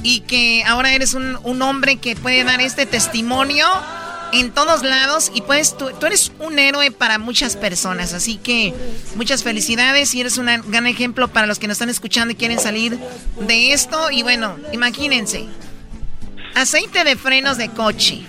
[0.04, 3.66] y que ahora eres un, un hombre que puede dar este testimonio
[4.32, 8.74] en todos lados y puedes, tú, tú, eres un héroe para muchas personas, así que
[9.14, 12.58] muchas felicidades y eres un gran ejemplo para los que nos están escuchando y quieren
[12.58, 12.98] salir
[13.40, 15.46] de esto y bueno, imagínense,
[16.54, 18.22] aceite de frenos de coche,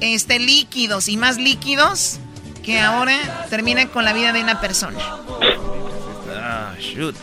[0.00, 2.18] este líquidos y más líquidos
[2.62, 4.98] que ahora terminan con la vida de una persona.
[6.36, 7.14] Ah, shoot.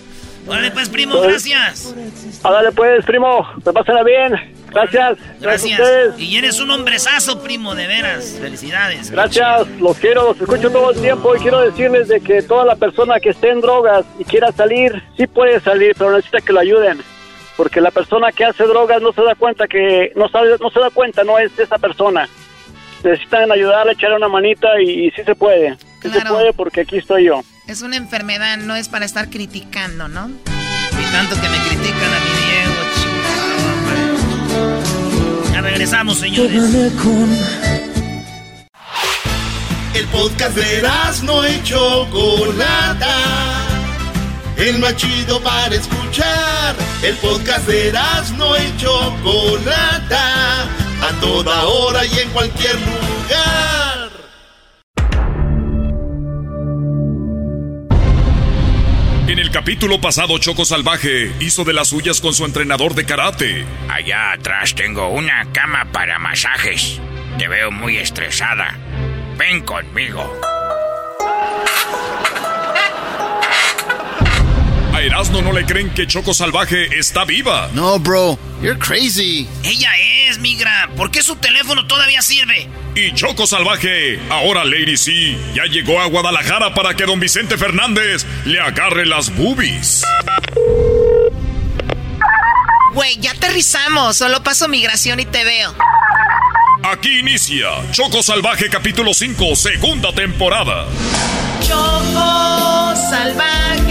[0.47, 1.93] Órale pues, primo, gracias.
[2.41, 4.33] Dale pues, primo, te pasará bien.
[4.69, 5.17] Gracias.
[5.39, 6.19] Gracias.
[6.19, 8.37] y eres un hombrezazo, primo, de veras.
[8.39, 9.11] Felicidades.
[9.11, 12.75] Gracias, los quiero, los escucho todo el tiempo y quiero decirles de que toda la
[12.75, 16.59] persona que esté en drogas y quiera salir, sí puede salir, pero necesita que lo
[16.59, 17.01] ayuden.
[17.55, 20.79] Porque la persona que hace drogas no se da cuenta que, no, sabe, no se
[20.79, 22.29] da cuenta, no es esa persona.
[23.03, 25.75] Necesitan ayudarle, echarle una manita y, sí se puede.
[26.01, 27.41] Sí se puede porque aquí estoy yo.
[27.67, 30.29] Es una enfermedad, no es para estar criticando, ¿no?
[30.29, 32.73] Y tanto que me critican a mi Diego,
[35.51, 36.63] Ya regresamos, señores.
[39.93, 40.81] El podcast de
[41.23, 43.15] no hecho Chocolata.
[44.55, 46.73] El más chido para escuchar.
[47.03, 47.91] El podcast de
[48.37, 50.63] no hecho Chocolata.
[51.01, 53.86] A toda hora y en cualquier lugar.
[59.57, 63.65] Capítulo pasado, Choco Salvaje hizo de las suyas con su entrenador de karate.
[63.89, 67.01] Allá atrás tengo una cama para masajes.
[67.39, 68.77] Te veo muy estresada.
[69.35, 70.31] Ven conmigo.
[74.93, 77.71] A Erasmo no le creen que Choco Salvaje está viva.
[77.73, 78.37] No, bro.
[78.61, 79.47] You're crazy.
[79.63, 79.89] Ella
[80.29, 80.89] es, migra.
[80.95, 82.69] ¿Por qué su teléfono todavía sirve?
[82.95, 88.25] Y Choco Salvaje, ahora Lady C, ya llegó a Guadalajara para que don Vicente Fernández
[88.45, 90.03] le agarre las boobies.
[92.93, 94.17] Güey, ya aterrizamos.
[94.17, 95.75] Solo paso migración y te veo.
[96.83, 100.85] Aquí inicia Choco Salvaje capítulo 5, segunda temporada.
[101.61, 103.86] Choco Salvaje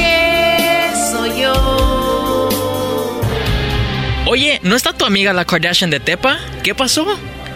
[4.29, 6.39] Oye, ¿no está tu amiga la Kardashian de Tepa?
[6.65, 7.07] ¿Qué pasó?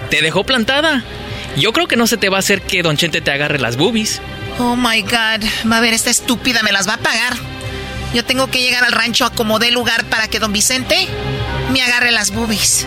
[0.08, 1.02] ¿Te dejó plantada?
[1.56, 3.76] Yo creo que no se te va a hacer que Don Chente te agarre las
[3.76, 4.22] boobies.
[4.58, 7.34] Oh my god, va a ver, esta estúpida me las va a pagar.
[8.14, 11.08] Yo tengo que llegar al rancho a como dé lugar para que Don Vicente
[11.70, 12.86] me agarre las boobies.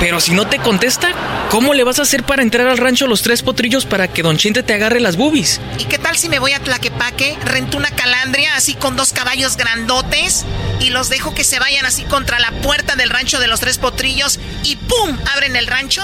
[0.00, 1.08] Pero si no te contesta,
[1.50, 4.36] ¿cómo le vas a hacer para entrar al rancho los tres potrillos para que Don
[4.36, 5.60] Chente te agarre las boobies?
[5.78, 9.56] ¿Y qué tal si me voy a Tlaquepaque, rento una calandria así con dos caballos
[9.56, 10.44] grandotes
[10.80, 13.78] y los dejo que se vayan así contra la puerta del rancho de los tres
[13.78, 15.16] potrillos y ¡pum!
[15.34, 16.02] abren el rancho?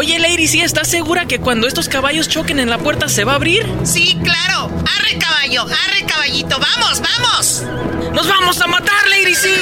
[0.00, 3.32] Oye, Lady, ¿sí estás segura que cuando estos caballos choquen en la puerta se va
[3.32, 3.68] a abrir?
[3.82, 4.70] Sí, claro.
[4.96, 6.56] Arre caballo, arre caballito.
[6.56, 7.64] Vamos, vamos.
[8.12, 9.54] Nos vamos a matar, Lady, sí.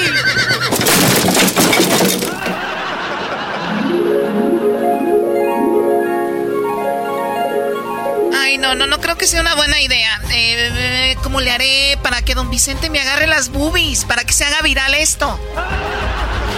[8.39, 10.21] Ay, no, no, no creo que sea una buena idea.
[10.35, 14.05] Eh, ¿Cómo le haré para que don Vicente me agarre las boobies?
[14.05, 15.41] Para que se haga viral esto.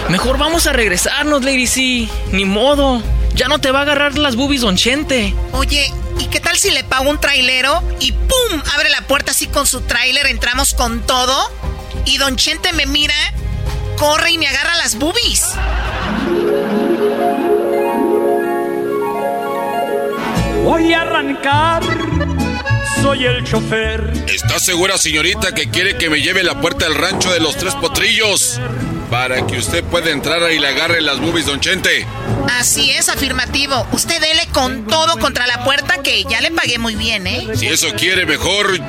[0.09, 2.09] Mejor vamos a regresarnos, Lady C.
[2.33, 3.01] Ni modo.
[3.39, 5.33] Ya no te va a agarrar las boobies, don Chente.
[5.53, 8.61] Oye, ¿y qué tal si le pago un trailero y ¡pum!
[8.75, 11.49] Abre la puerta así con su trailer, entramos con todo
[12.03, 13.13] y don Chente me mira,
[13.97, 15.53] corre y me agarra las boobies.
[20.65, 22.38] Voy a arrancar.
[23.01, 24.11] Soy el chofer.
[24.27, 27.73] ¿Está segura, señorita, que quiere que me lleve la puerta del rancho de los tres
[27.75, 28.59] potrillos?
[29.09, 32.05] Para que usted pueda entrar y le agarre las boobies, don Chente.
[32.59, 33.87] Así es, afirmativo.
[33.91, 37.47] Usted dele con todo contra la puerta que ya le pagué muy bien, ¿eh?
[37.55, 38.79] Si eso quiere, mejor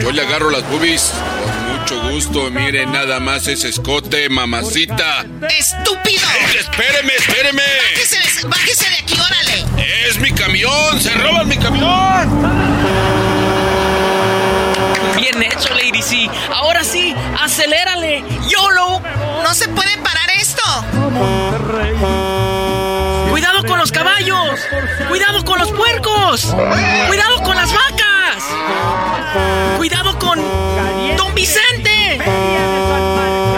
[0.00, 1.12] yo le agarro las boobies.
[1.44, 5.26] Con mucho gusto, mire nada más ese escote, mamacita.
[5.58, 6.26] ¡Estúpido!
[6.58, 7.62] espéreme, espéreme!
[7.94, 9.64] Bájese, bájese de aquí, órale.
[10.08, 11.00] ¡Es mi camión!
[11.00, 13.07] ¡Se roban mi camión!
[15.18, 16.30] Bien hecho, Lady C.
[16.54, 17.12] Ahora sí,
[17.42, 18.22] acelérale.
[18.46, 19.02] YOLO.
[19.42, 20.62] No se puede parar esto.
[23.30, 24.60] Cuidado con los caballos.
[25.08, 26.54] Cuidado con los puercos.
[27.08, 28.44] Cuidado con las vacas.
[29.76, 30.38] Cuidado con
[31.16, 32.20] Don Vicente.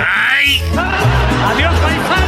[0.07, 0.63] ¡Ay!
[1.53, 2.20] ¡Adiós, paisano!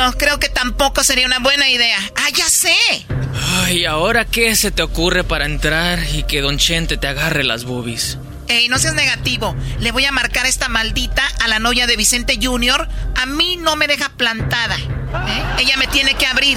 [0.00, 1.98] No, creo que tampoco sería una buena idea.
[2.16, 2.74] ¡Ah, ya sé!
[3.64, 7.64] Ay, ¿ahora qué se te ocurre para entrar y que Don Chente te agarre las
[7.64, 8.16] boobies?
[8.48, 9.54] Ey, no seas negativo.
[9.78, 12.88] Le voy a marcar esta maldita a la novia de Vicente Jr.
[13.14, 14.76] A mí no me deja plantada.
[14.76, 15.44] ¿eh?
[15.58, 16.56] Ella me tiene que abrir.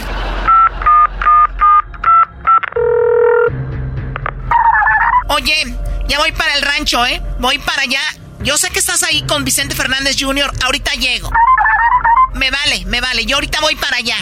[5.28, 5.76] Oye,
[6.08, 7.22] ya voy para el rancho, ¿eh?
[7.40, 8.02] Voy para allá.
[8.40, 10.52] Yo sé que estás ahí con Vicente Fernández Jr.
[10.64, 11.30] Ahorita llego.
[12.36, 13.26] Me vale, me vale.
[13.26, 14.18] Yo ahorita voy para allá.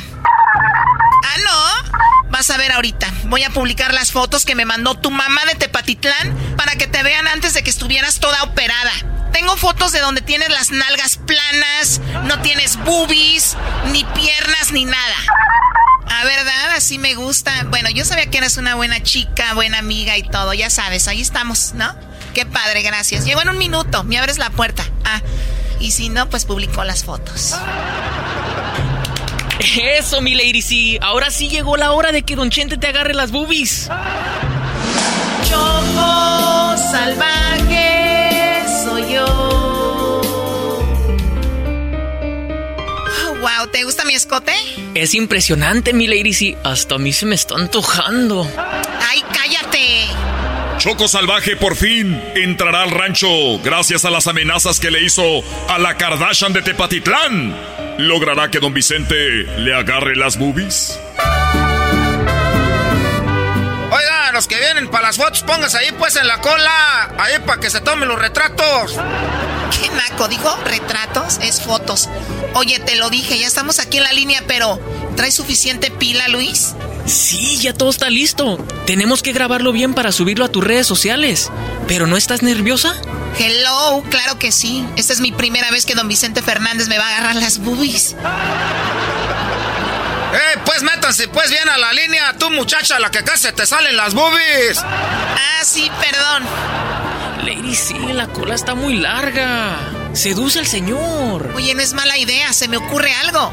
[1.44, 2.30] No.
[2.30, 3.08] Vas a ver ahorita.
[3.26, 7.04] Voy a publicar las fotos que me mandó tu mamá de Tepatitlán para que te
[7.04, 8.92] vean antes de que estuvieras toda operada.
[9.32, 13.56] Tengo fotos de donde tienes las nalgas planas, no tienes boobies,
[13.92, 15.16] ni piernas, ni nada.
[16.08, 16.76] Ah, ¿verdad?
[16.76, 17.52] Así me gusta.
[17.70, 21.22] Bueno, yo sabía que eras una buena chica, buena amiga y todo, ya sabes, ahí
[21.22, 21.96] estamos, ¿no?
[22.34, 23.26] Qué padre, gracias.
[23.26, 24.84] Llego en un minuto, me abres la puerta.
[25.06, 25.22] Ah,
[25.82, 27.56] y si no, pues publico las fotos.
[29.60, 30.98] Eso, mi lady, sí.
[31.02, 33.90] Ahora sí llegó la hora de que Don Chente te agarre las boobies.
[35.49, 39.62] Choco salvaje soy yo.
[43.41, 44.53] wow, ¿te gusta mi escote?
[44.94, 46.56] Es impresionante, mi lady, sí.
[46.64, 48.48] Hasta a mí se me está antojando.
[49.10, 49.24] ¡Ay!
[50.82, 53.28] Choco Salvaje por fin entrará al rancho
[53.64, 55.24] gracias a las amenazas que le hizo
[55.70, 57.56] a la Kardashian de Tepatitlán.
[57.99, 60.99] ¿Logrará que don Vicente le agarre las boobies?
[63.91, 67.62] Oiga, los que vienen para las fotos, pónganse ahí pues en la cola, ahí para
[67.62, 68.94] que se tomen los retratos.
[69.80, 70.30] ¿Qué naco?
[70.30, 71.38] ¿Dijo retratos?
[71.44, 72.10] Es fotos.
[72.56, 74.80] Oye, te lo dije, ya estamos aquí en la línea, pero
[75.16, 76.74] ¿trae suficiente pila, Luis?
[77.06, 78.57] Sí, ya todo está listo.
[78.86, 81.52] Tenemos que grabarlo bien para subirlo a tus redes sociales.
[81.88, 82.95] ¿Pero no estás nerviosa?
[83.38, 84.86] Hello, claro que sí.
[84.95, 88.15] Esta es mi primera vez que don Vicente Fernández me va a agarrar las boobies.
[90.34, 92.34] ¡Eh, pues métanse pues bien a la línea!
[92.38, 94.80] Tú, muchacha, la que casi te salen las boobies.
[94.80, 96.44] Ah, sí, perdón.
[97.45, 99.78] Lady, sí, la cola está muy larga.
[100.14, 101.52] Seduce al señor.
[101.56, 103.52] Oye, no es mala idea, se me ocurre algo.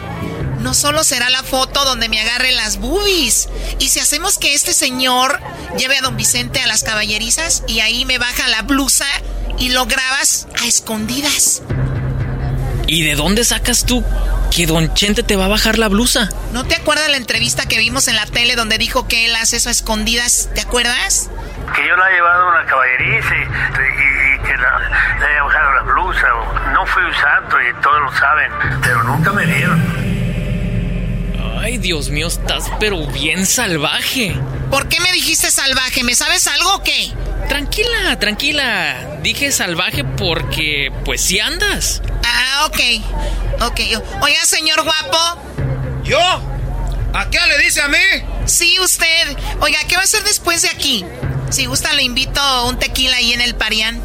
[0.61, 3.49] No solo será la foto donde me agarre las boobies.
[3.79, 5.41] Y si hacemos que este señor
[5.77, 9.07] lleve a don Vicente a las caballerizas y ahí me baja la blusa
[9.59, 11.63] y lo grabas a escondidas.
[12.87, 14.03] ¿Y de dónde sacas tú
[14.55, 16.31] que Don Chente te va a bajar la blusa?
[16.53, 19.57] ¿No te acuerdas la entrevista que vimos en la tele donde dijo que él hace
[19.57, 20.49] eso a escondidas?
[20.55, 21.29] ¿Te acuerdas?
[21.77, 26.27] Que yo la he llevado a una caballeriza y, que le haya bajado la blusa.
[26.73, 28.51] No fui un santo y todos lo saben,
[28.83, 30.08] pero nunca me dieron.
[31.61, 34.35] Ay, Dios mío, estás pero bien salvaje.
[34.71, 36.05] ¿Por qué me dijiste salvaje?
[36.05, 37.13] ¿Me sabes algo o qué?
[37.49, 39.19] Tranquila, tranquila.
[39.23, 42.01] Dije salvaje porque, pues, sí andas.
[42.25, 42.79] Ah, ok.
[43.63, 43.81] Ok.
[44.23, 45.43] Oiga, señor guapo.
[46.05, 46.21] ¿Yo?
[47.13, 47.99] ¿A qué le dice a mí?
[48.45, 49.37] Sí, usted.
[49.61, 51.05] Oiga, ¿qué va a hacer después de aquí?
[51.51, 54.01] Si gusta, le invito un tequila ahí en el Parián.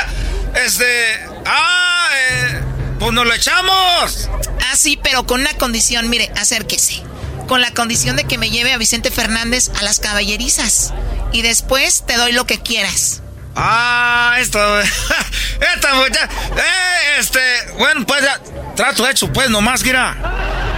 [0.54, 1.26] este.
[1.46, 2.60] Ah, eh,
[3.00, 4.28] pues nos lo echamos.
[4.70, 7.02] Ah, sí, pero con una condición, mire, acérquese.
[7.48, 10.92] Con la condición de que me lleve a Vicente Fernández a las caballerizas.
[11.32, 13.22] Y después te doy lo que quieras.
[13.54, 14.58] Ah, esto.
[14.80, 16.28] Esta muchacha.
[16.56, 17.40] Eh, este.
[17.78, 18.40] Bueno, pues ya.
[18.76, 20.16] Trato hecho, pues, nomás, gira.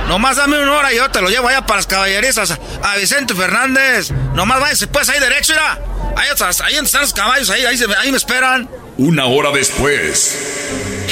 [0.08, 2.58] Nomás dame una hora y yo te lo llevo allá para las caballerizas.
[2.82, 4.10] A Vicente Fernández.
[4.34, 5.80] Nomás váyase, pues, ahí derecho, mira.
[6.16, 6.28] Ahí,
[6.64, 8.68] ahí están los caballos, ahí, ahí, ahí me esperan.
[8.98, 10.36] Una hora después.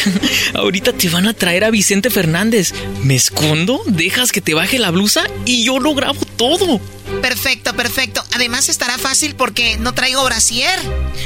[0.54, 2.72] Ahorita te van a traer a Vicente Fernández.
[3.02, 3.82] ¿Me escondo?
[3.86, 5.22] ¿Dejas que te baje la blusa?
[5.44, 6.80] Y yo lo grabo todo.
[7.20, 8.24] Perfecto, perfecto.
[8.34, 10.78] Además estará fácil porque no traigo brasier.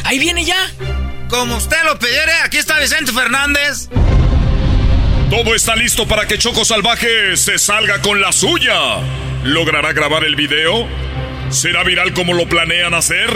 [0.04, 0.70] Ahí viene ya.
[1.28, 3.88] Como usted lo pidiere, aquí está Vicente Fernández.
[5.30, 8.74] Todo está listo para que Choco Salvaje se salga con la suya.
[9.42, 10.86] ¿Logrará grabar el video?
[11.50, 13.30] ¿Será viral como lo planean hacer?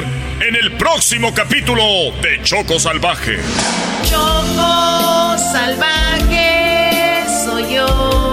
[0.47, 1.85] En el próximo capítulo
[2.23, 3.39] de Choco Salvaje.
[4.09, 8.28] Choco Salvaje soy yo.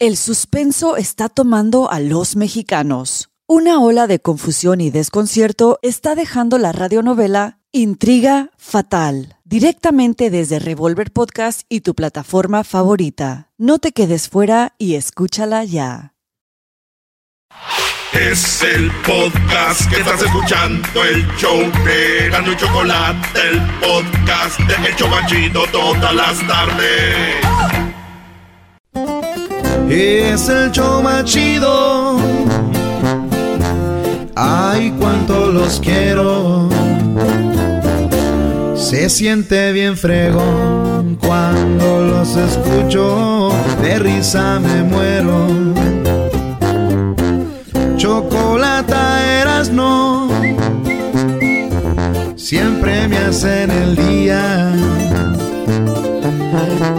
[0.00, 3.30] El suspenso está tomando a los mexicanos.
[3.46, 11.12] Una ola de confusión y desconcierto está dejando la radionovela Intriga Fatal, directamente desde Revolver
[11.12, 13.52] Podcast y tu plataforma favorita.
[13.56, 16.14] No te quedes fuera y escúchala ya.
[18.12, 24.88] Es el podcast que estás escuchando, el show de Gano y Chocolate, el podcast de
[24.88, 27.73] El Chobachito todas las tardes.
[29.96, 32.18] Es el show más chido
[34.34, 36.68] Ay, cuánto los quiero.
[38.74, 43.52] Se siente bien fregón cuando los escucho.
[43.80, 45.46] De risa me muero.
[47.96, 50.28] Chocolata eras no.
[52.34, 54.72] Siempre me hacen el día.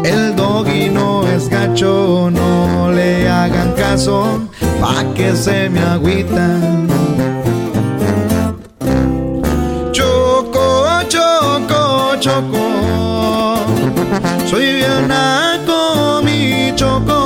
[0.05, 1.05] El doggy no
[1.81, 4.47] no le hagan caso,
[4.80, 6.88] pa' que se me agüitan.
[9.91, 13.57] Choco, choco, choco,
[14.49, 17.19] soy bien naco, mi choco.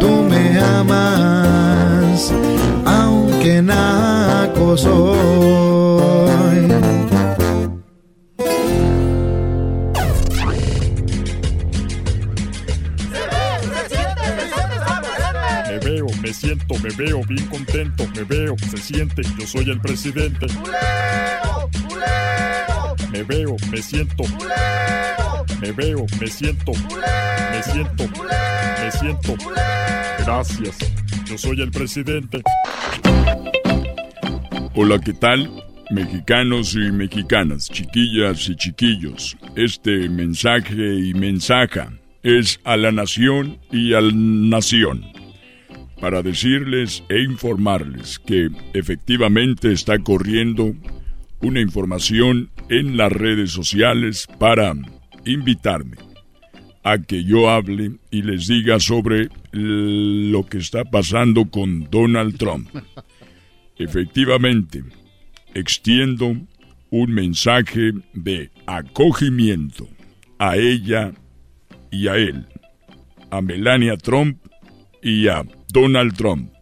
[0.00, 2.32] Tú me amas,
[2.86, 5.92] aunque naco soy.
[16.52, 20.46] Siento, me veo bien contento, me veo, se siente, yo soy el presidente.
[23.10, 24.24] Me veo, me siento.
[25.60, 26.72] Me veo, me siento.
[26.72, 28.04] Me siento,
[28.82, 29.34] me siento.
[30.18, 30.78] Gracias,
[31.26, 32.42] yo soy el presidente.
[34.74, 35.50] Hola, ¿qué tal?
[35.90, 41.92] Mexicanos y mexicanas, chiquillas y chiquillos, este mensaje y mensaja
[42.22, 45.11] es a la nación y al nación
[46.02, 50.74] para decirles e informarles que efectivamente está corriendo
[51.40, 54.74] una información en las redes sociales para
[55.24, 55.98] invitarme
[56.82, 62.68] a que yo hable y les diga sobre lo que está pasando con Donald Trump.
[63.78, 64.82] Efectivamente,
[65.54, 66.36] extiendo
[66.90, 69.86] un mensaje de acogimiento
[70.40, 71.12] a ella
[71.92, 72.44] y a él,
[73.30, 74.38] a Melania Trump
[75.00, 76.52] y a Donald Trump.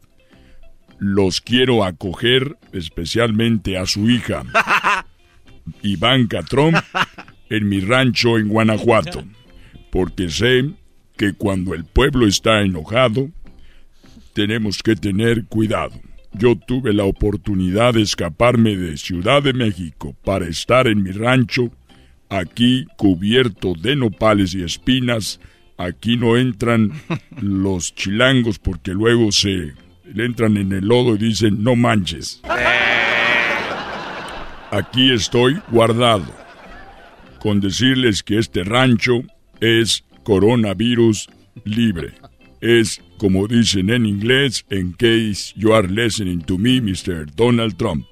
[0.99, 4.45] Los quiero acoger especialmente a su hija,
[5.82, 6.77] Ivanka Trump,
[7.49, 9.24] en mi rancho en Guanajuato,
[9.91, 10.70] porque sé
[11.16, 13.31] que cuando el pueblo está enojado,
[14.32, 16.01] tenemos que tener cuidado.
[16.32, 21.73] Yo tuve la oportunidad de escaparme de Ciudad de México para estar en mi rancho,
[22.28, 25.41] aquí cubierto de nopales y espinas.
[25.81, 26.93] Aquí no entran
[27.40, 29.73] los chilangos porque luego se
[30.05, 32.43] le entran en el lodo y dicen no manches.
[34.70, 36.27] Aquí estoy guardado.
[37.39, 39.23] Con decirles que este rancho
[39.61, 41.31] es coronavirus
[41.65, 42.12] libre.
[42.61, 47.24] Es como dicen en inglés, in case you are listening to me, Mr.
[47.35, 48.05] Donald Trump.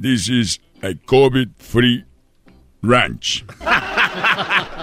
[0.00, 2.06] This is a COVID-free
[2.80, 3.44] ranch.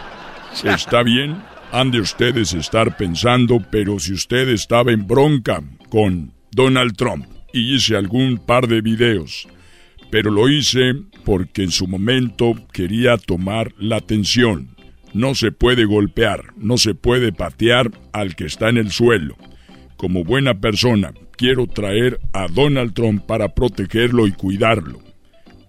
[0.62, 6.96] Está bien, han de ustedes estar pensando, pero si usted estaba en bronca con Donald
[6.96, 9.48] Trump y hice algún par de videos,
[10.12, 10.94] pero lo hice
[11.26, 14.76] porque en su momento quería tomar la atención.
[15.14, 19.36] No se puede golpear, no se puede patear al que está en el suelo.
[19.98, 25.00] Como buena persona, quiero traer a Donald Trump para protegerlo y cuidarlo.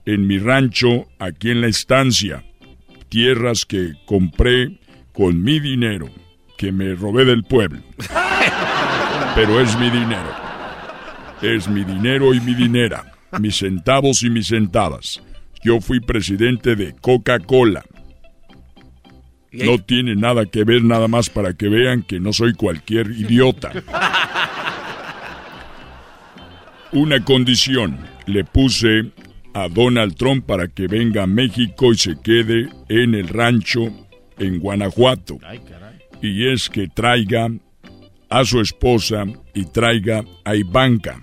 [0.06, 2.44] En mi rancho, aquí en la estancia,
[3.14, 4.80] tierras que compré
[5.12, 6.10] con mi dinero,
[6.58, 7.78] que me robé del pueblo.
[9.36, 10.34] Pero es mi dinero.
[11.40, 15.22] Es mi dinero y mi dinera, mis centavos y mis centavas.
[15.62, 17.84] Yo fui presidente de Coca-Cola.
[19.52, 23.70] No tiene nada que ver nada más para que vean que no soy cualquier idiota.
[26.90, 27.96] Una condición
[28.26, 29.12] le puse
[29.55, 33.90] a Donald Trump para que venga a México y se quede en el rancho
[34.39, 35.39] en Guanajuato.
[36.20, 37.48] Y es que traiga
[38.28, 39.24] a su esposa
[39.55, 41.20] y traiga a Ivanka.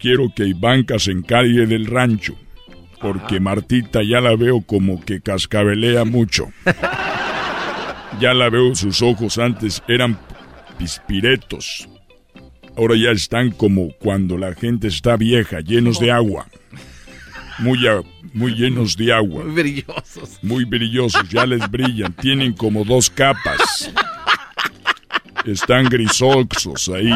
[0.00, 2.34] Quiero que Ivanka se encargue del rancho,
[3.00, 6.50] porque Martita ya la veo como que cascabelea mucho.
[8.20, 10.18] Ya la veo, sus ojos antes eran
[10.78, 11.86] pispiretos.
[12.76, 16.46] Ahora ya están como cuando la gente está vieja, llenos de agua.
[17.58, 18.02] Muy, a-
[18.34, 19.42] muy llenos de agua.
[19.44, 20.38] Muy brillosos.
[20.42, 22.12] Muy brillosos, ya les brillan.
[22.14, 23.90] Tienen como dos capas.
[25.46, 27.10] Están grisosos ahí.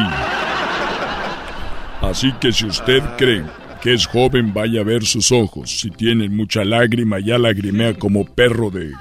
[2.01, 3.43] Así que si usted cree
[3.81, 5.69] que es joven, vaya a ver sus ojos.
[5.79, 8.91] Si tienen mucha lágrima, ya lagrimea como perro de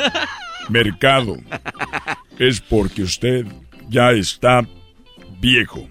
[0.69, 1.37] mercado.
[2.39, 3.47] Es porque usted
[3.89, 4.67] ya está
[5.41, 5.89] viejo.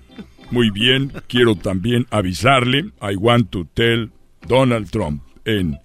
[0.51, 4.09] Muy bien, quiero también avisarle, I want to tell
[4.47, 5.79] Donald Trump en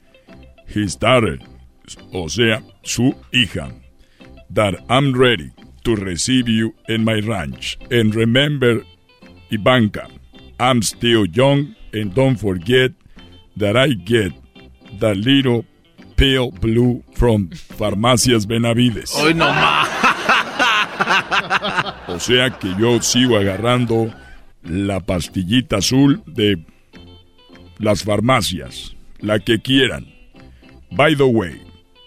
[0.66, 1.38] his daughter,
[2.12, 3.72] o sea, su hija,
[4.50, 5.52] that I'm ready
[5.84, 7.76] to receive you in my ranch.
[7.90, 8.82] And remember,
[9.50, 10.08] Ivanka,
[10.58, 12.92] I'm still young and don't forget
[13.56, 14.32] that I get
[14.98, 15.64] the little
[16.16, 19.12] pale blue from Farmacias Benavides.
[19.14, 19.88] Hoy no más.
[22.08, 24.12] O sea que yo sigo agarrando
[24.64, 26.64] la pastillita azul de
[27.78, 30.06] las farmacias, la que quieran.
[30.90, 31.60] By the way,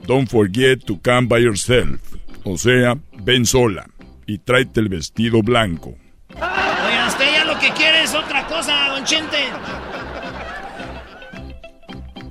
[0.05, 2.15] don't forget to come by yourself.
[2.43, 3.85] O sea, ven sola
[4.25, 5.95] y tráete el vestido blanco.
[6.35, 9.37] Oiga, usted ya lo que quiere es otra cosa, don Chente.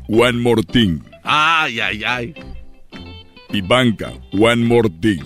[0.08, 1.00] One more thing.
[1.24, 2.34] Ay, ay, ay.
[3.52, 5.22] Ivanka, one more thing.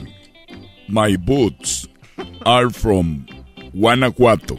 [0.88, 1.86] My boots
[2.44, 3.26] are from
[3.72, 4.58] Guanajuato,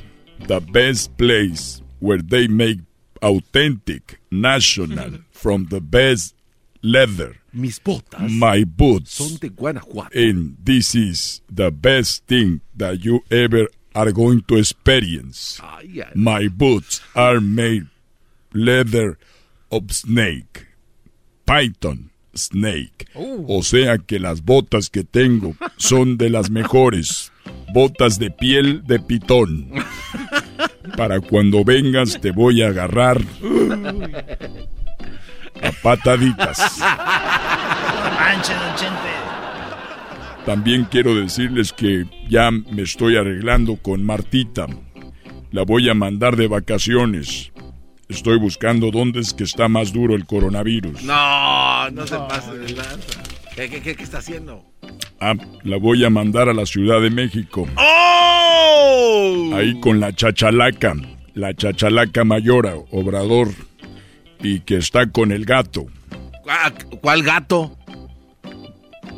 [0.52, 2.80] the best place where they make
[3.22, 5.22] authentic, national, mm-hmm.
[5.32, 6.36] from the best
[6.84, 7.38] leather.
[7.54, 9.14] Mis botas My boots.
[9.14, 10.10] son de Guanajuato.
[10.14, 15.58] And this is the best thing that you ever are going to experience.
[15.64, 16.12] Ay, ay.
[16.16, 17.88] My boots are made
[18.54, 19.18] leather
[19.72, 20.68] of snake.
[21.46, 23.08] Python snake.
[23.16, 23.46] Oh.
[23.48, 27.31] O sea que las botas que tengo son de las mejores.
[27.74, 29.72] Botas de piel de pitón.
[30.98, 33.22] Para cuando vengas te voy a agarrar
[35.62, 36.80] a pataditas.
[38.20, 39.12] Manche, don Chente.
[40.46, 44.68] También quiero decirles que ya me estoy arreglando con Martita.
[45.52, 47.52] La voy a mandar de vacaciones.
[48.10, 51.04] Estoy buscando dónde es que está más duro el coronavirus.
[51.04, 53.31] No, no se pase de lanza.
[53.56, 54.64] ¿Qué, qué, qué, qué está haciendo?
[55.20, 57.68] Ah, la voy a mandar a la Ciudad de México.
[57.76, 59.52] ¡Oh!
[59.54, 60.96] Ahí con la chachalaca,
[61.34, 63.50] la chachalaca mayora, Obrador,
[64.42, 65.86] y que está con el gato.
[66.48, 66.72] Ah,
[67.02, 67.78] ¿Cuál gato?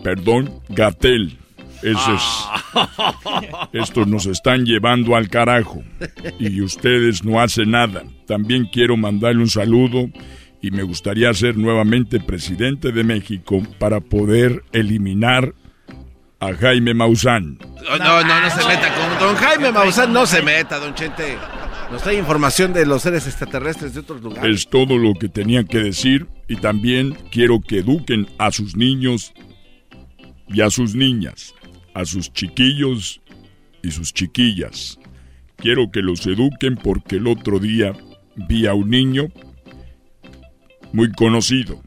[0.03, 1.37] Perdón, Gatel.
[1.81, 2.23] Ese es.
[3.73, 5.83] Estos nos están llevando al carajo.
[6.39, 8.03] Y ustedes no hacen nada.
[8.25, 10.09] También quiero mandarle un saludo
[10.63, 15.53] y me gustaría ser nuevamente presidente de México para poder eliminar
[16.39, 17.57] a Jaime Maussan.
[17.57, 21.37] No, no, no, no se meta con don Jaime Maussan, no se meta, don Chente.
[21.91, 24.55] Nos trae información de los seres extraterrestres de otros lugares.
[24.55, 29.33] Es todo lo que tenía que decir y también quiero que eduquen a sus niños
[30.47, 31.53] y a sus niñas,
[31.93, 33.19] a sus chiquillos
[33.83, 34.97] y sus chiquillas.
[35.57, 37.91] Quiero que los eduquen porque el otro día
[38.47, 39.27] vi a un niño
[40.93, 41.81] muy conocido.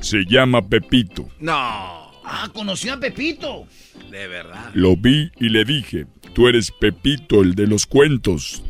[0.00, 1.28] Se llama Pepito.
[1.40, 3.66] No, Ah, conoció a Pepito.
[4.10, 4.70] de verdad.
[4.74, 8.62] Lo vi y le dije, tú eres Pepito, el de los cuentos.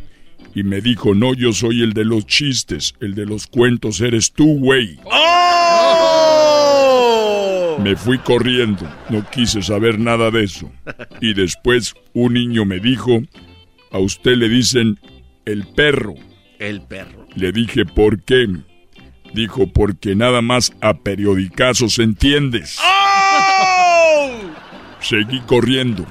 [0.55, 4.33] Y me dijo, no, yo soy el de los chistes, el de los cuentos eres
[4.33, 4.99] tú, güey.
[6.49, 7.79] ¡Oh!
[7.83, 10.71] Me fui corriendo, no quise saber nada de eso.
[11.21, 13.21] Y después un niño me dijo,
[13.91, 14.99] a usted le dicen
[15.45, 16.15] el perro.
[16.59, 17.27] El perro.
[17.37, 18.47] Le dije, ¿por qué?
[19.35, 22.79] Dijo, porque nada más a periodicazos entiendes.
[25.01, 26.07] Seguí corriendo.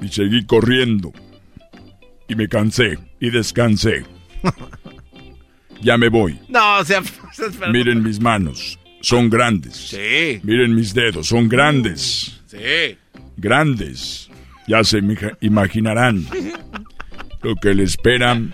[0.00, 1.12] Y seguí corriendo.
[2.28, 4.04] Y me cansé y descansé.
[5.80, 6.38] Ya me voy.
[6.48, 7.02] No, o sea,
[7.72, 8.78] Miren mis manos.
[9.00, 9.76] Son grandes.
[9.76, 10.40] Sí.
[10.42, 11.28] Miren mis dedos.
[11.28, 12.40] Son grandes.
[12.46, 12.98] Sí.
[13.36, 14.28] Grandes.
[14.66, 15.00] Ya se
[15.40, 16.26] imaginarán
[17.42, 18.52] lo que le esperan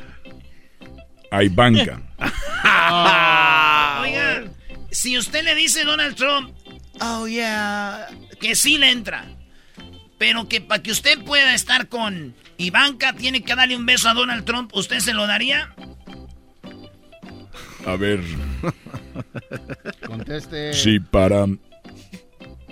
[1.30, 2.00] a Ivanka.
[4.94, 6.54] Si usted le dice a Donald Trump,
[7.00, 8.06] oh yeah,
[8.40, 9.26] que sí le entra,
[10.18, 14.14] pero que para que usted pueda estar con Ivanka tiene que darle un beso a
[14.14, 15.74] Donald Trump, ¿usted se lo daría?
[17.84, 18.20] A ver,
[20.06, 20.72] Conteste.
[20.72, 21.46] si para,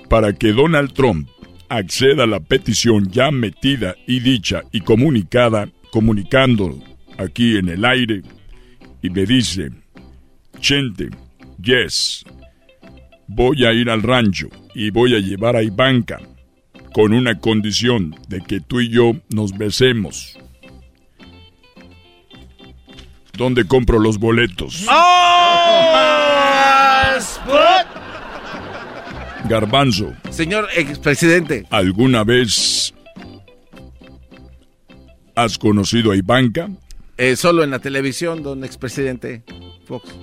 [0.08, 1.28] para que Donald Trump
[1.68, 6.78] acceda a la petición ya metida y dicha y comunicada, comunicando
[7.18, 8.22] aquí en el aire,
[9.02, 9.70] y me dice,
[10.60, 11.10] Chente,
[11.62, 12.24] yes,
[13.26, 16.20] voy a ir al rancho y voy a llevar a Ivanka
[16.92, 20.38] con una condición de que tú y yo nos besemos.
[23.36, 24.86] ¿Dónde compro los boletos?
[29.48, 32.94] Garbanzo, Señor expresidente, ¿alguna vez
[35.34, 36.68] has conocido a Ivanka?
[37.18, 39.42] eh, solo en la televisión, don expresidente
[39.86, 40.14] Fox.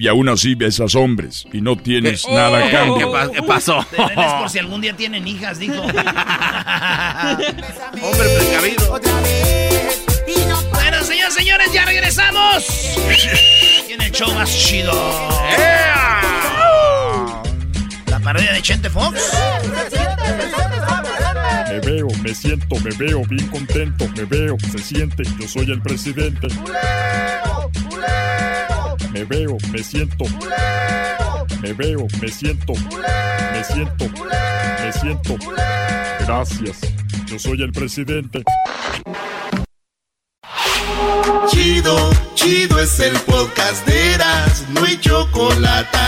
[0.00, 2.32] Y aún así besas hombres y no tienes ¿Qué?
[2.32, 2.96] nada a Oh, cambio.
[2.96, 3.80] ¿Qué pa- qué pasó?
[3.80, 5.74] Es por si algún día tienen hijas, dijo.
[5.82, 5.98] Hombre
[8.38, 8.98] precavido.
[10.72, 12.64] Bueno, señores, señores, ya regresamos.
[13.86, 14.92] Tiene el show más chido.
[18.06, 19.20] La parodia de Chente Fox.
[21.68, 24.08] Me veo, me siento, me veo bien contento.
[24.16, 26.48] Me veo, se siente, yo soy el presidente.
[29.12, 30.24] Me veo, me siento.
[31.60, 32.74] Me veo, me siento.
[32.74, 34.04] Me siento.
[34.08, 35.36] Me siento.
[36.20, 36.78] Gracias.
[37.26, 38.42] Yo soy el presidente.
[41.48, 45.98] Chido, chido es el podcast de Eras, no hay chocolate.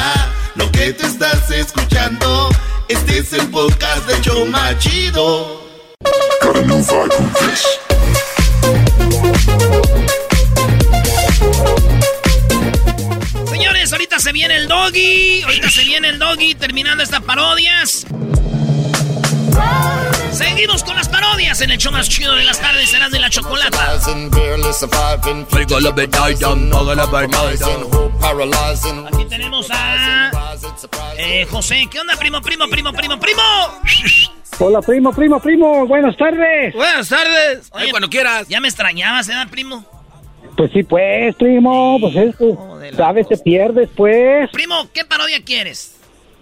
[0.55, 2.49] Lo que te estás escuchando,
[2.89, 5.63] este es el podcast de Choma Chido.
[13.83, 15.43] Señores, ahorita se viene el doggy.
[15.43, 18.07] Ahorita se viene el doggy terminando estas parodias.
[20.31, 23.29] Seguimos con las parodias en el show más chido de las tardes, serás de la
[23.29, 23.99] chocolata.
[29.13, 30.31] Aquí tenemos a
[31.17, 31.89] eh, José.
[31.91, 33.43] ¿Qué onda, primo, primo, primo, primo, primo?
[34.61, 35.89] Hola, primo, primo, primo.
[35.89, 36.73] Buenas tardes.
[36.73, 37.69] Buenas tardes.
[37.73, 38.47] Oye, cuando quieras.
[38.47, 39.85] Ya me extrañabas, ¿eh, primo?
[40.57, 41.99] Pues sí, pues, primo.
[42.01, 42.79] Pues eso.
[42.97, 44.51] Sabes, te pierdes, pues.
[44.51, 45.99] Primo, ¿qué parodia quieres?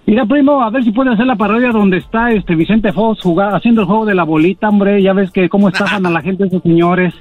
[0.06, 3.56] Mira, primo, a ver si puede hacer la parodia donde está este Vicente Fox jugando,
[3.56, 5.00] haciendo el juego de la bolita, hombre.
[5.00, 7.14] Ya ves que cómo estafan a la gente esos señores.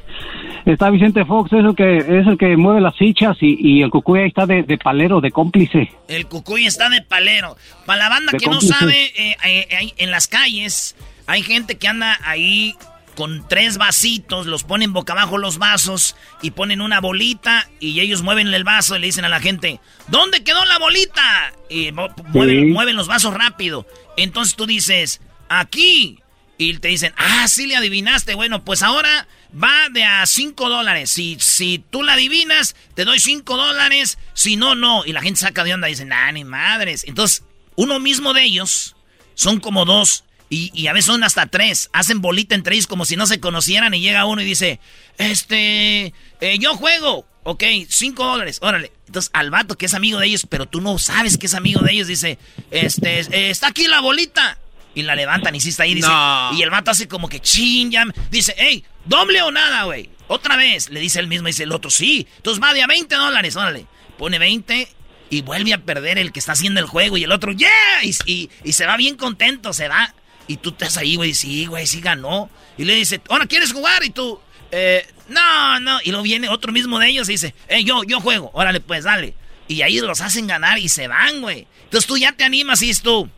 [0.66, 3.92] Está Vicente Fox, es el que, es el que mueve las fichas y, y el
[3.92, 5.92] cucuy ahí está de, de palero, de cómplice.
[6.08, 7.56] El cucuy está de palero.
[7.86, 10.96] Para la banda De que no sabe, eh, eh, eh, en las calles
[11.28, 12.76] hay gente que anda ahí
[13.20, 18.22] con tres vasitos, los ponen boca abajo los vasos y ponen una bolita y ellos
[18.22, 21.54] mueven el vaso y le dicen a la gente, ¿dónde quedó la bolita?
[21.70, 23.86] Y mueven, mueven los vasos rápido.
[24.16, 25.20] Entonces tú dices,
[25.50, 26.20] aquí.
[26.58, 28.36] Y te dicen, ah, sí le adivinaste.
[28.36, 31.12] Bueno, pues ahora va de a 5 dólares.
[31.12, 34.18] Si, si tú la adivinas, te doy 5 dólares.
[34.34, 35.06] Si no, no.
[35.06, 37.04] Y la gente saca de onda y dicen, ah, ni madres.
[37.06, 37.44] Entonces,
[37.76, 38.96] uno mismo de ellos
[39.36, 40.24] son como dos.
[40.50, 41.90] Y, y a veces son hasta tres.
[41.94, 43.94] Hacen bolita entre ellos como si no se conocieran.
[43.94, 44.80] Y llega uno y dice,
[45.18, 47.28] este, eh, yo juego.
[47.44, 48.92] Ok, 5 dólares, órale.
[49.08, 51.82] Entonces al vato que es amigo de ellos, pero tú no sabes que es amigo
[51.82, 52.38] de ellos, dice,
[52.70, 54.58] este, eh, está aquí la bolita.
[54.96, 56.08] Y la levantan y sí está ahí, dice.
[56.08, 56.52] No.
[56.58, 58.06] Y el vato hace como que chin, ya.
[58.32, 60.10] Dice, hey, doble o nada, güey.
[60.28, 62.28] Otra vez, le dice el mismo, dice el otro, sí.
[62.38, 63.86] Entonces va de a 20 dólares, órale.
[64.18, 64.88] Pone 20
[65.30, 67.18] y vuelve a perder el que está haciendo el juego.
[67.18, 67.70] Y el otro, yeah.
[68.04, 70.14] Y, y- y se va bien contento, se va.
[70.50, 72.50] Y tú estás ahí, güey, sí, güey, sí ganó.
[72.76, 74.04] Y le dice, ahora quieres jugar.
[74.04, 76.00] Y tú, eh, no, no.
[76.04, 78.50] Y luego viene otro mismo de ellos y dice, eh, yo, yo juego.
[78.56, 79.36] Órale, pues dale.
[79.68, 81.68] Y ahí los hacen ganar y se van, güey.
[81.84, 83.30] Entonces tú ya te animas y dices tú,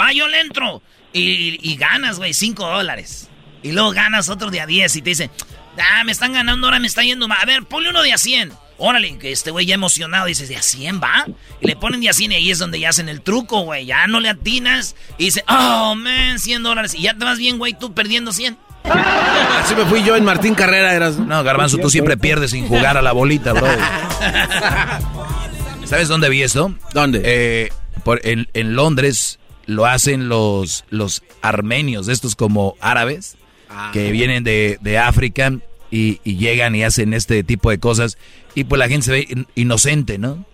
[0.00, 0.80] va, yo le entro.
[1.12, 3.28] Y, y ganas, güey, 5 dólares.
[3.64, 5.32] Y luego ganas otro de a 10 y te dicen,
[5.76, 7.38] ah, me están ganando, ahora me está yendo mal.
[7.42, 8.52] A ver, ponle uno de a 100.
[8.78, 11.26] Órale, que este güey ya emocionado dice, ¿de a 100 va?
[11.60, 13.86] Y le ponen de a 100 y ahí es donde ya hacen el truco, güey.
[13.86, 16.94] Ya no le atinas y dice, oh, man, 100 dólares.
[16.94, 18.56] Y ya te vas bien, güey, tú perdiendo 100.
[18.84, 20.94] Así me fui yo en Martín Carrera.
[20.94, 21.18] Eras...
[21.18, 23.66] No, Garbanzo, tú siempre pierdes sin jugar a la bolita, bro.
[25.84, 26.74] ¿Sabes dónde vi esto?
[26.94, 27.72] ¿Dónde?
[28.04, 33.36] por, en, en Londres lo hacen los, los armenios, estos como árabes,
[33.70, 33.90] Ah.
[33.92, 35.52] que vienen de, de África
[35.90, 38.18] y, y llegan y hacen este tipo de cosas.
[38.54, 40.44] Y pues la gente se ve in- inocente, ¿no?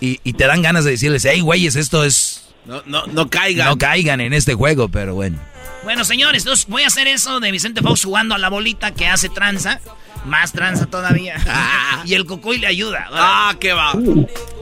[0.00, 2.52] Y, y te dan ganas de decirles, hey, güeyes, esto es...
[2.66, 3.68] No, no, no caigan.
[3.68, 5.38] No caigan en este juego, pero bueno.
[5.84, 9.06] Bueno, señores, entonces voy a hacer eso de Vicente Fox jugando a la bolita que
[9.06, 9.80] hace tranza.
[10.24, 11.36] Más tranza todavía.
[12.06, 13.06] y el cocoy le ayuda.
[13.12, 13.92] Ah, qué va.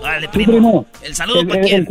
[0.00, 0.52] Órale, primo.
[0.52, 0.86] primo.
[1.02, 1.88] El saludo para el- quién.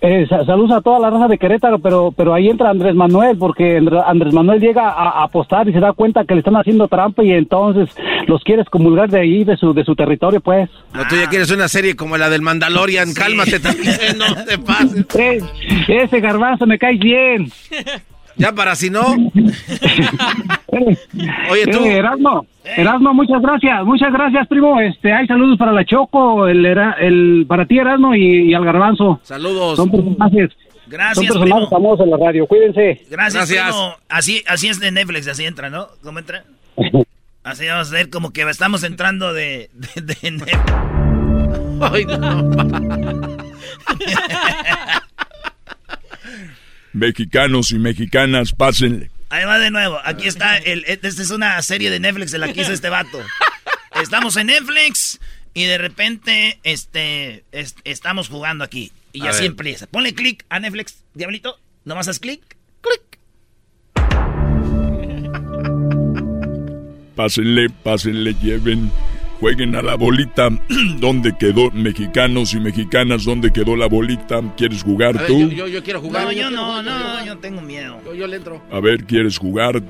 [0.00, 3.36] Eh, sa- saludos a toda la raza de Querétaro, pero pero ahí entra Andrés Manuel,
[3.38, 6.56] porque Andr- Andrés Manuel llega a, a apostar y se da cuenta que le están
[6.56, 7.88] haciendo trampa y entonces
[8.26, 10.68] los quiere excomulgar de ahí, de su de su territorio, pues.
[10.94, 13.12] No, tú ya quieres una serie como la del Mandalorian.
[13.14, 15.06] Cálmate también, no te pases.
[15.18, 15.40] Eh,
[15.88, 17.50] ese garbanzo me cae bien.
[18.38, 19.02] Ya para si no.
[21.50, 21.84] Oye, tú.
[21.84, 24.80] Eh, Erasmo, Erasmo, muchas gracias, muchas gracias, primo.
[24.80, 28.64] Este, hay saludos para la Choco, el, Era- el para ti, Erasmo, y, y al
[28.64, 29.20] garbanzo.
[29.24, 29.76] Saludos.
[29.76, 30.50] Son personajes.
[30.86, 31.70] Gracias, Son personajes primo.
[31.70, 33.02] famosos en la radio, cuídense.
[33.10, 33.94] Gracias, primo.
[34.08, 35.88] Así, así es de Netflix, así entra, ¿no?
[36.02, 36.44] ¿Cómo entra?
[37.44, 40.58] Así vamos a ver como que estamos entrando de, de, de Netflix.
[41.80, 42.04] Ay,
[46.98, 49.10] Mexicanos y mexicanas, pásenle.
[49.30, 49.98] Ahí va de nuevo.
[50.04, 50.56] Aquí está.
[50.58, 53.20] El, esta es una serie de Netflix de la que hizo este vato.
[54.02, 55.20] Estamos en Netflix
[55.54, 58.90] y de repente este, es- estamos jugando aquí.
[59.12, 59.86] Y así empieza.
[59.86, 61.58] Ponle clic a Netflix, diablito.
[61.84, 62.40] Nomás haz clic.
[67.16, 68.90] Pásenle, pásenle, lleven.
[69.40, 70.48] Jueguen a la bolita.
[70.98, 73.24] ¿Dónde quedó mexicanos y mexicanas?
[73.24, 74.40] ¿Dónde quedó la bolita?
[74.56, 75.38] ¿Quieres jugar ver, tú?
[75.40, 76.24] yo, yo, yo quiero jugar.
[76.24, 77.98] No, yo no, jugar, no, yo- yo tengo miedo.
[78.04, 78.62] Yo, yo le entro.
[78.72, 79.82] A ver, ¿quieres jugar?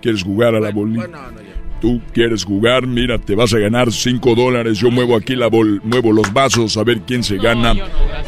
[0.00, 1.06] ¿Quieres jugar a la bolita?
[1.06, 1.80] Bueno, no, ya.
[1.80, 4.78] Tú quieres jugar, mira, te vas a ganar 5 dólares.
[4.78, 7.74] Yo muevo aquí la bol, muevo los vasos a ver quién se gana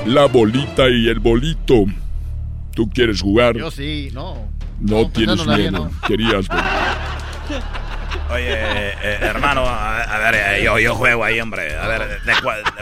[0.05, 1.85] la bolita y el bolito.
[2.75, 3.57] ¿Tú quieres jugar?
[3.57, 4.47] Yo sí, no.
[4.79, 5.85] No, tienes pensándola bien, miedo.
[5.91, 6.07] no.
[6.07, 6.47] Querías.
[6.49, 6.63] pero-
[8.31, 11.77] Oye, eh, eh, hermano, a, a ver, eh, yo, yo juego ahí, hombre.
[11.77, 12.33] A ver, de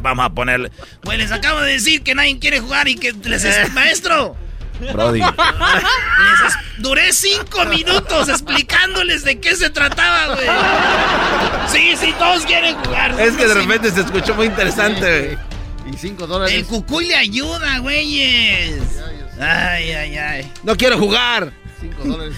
[0.03, 0.71] vamos a poner...
[1.03, 4.37] Pues les acabo de decir que nadie quiere jugar y que les es maestro.
[4.93, 5.21] Brody.
[5.21, 10.49] Les es- duré cinco minutos explicándoles de qué se trataba, güey.
[11.69, 13.19] Sí, sí, todos quieren jugar.
[13.21, 15.39] Es que de repente se escuchó muy interesante.
[15.93, 16.55] Y 5 dólares.
[16.55, 18.81] El cucuy le ayuda, güeyes.
[19.39, 20.53] Ay, ay, ay.
[20.63, 21.53] No quiero jugar.
[21.81, 22.35] 5 dólares.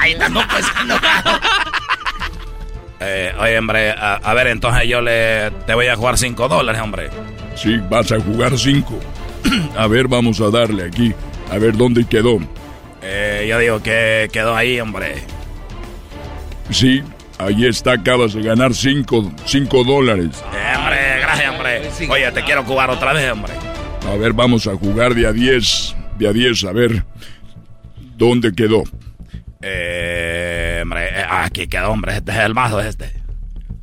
[0.00, 1.40] Ay, tampoco es enojado.
[3.00, 5.50] Eh, oye, hombre, a, a ver, entonces yo le...
[5.66, 7.10] Te voy a jugar 5 dólares, hombre.
[7.54, 8.98] Sí, vas a jugar 5.
[9.76, 11.14] A ver, vamos a darle aquí.
[11.50, 12.38] A ver dónde quedó.
[13.02, 15.14] Eh, yo digo que quedó ahí, hombre.
[16.70, 17.02] Sí,
[17.38, 20.42] ahí está, acabas de ganar 5 cinco dólares.
[20.52, 21.82] Eh, hombre, gracias, hombre.
[22.10, 23.52] Oye, te quiero jugar otra vez, hombre.
[24.06, 25.96] A ver, vamos a jugar de a 10.
[26.18, 27.04] De a 10, a ver.
[28.16, 28.82] ¿Dónde quedó?
[29.62, 30.37] Eh,
[30.88, 32.16] hombre, eh, aquí quedó, hombre.
[32.16, 33.12] Este es el mazo, este.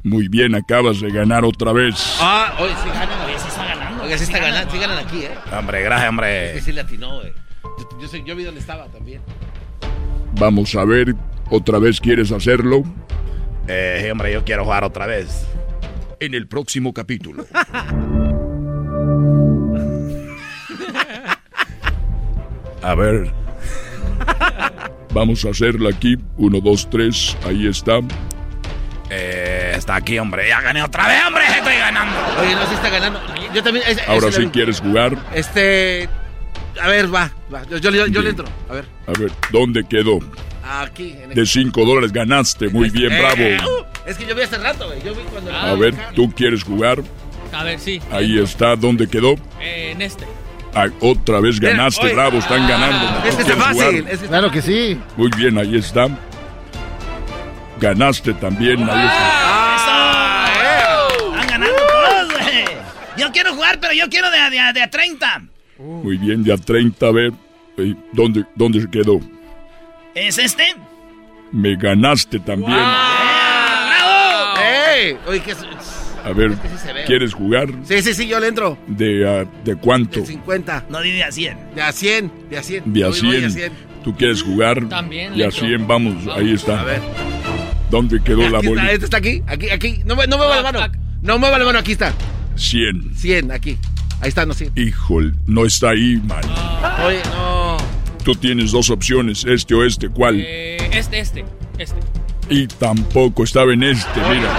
[0.03, 2.18] Muy bien, acabas de ganar otra vez.
[2.19, 3.22] Ah, oye, sí ganan.
[3.26, 4.03] Oye, sí está ganando.
[4.03, 4.72] Oye, sí está ganando.
[4.72, 5.32] Sí ganan aquí, ¿eh?
[5.57, 6.61] Hombre, gracias, Es que hombre.
[6.61, 7.34] sí le atinó, güey.
[7.64, 9.22] Yo, yo, sé- yo vi dónde estaba también.
[10.40, 11.15] Vamos a ver,
[11.49, 12.84] ¿otra vez quieres hacerlo?
[13.68, 15.48] Eh, sí, hombre, yo quiero jugar otra vez.
[16.19, 17.45] En el próximo capítulo.
[22.82, 23.32] A ver.
[25.16, 26.18] Vamos a hacerla aquí.
[26.38, 27.38] Uno, dos, tres.
[27.48, 28.00] Ahí está.
[29.10, 30.48] Eh, está aquí, hombre.
[30.50, 31.44] Ya gané otra vez, hombre.
[31.58, 32.14] Estoy ganando.
[32.42, 33.22] Oye, no, sí está ganando.
[33.54, 33.86] Yo también.
[33.88, 35.18] ese- Ahora sí quieres jugar.
[35.34, 36.10] Este.
[36.82, 37.32] A ver, va.
[37.54, 37.64] va.
[37.70, 38.46] Yo, yo, yo- yo le entro.
[38.70, 38.86] A ver.
[39.08, 40.20] A ver, ¿dónde quedó?
[40.68, 41.12] Aquí.
[41.24, 42.68] En el- De cinco dólares ganaste.
[42.68, 43.72] Muy bien, Eh, bravo.
[43.80, 45.02] uh, es que yo vi hace rato, güey.
[45.02, 45.56] Yo vi cuando.
[45.56, 47.02] A ver, ¿tú quieres jugar?
[47.54, 48.02] A ver, sí.
[48.12, 48.76] Ahí está.
[48.76, 49.36] ¿Dónde quedó?
[49.62, 50.26] Eh, en este.
[50.76, 52.38] Ah, otra vez ganaste, bravo.
[52.40, 53.08] Están ganando.
[53.22, 53.84] ¿Tú Es que está fácil.
[54.02, 54.14] jugar?
[54.14, 55.00] Es que Claro que sí.
[55.16, 56.08] Muy bien, ahí está.
[57.80, 58.78] Ganaste también.
[58.90, 60.46] Ahí está.
[60.56, 61.08] ¡Eso!
[61.24, 61.32] ¡Eh!
[61.32, 62.66] Están ganando todos, güey.
[63.18, 65.44] Yo quiero jugar, pero yo quiero de, a- de, a- de a 30.
[65.80, 67.06] Muy bien, ya 30.
[67.08, 67.32] A ver,
[67.78, 69.20] eh, ¿dónde, ¿dónde se quedó?
[70.14, 70.76] ¿Es este?
[71.52, 72.72] Me ganaste también.
[72.72, 74.60] ¡Bravo!
[74.62, 75.18] ¡Ey!
[75.28, 75.54] Oye, ¿qué?
[76.26, 76.86] A ver, que sí.
[77.06, 77.70] ¿quieres jugar?
[77.84, 78.78] Sí, sí, sí, yo le entro.
[78.88, 80.20] ¿De, ah, ¿De cuánto?
[80.22, 80.86] De 50.
[80.90, 81.58] No di de a 100.
[81.76, 82.32] De a 100.
[82.50, 82.94] De a 100.
[82.94, 83.72] De a Voy- voy 100.
[84.04, 84.88] ¿Tú quieres jugar?
[84.90, 85.68] También De a entro.
[85.68, 86.82] 100, vamos, ahí está.
[86.82, 87.02] A ver.
[87.92, 88.92] ¿Dónde quedó la Aquí está, bolita?
[88.92, 89.44] este está aquí.
[89.48, 90.02] Aquí, aquí.
[90.06, 90.80] No, me- no mueva la mano.
[91.22, 92.14] No mueva la mano, aquí está.
[92.56, 93.16] 100.
[93.16, 93.78] 100, aquí.
[94.22, 94.72] Ahí está, no 100.
[94.76, 96.42] Híjole, no está ahí, man.
[97.06, 97.78] Oye, no.
[98.24, 100.40] Tú tienes dos opciones, este o este, ¿cuál?
[100.40, 101.46] Eh, este, este,
[101.78, 102.00] este.
[102.50, 104.50] Y tampoco estaba en este, mira.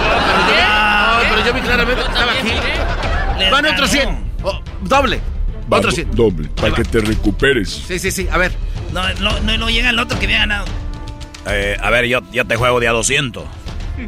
[1.47, 3.49] No, yo vi claramente que estaba aquí.
[3.51, 3.87] Van otro ganó.
[3.87, 4.09] 100.
[4.43, 5.21] Oh, doble.
[5.71, 6.11] Va, Otro do- 100.
[6.15, 7.69] doble, para que te recuperes.
[7.87, 8.27] Sí, sí, sí.
[8.31, 8.51] A ver.
[8.93, 10.65] No, no, no, no llega el otro que había ganado.
[11.45, 13.43] Eh, a ver, yo, yo te juego de a 200.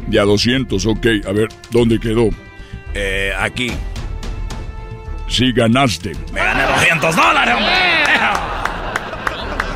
[0.06, 1.06] De a 200, ok.
[1.28, 2.28] A ver, ¿dónde quedó?
[2.94, 3.70] Eh, aquí.
[5.28, 6.12] Sí, ganaste.
[6.32, 7.72] Me gané 200 dólares, hombre.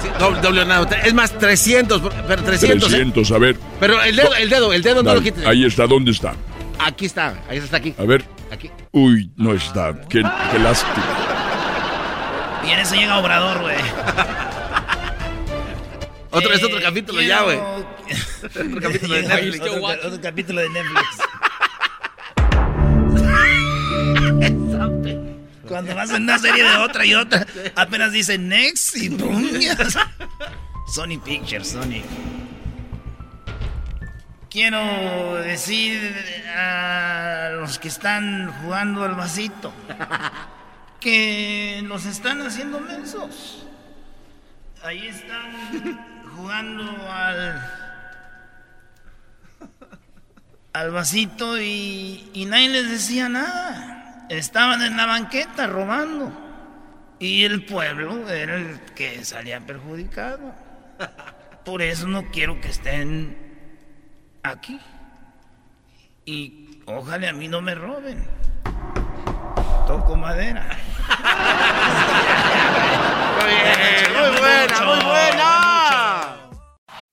[0.02, 0.88] Sí, doble, doble ganado.
[1.04, 2.02] Es más, 300.
[2.26, 2.88] Pero 300.
[2.88, 2.96] ¿eh?
[2.96, 3.56] 300, a ver.
[3.80, 5.46] Pero el dedo, el dedo, el dedo no Dale, lo quites.
[5.46, 6.34] Ahí está, ¿dónde está?
[6.78, 7.34] Aquí está.
[7.48, 7.94] Ahí está aquí.
[7.98, 8.24] A ver.
[8.50, 8.70] Aquí.
[8.92, 9.92] Uy, no está.
[10.08, 10.22] Qué,
[10.52, 11.04] qué lástima.
[12.66, 13.76] Y en eso llega Obrador, güey.
[16.30, 17.58] Otro, es Eh, otro capítulo quiero- ya, güey.
[18.44, 19.60] otro capítulo de Netflix.
[19.60, 21.20] Otro, otro capítulo de Netflix.
[25.68, 29.48] Cuando vas en una serie de otra y otra, apenas dice next y pum.
[30.94, 32.02] Sony Pictures, Sony.
[34.54, 36.14] Quiero decir
[36.56, 39.72] a los que están jugando al vasito
[41.00, 43.66] que los están haciendo mensos.
[44.84, 47.68] Ahí están jugando al
[50.72, 54.24] al vasito y, y nadie les decía nada.
[54.28, 56.32] Estaban en la banqueta robando.
[57.18, 60.54] Y el pueblo era el que salía perjudicado.
[61.64, 63.43] Por eso no quiero que estén
[64.44, 64.78] aquí.
[66.26, 68.24] Y ojalá a mí no me roben.
[69.86, 70.78] Toco madera.
[73.40, 76.50] Muy buena, muy buena.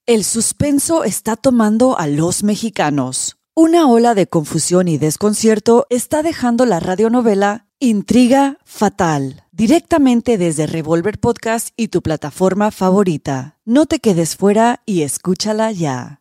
[0.06, 3.38] El suspenso está tomando a los mexicanos.
[3.54, 11.20] Una ola de confusión y desconcierto está dejando la radionovela Intriga Fatal, directamente desde Revolver
[11.20, 13.58] Podcast y tu plataforma favorita.
[13.66, 16.21] No te quedes fuera y escúchala ya.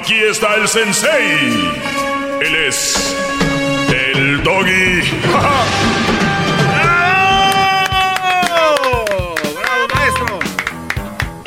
[0.00, 1.72] Aquí está el sensei.
[2.40, 3.16] Él es
[3.92, 5.02] el doggy.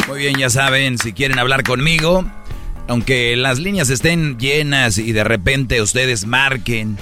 [0.10, 2.26] Muy bien, ya saben, si quieren hablar conmigo,
[2.90, 6.98] aunque las líneas estén llenas y de repente ustedes marquen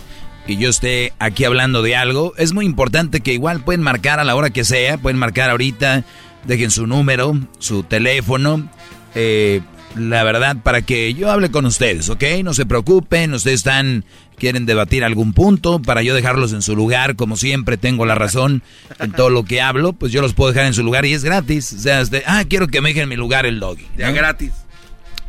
[0.45, 4.23] y yo esté aquí hablando de algo, es muy importante que igual pueden marcar a
[4.23, 6.03] la hora que sea, pueden marcar ahorita,
[6.45, 8.69] dejen su número, su teléfono,
[9.15, 9.61] eh,
[9.95, 12.23] la verdad, para que yo hable con ustedes, ¿ok?
[12.43, 14.05] No se preocupen, ustedes están,
[14.37, 18.61] quieren debatir algún punto, para yo dejarlos en su lugar, como siempre tengo la razón
[18.99, 21.23] en todo lo que hablo, pues yo los puedo dejar en su lugar y es
[21.23, 21.73] gratis.
[21.73, 23.87] O sea, este, ah, quiero que me dejen en mi lugar el doggy.
[23.97, 24.51] Ya gratis.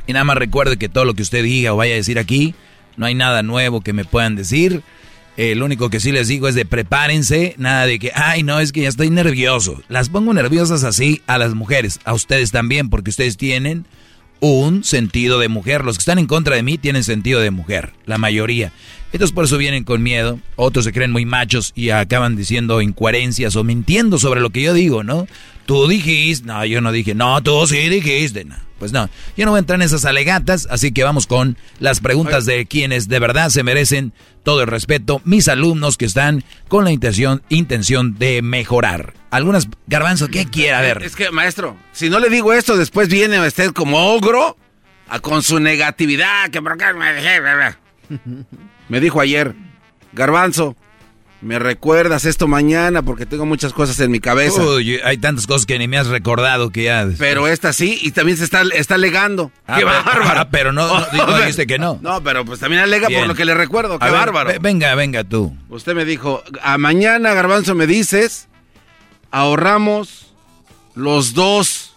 [0.06, 2.54] Y nada más recuerde que todo lo que usted diga o vaya a decir aquí,
[2.96, 4.82] no hay nada nuevo que me puedan decir.
[5.36, 8.60] Eh, lo único que sí les digo es de prepárense, nada de que, ay, no,
[8.60, 9.80] es que ya estoy nervioso.
[9.88, 13.86] Las pongo nerviosas así a las mujeres, a ustedes también, porque ustedes tienen
[14.40, 15.84] un sentido de mujer.
[15.84, 18.72] Los que están en contra de mí tienen sentido de mujer, la mayoría.
[19.12, 23.56] Estos por eso vienen con miedo, otros se creen muy machos y acaban diciendo incoherencias
[23.56, 25.26] o mintiendo sobre lo que yo digo, ¿no?
[25.66, 28.56] Tú dijiste, no, yo no dije, no, tú sí dijiste, no.
[28.78, 32.00] Pues no, yo no voy a entrar en esas alegatas, así que vamos con las
[32.00, 36.84] preguntas de quienes de verdad se merecen todo el respeto, mis alumnos que están con
[36.84, 39.12] la intención, intención de mejorar.
[39.30, 40.72] Algunas, garbanzo, ¿qué quiere?
[40.72, 41.02] A ver.
[41.02, 44.56] Es que, maestro, si no le digo esto, después viene usted como ogro
[45.08, 47.38] a, con su negatividad, que por qué me dejé.
[48.90, 49.54] Me dijo ayer,
[50.12, 50.76] garbanzo,
[51.40, 54.60] me recuerdas esto mañana porque tengo muchas cosas en mi cabeza.
[54.62, 57.08] Uy, hay tantas cosas que ni me has recordado que ya.
[57.16, 59.50] Pero esta sí, y también se está, está alegando.
[59.66, 60.40] Ah, ¡Qué pero- bárbaro!
[60.40, 61.98] ah, pero no- no- no dijiste que no.
[62.02, 63.20] No, pero pues también alega Bien.
[63.20, 63.98] por lo que le recuerdo.
[63.98, 64.52] ¡Qué A bárbaro!
[64.60, 65.56] venga, venga tú.
[65.70, 68.48] Usted me dijo, a mañana, Garbanzo, me dices,
[69.30, 70.34] ahorramos
[70.94, 71.94] los dos.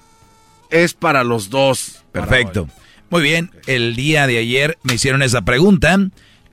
[0.70, 2.03] Es para los dos.
[2.11, 2.68] Perfecto.
[3.10, 5.99] Muy bien, el día de ayer me hicieron esa pregunta.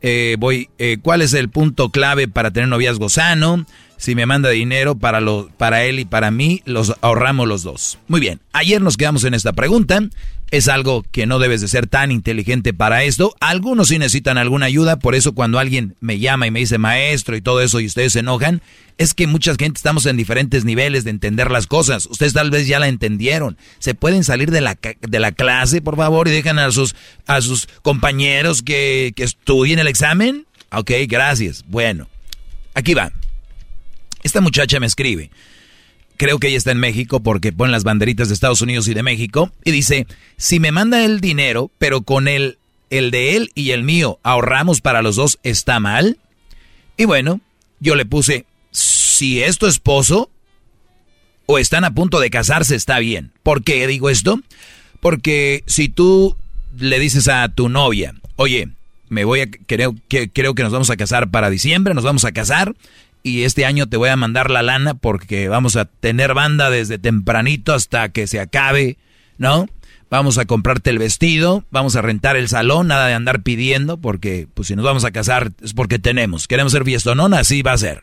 [0.03, 3.67] Eh, voy, eh, ¿cuál es el punto clave para tener noviazgo sano?
[4.01, 7.99] Si me manda dinero para, lo, para él y para mí, los ahorramos los dos.
[8.09, 10.01] Muy bien, ayer nos quedamos en esta pregunta.
[10.51, 13.35] Es algo que no debes de ser tan inteligente para esto.
[13.41, 17.37] Algunos sí necesitan alguna ayuda, por eso cuando alguien me llama y me dice maestro
[17.37, 18.63] y todo eso y ustedes se enojan,
[18.97, 22.07] es que mucha gente estamos en diferentes niveles de entender las cosas.
[22.07, 23.59] Ustedes tal vez ya la entendieron.
[23.81, 26.97] Se pueden salir de la, de la clase, por favor, y dejan a sus,
[27.27, 30.47] a sus compañeros que, que estudien el examen.
[30.73, 31.67] Ok, gracias.
[31.69, 32.09] Bueno,
[32.73, 33.13] aquí va.
[34.23, 35.31] Esta muchacha me escribe.
[36.17, 39.03] Creo que ella está en México porque pone las banderitas de Estados Unidos y de
[39.03, 39.53] México.
[39.65, 40.07] Y dice,
[40.37, 42.59] si me manda el dinero, pero con el,
[42.91, 46.19] el de él y el mío ahorramos para los dos, ¿está mal?
[46.99, 47.41] Y bueno,
[47.79, 50.31] yo le puse, si es tu esposo
[51.47, 53.33] o están a punto de casarse, está bien.
[53.43, 54.41] ¿Por qué digo esto?
[55.01, 56.37] Porque si tú
[56.79, 58.69] le dices a tu novia, oye,
[59.09, 62.25] me voy a, creo que, creo que nos vamos a casar para diciembre, nos vamos
[62.25, 62.75] a casar
[63.23, 66.99] y este año te voy a mandar la lana porque vamos a tener banda desde
[66.99, 68.99] tempranito hasta que se acabe,
[69.39, 69.69] ¿no?
[70.11, 74.49] Vamos a comprarte el vestido, vamos a rentar el salón, nada de andar pidiendo, porque
[74.55, 76.49] pues si nos vamos a casar es porque tenemos.
[76.49, 78.03] Queremos ser fiestonona, así va a ser.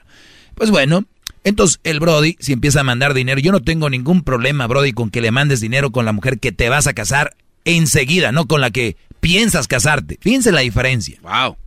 [0.56, 1.04] Pues bueno,
[1.44, 5.10] entonces el Brody, si empieza a mandar dinero, yo no tengo ningún problema, Brody, con
[5.10, 7.36] que le mandes dinero con la mujer que te vas a casar
[7.66, 10.18] enseguida, no con la que piensas casarte.
[10.22, 11.20] Fíjense la diferencia.
[11.22, 11.58] Wow.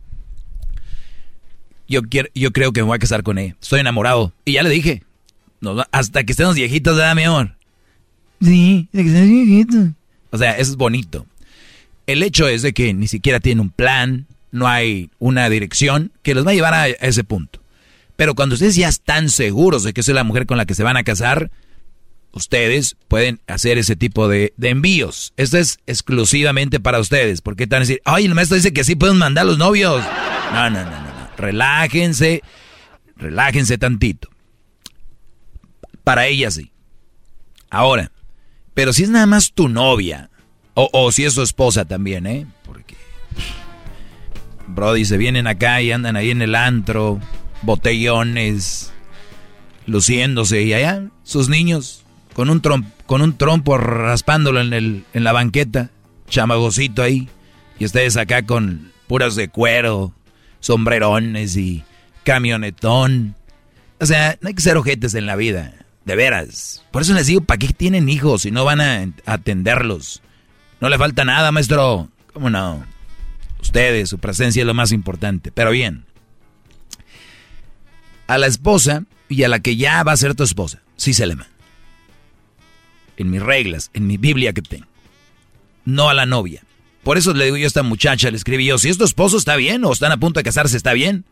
[1.91, 3.57] Yo, quiero, yo creo que me voy a casar con ella.
[3.61, 4.31] Estoy enamorado.
[4.45, 5.03] Y ya le dije.
[5.59, 7.57] nos hasta que estemos viejitos, ¿verdad, mi amor?
[8.41, 9.87] Sí, hasta que estemos viejitos.
[10.29, 11.25] O sea, eso es bonito.
[12.07, 16.33] El hecho es de que ni siquiera tiene un plan, no hay una dirección que
[16.33, 17.59] los va a llevar a, ese punto.
[18.15, 20.75] Pero cuando ustedes ya están seguros de que esa es la mujer con la que
[20.75, 21.51] se van a casar,
[22.31, 25.33] ustedes pueden hacer ese tipo de, de envíos.
[25.35, 27.41] Esto es exclusivamente para ustedes.
[27.41, 30.01] Porque van a decir, ay, el maestro dice que sí pueden mandar los novios.
[30.53, 31.10] No, no, no, no.
[31.41, 32.41] Relájense,
[33.17, 34.29] relájense tantito.
[36.03, 36.71] Para ella sí.
[37.69, 38.11] Ahora,
[38.73, 40.29] pero si es nada más tu novia,
[40.73, 42.45] o, o si es su esposa también, ¿eh?
[42.63, 42.95] Porque
[44.67, 47.19] Brody, se vienen acá y andan ahí en el antro,
[47.61, 48.93] botellones,
[49.85, 52.03] luciéndose y allá sus niños
[52.33, 52.61] con un,
[53.05, 55.89] con un trompo raspándolo en, el, en la banqueta,
[56.29, 57.29] chamagocito ahí,
[57.77, 60.13] y ustedes acá con puras de cuero,
[60.61, 61.83] sombrerones y
[62.23, 63.35] camionetón.
[63.99, 65.73] O sea, no hay que ser ojetes en la vida,
[66.05, 66.85] de veras.
[66.91, 70.21] Por eso les digo, ¿para qué tienen hijos si no van a atenderlos?
[70.79, 72.09] No le falta nada, maestro.
[72.33, 72.85] ¿Cómo no?
[73.61, 75.51] Ustedes, su presencia es lo más importante.
[75.51, 76.05] Pero bien,
[78.27, 81.27] a la esposa y a la que ya va a ser tu esposa, sí se
[81.27, 81.51] le manda.
[83.17, 84.87] En mis reglas, en mi Biblia que tengo.
[85.85, 86.63] No a la novia.
[87.03, 89.37] Por eso le digo yo a esta muchacha, le escribí yo, si es tu esposo
[89.37, 91.25] está bien o están a punto de casarse está bien.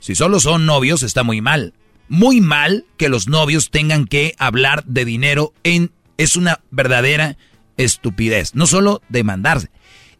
[0.00, 1.72] Si solo son novios está muy mal.
[2.08, 5.90] Muy mal que los novios tengan que hablar de dinero en...
[6.18, 7.36] Es una verdadera
[7.76, 8.54] estupidez.
[8.54, 9.70] No solo demandarse.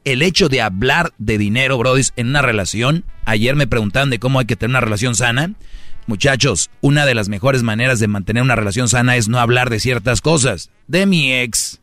[0.05, 3.05] El hecho de hablar de dinero, Brody, en una relación.
[3.25, 5.53] Ayer me preguntaban de cómo hay que tener una relación sana.
[6.07, 9.81] Muchachos, una de las mejores maneras de mantener una relación sana es no hablar de
[9.81, 10.71] ciertas cosas.
[10.87, 11.81] De mi ex.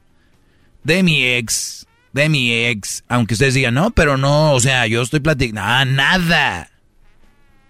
[0.84, 1.88] De mi ex.
[2.14, 3.04] De mi ex.
[3.10, 5.86] Aunque ustedes digan, no, pero no, o sea, yo estoy platicando.
[5.92, 6.70] nada.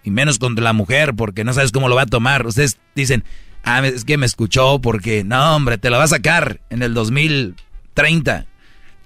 [0.04, 2.46] Y menos contra la mujer, porque no sabes cómo lo va a tomar.
[2.46, 3.24] Ustedes dicen,
[3.64, 6.94] ah, es que me escuchó porque, no, hombre, te lo va a sacar en el
[6.94, 7.56] 2000.
[7.94, 8.46] 30.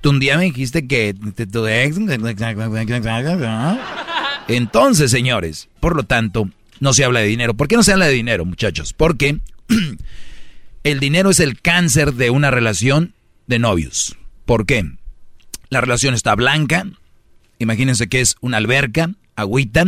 [0.01, 1.97] Tú un día me dijiste que tu ex...
[4.48, 6.48] Entonces, señores, por lo tanto,
[6.81, 7.55] no se habla de dinero.
[7.55, 8.93] ¿Por qué no se habla de dinero, muchachos?
[8.93, 9.40] Porque
[10.85, 13.15] el dinero es el cáncer de una relación
[13.47, 14.16] de novios.
[14.47, 14.90] ¿Por qué?
[15.70, 16.86] La relación está blanca.
[17.58, 19.84] Imagínense que es una alberca, agüita,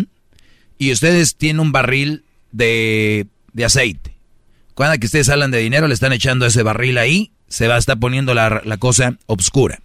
[0.78, 4.14] y ustedes tienen un barril de, de aceite.
[4.74, 7.78] Cuando que ustedes hablan de dinero, le están echando ese barril ahí se va a
[7.78, 9.80] estar poniendo la, cosa obscura.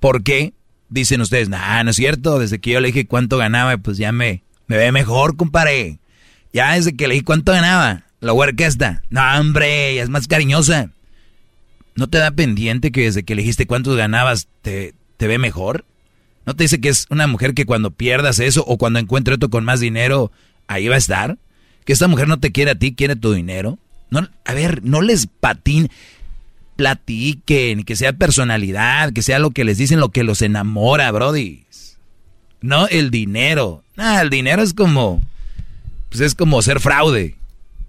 [0.00, 0.54] ¿Por qué?
[0.88, 1.56] Dicen ustedes, no
[1.88, 5.36] es cierto, desde que yo le dije cuánto ganaba, pues ya me, me ve mejor,
[5.36, 5.98] compadre.
[6.52, 9.02] Ya desde que le dije cuánto ganaba, la huerca está.
[9.10, 10.90] No, hombre, ya es más cariñosa.
[11.94, 15.84] ¿No te da pendiente que desde que le dijiste cuánto ganabas te, te ve mejor?
[16.46, 19.50] ¿No te dice que es una mujer que cuando pierdas eso o cuando encuentre otro
[19.50, 20.32] con más dinero,
[20.66, 21.38] ahí va a estar?
[21.84, 23.78] ¿Que esta mujer no te quiere a ti, quiere tu dinero?
[24.10, 25.88] No, a ver, no les patin
[26.76, 31.64] platiquen, que sea personalidad, que sea lo que les dicen, lo que los enamora, Brody.
[32.60, 33.82] No el dinero.
[33.96, 35.22] Ah, el dinero es como,
[36.08, 37.36] pues es como ser fraude.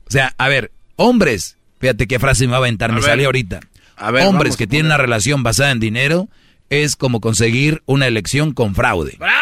[0.07, 3.61] O sea, a ver, hombres, fíjate qué frase me va a aventar, me sale ahorita.
[3.97, 6.29] A ver, hombres que tienen una relación basada en dinero
[6.69, 9.15] es como conseguir una elección con fraude.
[9.19, 9.41] ¡Bravo!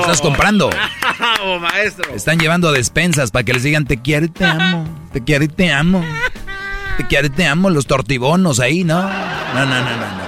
[0.00, 0.70] Estás comprando.
[0.70, 2.14] ¡Bravo, maestro!
[2.14, 5.08] Están llevando despensas para que les digan te quiero y te amo.
[5.12, 6.04] Te quiero y te amo.
[6.96, 9.02] Te te amo, los tortibonos ahí, ¿no?
[9.02, 9.10] No,
[9.54, 10.22] no, no, no, no.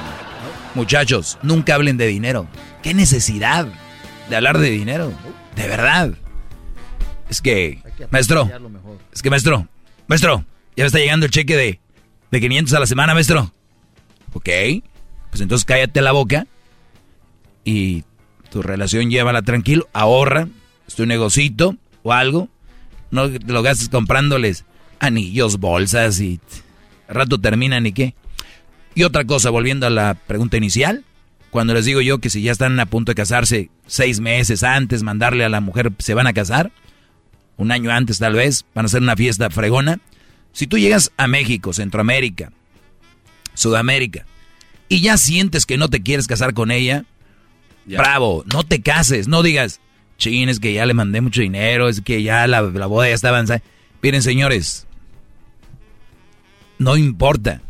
[0.75, 2.49] Muchachos, nunca hablen de dinero.
[2.83, 3.67] ¿Qué necesidad
[4.29, 5.13] de hablar de dinero?
[5.55, 6.15] De verdad.
[7.31, 7.81] Es que,
[8.11, 8.51] maestro,
[9.13, 9.69] es que maestro,
[10.09, 10.45] maestro,
[10.77, 11.81] ya me está llegando el cheque de,
[12.35, 13.53] de 500 a la semana, maestro.
[14.33, 14.49] Ok,
[15.31, 16.49] pues entonces cállate la boca
[17.65, 18.03] y
[18.51, 20.49] tu relación llévala tranquilo, ahorra,
[20.89, 22.49] es tu negocito o algo.
[23.13, 24.65] No te lo gastes comprándoles
[24.99, 26.41] anillos, bolsas y
[27.09, 28.15] rato terminan y qué.
[28.97, 31.05] Y otra cosa, volviendo a la pregunta inicial,
[31.51, 35.05] cuando les digo yo que si ya están a punto de casarse seis meses antes,
[35.05, 36.73] mandarle a la mujer, se van a casar,
[37.57, 40.01] un año antes tal vez, van a hacer una fiesta fregona.
[40.55, 42.53] Si tú llegas a México, Centroamérica,
[43.55, 44.25] Sudamérica,
[44.89, 47.05] y ya sientes que no te quieres casar con ella,
[47.85, 49.81] bravo, no te cases, no digas,
[50.17, 53.15] chin, es que ya le mandé mucho dinero, es que ya la, la boda ya
[53.15, 53.63] está avanzada.
[54.01, 54.87] Miren, señores,
[56.79, 57.61] no importa.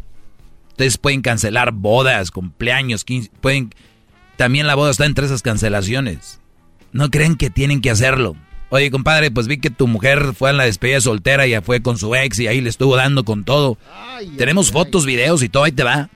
[0.68, 3.06] Ustedes pueden cancelar bodas, cumpleaños,
[3.40, 3.72] pueden...
[4.36, 6.40] También la boda está entre esas cancelaciones.
[6.92, 8.36] No creen que tienen que hacerlo.
[8.70, 11.80] Oye, compadre, pues vi que tu mujer fue a la despedida soltera y ya fue
[11.80, 13.78] con su ex y ahí le estuvo dando con todo.
[14.36, 16.08] Tenemos fotos, videos y todo, ahí te va.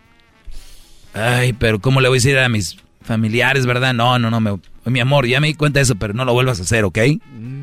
[1.15, 3.95] Ay, pero ¿cómo le voy a decir a mis familiares, verdad?
[3.95, 4.61] No, no, no,
[4.91, 6.99] mi amor, ya me di cuenta de eso, pero no lo vuelvas a hacer, ¿ok?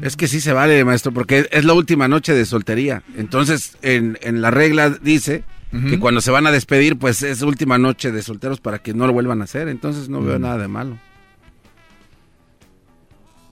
[0.02, 3.04] Es que sí se vale, maestro, porque es la última noche de soltería.
[3.18, 5.44] Entonces, en, la regla dice
[5.90, 9.08] que cuando se van a despedir, pues es última noche de solteros para que no
[9.08, 9.68] lo vuelvan a hacer.
[9.68, 10.98] Entonces no veo nada de malo.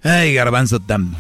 [0.03, 1.15] Ay, garbanzo tan...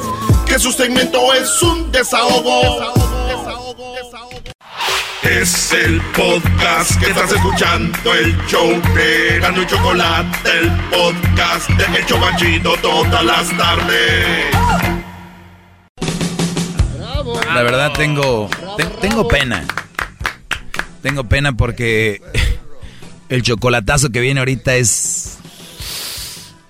[0.46, 2.60] Que su segmento es un desahogo.
[2.62, 4.15] desahogo, desahogo, desahogo.
[5.28, 11.98] Es el podcast que estás escuchando, el show de Gano y Chocolate, el podcast de
[11.98, 14.54] Hecho Machito todas las tardes.
[17.52, 18.48] La verdad tengo,
[19.00, 19.66] tengo pena.
[21.02, 22.22] Tengo pena porque
[23.28, 25.38] el chocolatazo que viene ahorita es,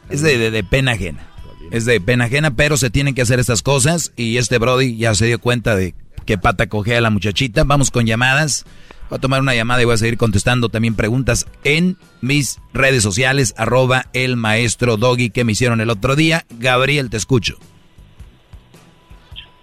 [0.09, 1.29] es de, de pena ajena.
[1.71, 5.15] Es de pena ajena, pero se tienen que hacer estas cosas y este Brody ya
[5.15, 5.95] se dio cuenta de
[6.27, 7.65] que pata coge a la muchachita.
[7.65, 8.67] Vamos con llamadas.
[9.09, 13.03] Voy a tomar una llamada y voy a seguir contestando también preguntas en mis redes
[13.05, 16.45] sociales, arroba el maestro Doggy que me hicieron el otro día.
[16.59, 17.57] Gabriel, te escucho.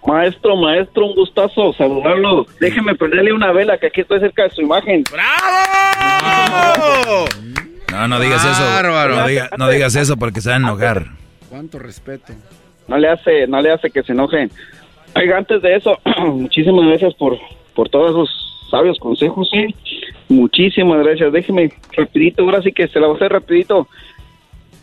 [0.06, 2.46] Maestro, maestro, un gustazo saludarlo.
[2.60, 5.04] Déjeme prenderle una vela que aquí estoy cerca de su imagen.
[5.10, 5.34] ¡Bravo!
[7.90, 8.82] No, no digas eso.
[8.82, 11.06] No, no, digas eso porque se va a enojar.
[11.48, 12.32] Cuánto respeto.
[12.86, 14.50] No le hace, no le hace que se enoje.
[15.16, 15.98] Oiga, antes de eso,
[16.32, 17.38] muchísimas gracias por,
[17.74, 19.74] por todos esos sabios consejos, ¿sí?
[20.28, 21.32] Muchísimas gracias.
[21.32, 23.88] Déjeme rapidito, ahora sí que se la voy a hacer rapidito.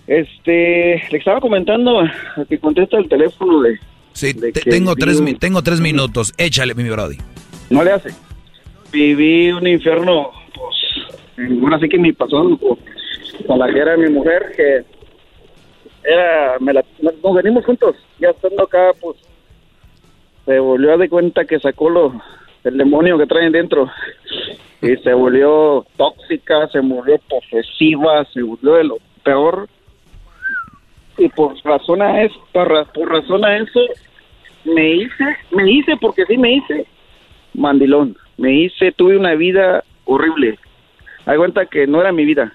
[0.07, 3.79] Este, le estaba comentando a que contesta el teléfono de...
[4.13, 4.33] Sí,
[4.65, 6.33] tengo, tres, tengo tres minutos.
[6.37, 7.17] Échale, mi brody.
[7.69, 8.09] No le hace.
[8.91, 12.59] Viví un infierno, pues, ahora sí que me pasó
[13.47, 14.83] con la que era mi mujer, que
[16.03, 19.15] era, me la, nos venimos juntos, ya estando acá, pues,
[20.45, 22.21] se volvió a de cuenta que sacó lo,
[22.63, 23.89] el demonio que traen dentro.
[24.81, 29.67] Y se volvió tóxica, se volvió posesiva, se volvió de lo peor.
[31.17, 33.79] Y por razón a eso, por, por razón a eso
[34.65, 36.87] me hice, me hice porque sí me hice
[37.53, 40.57] mandilón, me hice, tuve una vida horrible,
[41.25, 42.53] hay cuenta que no era mi vida,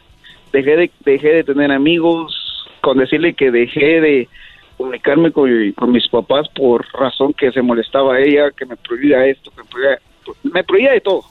[0.52, 4.28] dejé de, dejé de tener amigos, con decirle que dejé de
[4.76, 5.50] comunicarme con,
[5.92, 9.98] mis papás por razón que se molestaba ella, que me prohibía esto, que me prohibía,
[10.42, 11.24] me prohibía de todo.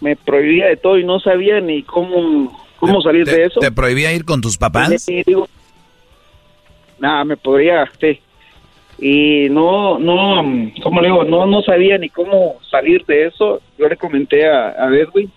[0.00, 3.60] Me prohibía de todo y no sabía ni cómo, cómo salir de eso.
[3.60, 5.02] ¿Te prohibía ir con tus papás?
[5.02, 5.48] Sí, digo,
[6.98, 8.20] nada, me podría, sí.
[9.00, 11.24] Y no, no, ¿cómo le digo?
[11.24, 13.60] No, no sabía ni cómo salir de eso.
[13.78, 15.30] Yo le comenté a, a Edwin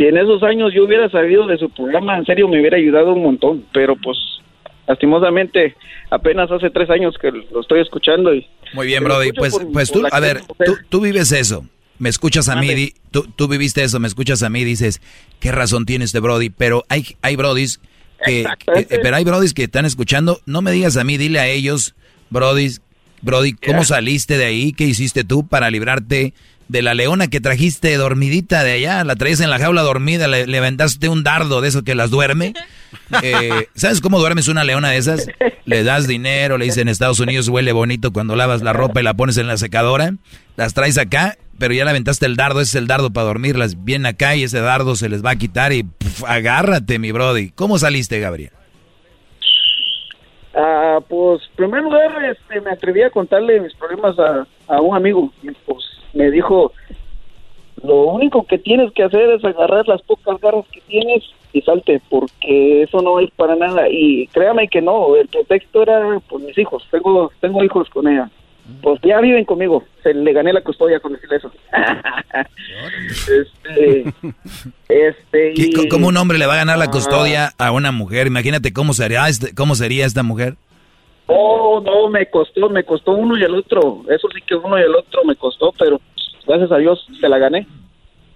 [0.00, 3.12] si en esos años yo hubiera sabido de su programa, en serio me hubiera ayudado
[3.12, 4.16] un montón, pero pues
[4.86, 5.76] lastimosamente
[6.10, 8.46] apenas hace tres años que lo estoy escuchando y...
[8.72, 10.42] Muy bien, Brody, pues, pues tú, a ver,
[10.88, 11.64] tú, vives eso,
[11.98, 15.00] me escuchas a mí, tú, tú viviste eso, me escuchas a mí, dices,
[15.40, 16.50] ¿qué razón tiene este Brody?
[16.50, 17.80] Pero hay, hay Brodis
[18.24, 18.44] que,
[19.02, 21.94] pero hay Brodis que están escuchando, no me digas a mí, dile a ellos,
[22.28, 22.80] Brodis,
[23.22, 24.72] Brody, ¿cómo saliste de ahí?
[24.72, 26.32] ¿Qué hiciste tú para librarte
[26.70, 30.46] de la leona que trajiste dormidita de allá, la traes en la jaula dormida, le,
[30.46, 32.54] levantaste un dardo de eso que las duerme.
[33.22, 35.26] Eh, ¿Sabes cómo duermes una leona de esas?
[35.64, 39.04] Le das dinero, le dicen en Estados Unidos huele bonito cuando lavas la ropa y
[39.04, 40.14] la pones en la secadora.
[40.56, 43.84] Las traes acá, pero ya le aventaste el dardo, ese es el dardo para dormirlas.
[43.84, 45.86] Viene acá y ese dardo se les va a quitar y
[46.26, 47.50] agárrate, mi brody.
[47.50, 48.50] ¿Cómo saliste, Gabriel?
[50.54, 55.30] Ah, pues, primero lugar, este, me atreví a contarle mis problemas a, a un amigo.
[55.42, 56.72] Y pues me dijo,
[57.82, 62.00] lo único que tienes que hacer es agarrar las pocas garras que tienes y salte,
[62.08, 63.88] porque eso no es para nada.
[63.88, 68.30] Y créame que no, el pretexto era pues mis hijos, tengo, tengo hijos con ella.
[68.82, 71.52] Pues ya viven conmigo, se le gané la custodia con decirle eso.
[73.28, 74.14] este,
[74.88, 78.26] este ¿Cómo un hombre le va a ganar la custodia a una mujer?
[78.26, 80.56] Imagínate cómo sería, este, cómo sería esta mujer.
[81.26, 84.02] Oh, no, me costó, me costó uno y el otro.
[84.08, 86.00] Eso sí que uno y el otro me costó, pero
[86.46, 87.66] gracias a Dios se la gané.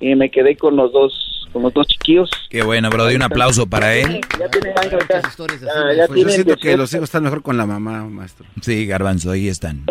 [0.05, 2.28] Y me quedé con los dos, con los dos chiquillos.
[2.51, 3.06] Qué bueno, bro.
[3.06, 4.20] un aplauso para él.
[4.39, 6.06] Ya tiene años ya.
[6.06, 8.44] pues yo siento que los hijos están mejor con la mamá, maestro.
[8.60, 9.86] Sí, Garbanzo, ahí están.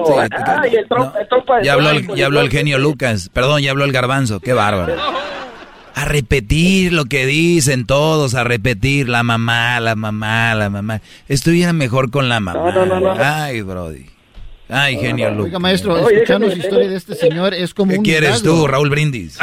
[1.64, 3.30] ya habló, el, ya habló el genio Lucas.
[3.34, 4.40] Perdón, ya habló el Garbanzo.
[4.40, 4.94] Qué bárbaro.
[5.96, 11.02] A repetir lo que dicen todos, a repetir la mamá, la mamá, la mamá.
[11.28, 12.72] Estuviera mejor con la mamá.
[12.72, 14.14] No, no, no, Ay, Brody.
[14.70, 15.46] Ay, genio Lucas.
[15.46, 19.38] Oiga, maestro, escuchando su historia de este señor es como ¿Qué quieres tú, Raúl Brindis?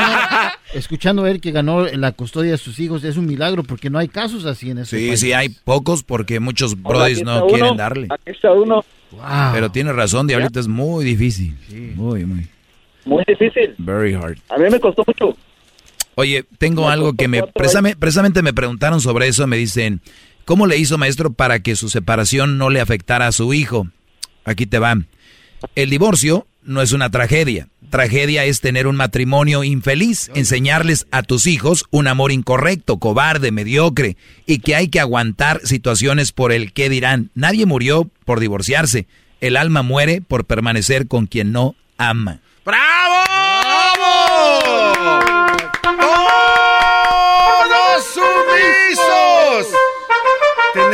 [0.74, 4.08] escuchando él que ganó la custodia de sus hijos es un milagro porque no hay
[4.08, 8.08] casos así en ese Sí, sí, hay pocos porque muchos brodis no quieren darle.
[8.10, 8.84] Aquí está uno.
[9.52, 11.56] Pero tiene razón, Diablito, es muy difícil.
[11.96, 12.46] Muy, muy.
[13.04, 13.74] Muy difícil.
[13.78, 14.38] Very hard.
[14.48, 15.36] A mí me costó mucho.
[16.14, 20.00] Oye, tengo algo que me precisamente, me preguntaron sobre eso, me dicen,
[20.44, 23.88] ¿cómo le hizo maestro para que su separación no le afectara a su hijo?
[24.44, 24.96] Aquí te va.
[25.74, 27.68] El divorcio no es una tragedia.
[27.90, 34.16] Tragedia es tener un matrimonio infeliz, enseñarles a tus hijos un amor incorrecto, cobarde, mediocre,
[34.46, 37.30] y que hay que aguantar situaciones por el que dirán.
[37.34, 39.06] Nadie murió por divorciarse.
[39.40, 42.40] El alma muere por permanecer con quien no ama.
[42.64, 43.24] ¡Bravo!
[45.82, 46.29] ¡Todos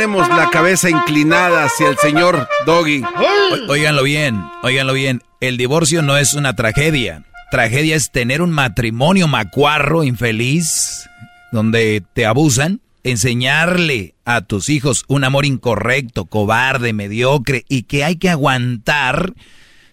[0.07, 3.03] Tenemos la cabeza inclinada hacia el señor Doggy.
[3.67, 5.21] Óiganlo bien, óiganlo bien.
[5.41, 7.25] El divorcio no es una tragedia.
[7.51, 11.09] Tragedia es tener un matrimonio macuarro, infeliz,
[11.51, 18.15] donde te abusan, enseñarle a tus hijos un amor incorrecto, cobarde, mediocre y que hay
[18.15, 19.33] que aguantar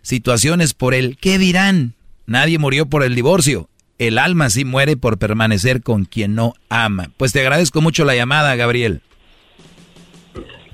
[0.02, 1.94] situaciones por el ¿qué dirán?
[2.24, 3.68] Nadie murió por el divorcio.
[3.98, 7.10] El alma sí muere por permanecer con quien no ama.
[7.16, 9.02] Pues te agradezco mucho la llamada, Gabriel.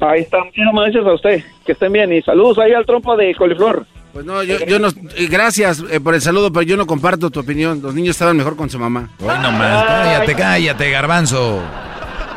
[0.01, 1.45] Ahí está, muchísimas gracias a usted.
[1.65, 3.87] Que estén bien y saludos ahí al trompo de coliflor.
[4.13, 4.89] Pues no, yo, yo no.
[4.89, 7.81] eh, Gracias eh, por el saludo, pero yo no comparto tu opinión.
[7.83, 9.11] Los niños estaban mejor con su mamá.
[9.21, 11.61] Hoy nomás, cállate, cállate, garbanzo.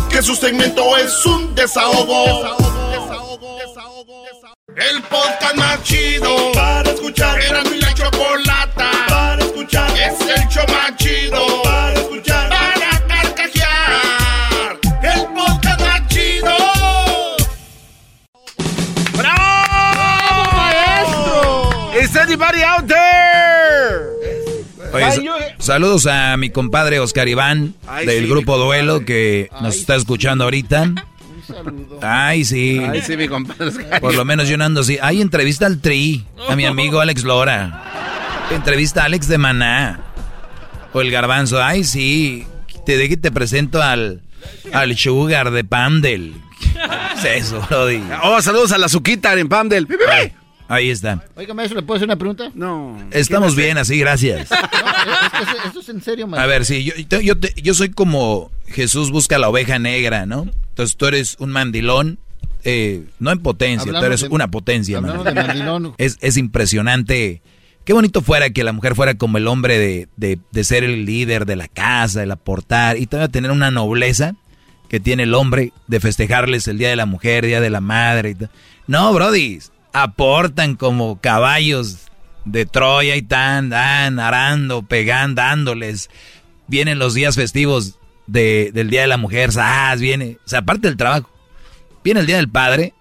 [0.09, 2.55] Que su segmento es un desahogo.
[4.75, 7.39] El podcast más chido para escuchar.
[7.41, 9.89] Era mi la chocolata para escuchar.
[9.97, 12.49] Es el show más chido para escuchar.
[12.49, 14.77] Para carcajear.
[15.01, 16.55] El podcast más chido.
[21.99, 23.44] ¿Is anybody out there?
[24.95, 29.75] Oye, sa- saludos a mi compadre Oscar Iván Ay, del sí, grupo Duelo que nos
[29.75, 30.91] está escuchando ahorita.
[32.01, 32.79] Ay, sí.
[32.91, 33.71] Ay, sí, mi compadre.
[33.99, 34.97] Por lo menos yo no ando así.
[35.01, 37.83] Ay, entrevista al Tri, a mi amigo Alex Lora.
[38.51, 39.99] Entrevista a Alex de Maná.
[40.93, 41.61] O el Garbanzo.
[41.63, 42.47] Ay, sí.
[42.85, 44.21] Te de que te presento al,
[44.73, 46.35] al Sugar de Pandel.
[47.21, 48.01] ¿Qué es eso, Brody?
[48.23, 49.87] Oh, saludos a la Suquita en Pamdel.
[50.67, 51.23] Ahí está.
[51.35, 52.51] Oiga, maestro, ¿le puedo hacer una pregunta?
[52.55, 52.97] No.
[53.11, 54.49] Estamos bien así, gracias.
[54.49, 56.43] No, es que eso- esto es en serio, maestro.
[56.43, 60.25] A ver, sí, yo, yo, yo te- yo soy como Jesús busca la oveja negra,
[60.25, 60.47] ¿no?
[60.69, 62.17] Entonces tú eres un mandilón,
[62.63, 65.93] eh, no en potencia, Hablamos tú eres de- una potencia, de mandilón.
[65.99, 67.41] Es, es impresionante.
[67.83, 71.05] Qué bonito fuera que la mujer fuera como el hombre de, de, de ser el
[71.05, 74.33] líder de la casa, el aportar, y todavía tener una nobleza
[74.89, 78.31] que tiene el hombre de festejarles el Día de la Mujer, Día de la Madre.
[78.31, 78.45] y.
[78.87, 79.59] No, Brody,
[79.95, 81.99] aportan como caballos
[82.43, 86.09] de Troya y tan, dan, arando, pegando, dándoles.
[86.67, 87.97] Vienen los días festivos
[88.27, 90.01] de, del Día de la Mujer, ¡zas!
[90.01, 91.29] viene, o sea, aparte del trabajo.
[92.03, 92.93] Viene el Día del Padre,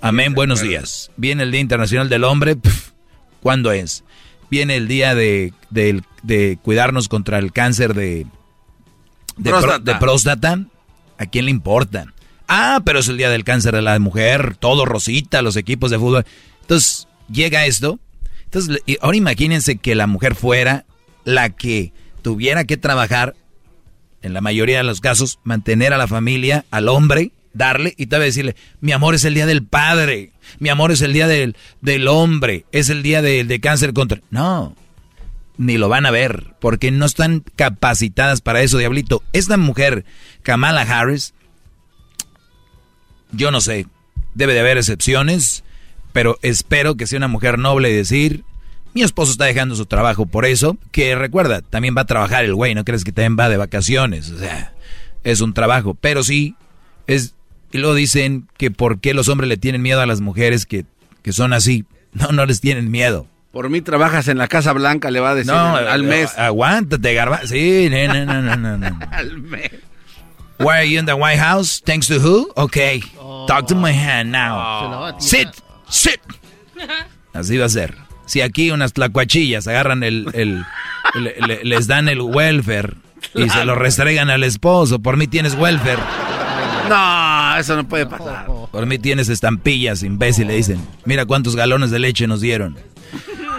[0.00, 1.10] amén, buenos días.
[1.16, 2.92] Viene el Día Internacional del Hombre, pf,
[3.40, 4.04] ¿cuándo es?
[4.50, 8.26] Viene el día de, de cuidarnos contra el cáncer de,
[9.36, 10.58] de, Próstata.
[11.18, 12.12] ¿A quién le importa?
[12.48, 15.98] Ah, pero es el día del cáncer de la mujer, todo rosita, los equipos de
[15.98, 16.24] fútbol.
[16.62, 18.00] Entonces, llega esto.
[18.44, 20.86] Entonces, ahora imagínense que la mujer fuera
[21.24, 21.92] la que
[22.22, 23.34] tuviera que trabajar,
[24.22, 28.20] en la mayoría de los casos, mantener a la familia, al hombre, darle y tal
[28.20, 31.54] vez decirle, mi amor es el día del padre, mi amor es el día del,
[31.82, 34.20] del hombre, es el día de, de cáncer contra...
[34.30, 34.74] No,
[35.58, 39.22] ni lo van a ver, porque no están capacitadas para eso, diablito.
[39.32, 40.04] Esta mujer,
[40.42, 41.34] Kamala Harris,
[43.32, 43.86] yo no sé,
[44.34, 45.64] debe de haber excepciones,
[46.12, 48.44] pero espero que sea una mujer noble y decir,
[48.94, 52.54] mi esposo está dejando su trabajo por eso, que recuerda, también va a trabajar el
[52.54, 54.72] güey, no crees que también va de vacaciones, o sea,
[55.24, 56.56] es un trabajo, pero sí,
[57.06, 57.34] es,
[57.72, 60.84] y luego dicen que por qué los hombres le tienen miedo a las mujeres que,
[61.22, 63.26] que son así, no, no les tienen miedo.
[63.52, 66.36] Por mí trabajas en la Casa Blanca, le va a decir No, al mes.
[66.38, 67.40] Aguántate, garba.
[67.46, 68.98] Sí, no, no, no, no, no.
[69.10, 69.70] al mes.
[70.58, 71.80] Why are you in the White House?
[71.84, 72.50] Thanks to who?
[72.56, 73.00] Okay.
[73.46, 75.16] Talk to my hand now.
[75.18, 75.48] Sit,
[75.88, 76.20] sit.
[77.32, 77.94] Así va a ser.
[78.26, 80.64] Si aquí unas tlacuachillas agarran el, el-
[81.14, 82.94] le- le- les dan el welfare
[83.34, 86.02] y se lo restregan al esposo, por mí tienes welfare.
[86.88, 88.46] No, eso no puede pasar.
[88.70, 90.80] Por mí tienes estampillas, imbécil, le dicen.
[91.04, 92.76] Mira cuántos galones de leche nos dieron.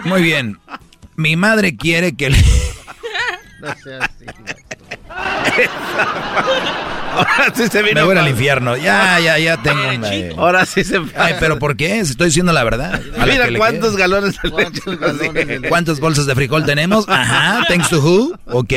[0.06, 0.60] Muy bien.
[1.16, 2.38] Mi madre quiere que le...
[3.62, 4.26] No sea así.
[7.16, 7.96] Ahora sí se vino.
[7.96, 8.78] Me voy al infierno.
[8.78, 10.10] Ya, ya, ya tengo una...
[10.38, 12.04] Ahora sí se Ay, pero ¿por qué?
[12.06, 13.02] Si Estoy diciendo la verdad.
[13.18, 15.64] A Mira cuántos galones de leche dieron.
[15.68, 17.08] ¿Cuántas bolsas de frijol tenemos?
[17.10, 18.38] Ajá, thanks to who?
[18.46, 18.74] Ok.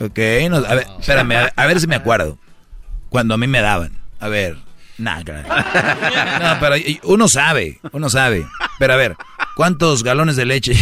[0.00, 0.18] Ok,
[0.50, 2.38] no, a ver, espérame, a, a ver si me acuerdo.
[3.08, 3.92] Cuando a mí me daban.
[4.18, 4.56] A ver,
[4.98, 5.44] nah, caray.
[5.44, 8.46] No, pero uno sabe, uno sabe.
[8.80, 9.16] Pero a ver,
[9.54, 10.72] ¿cuántos galones de leche?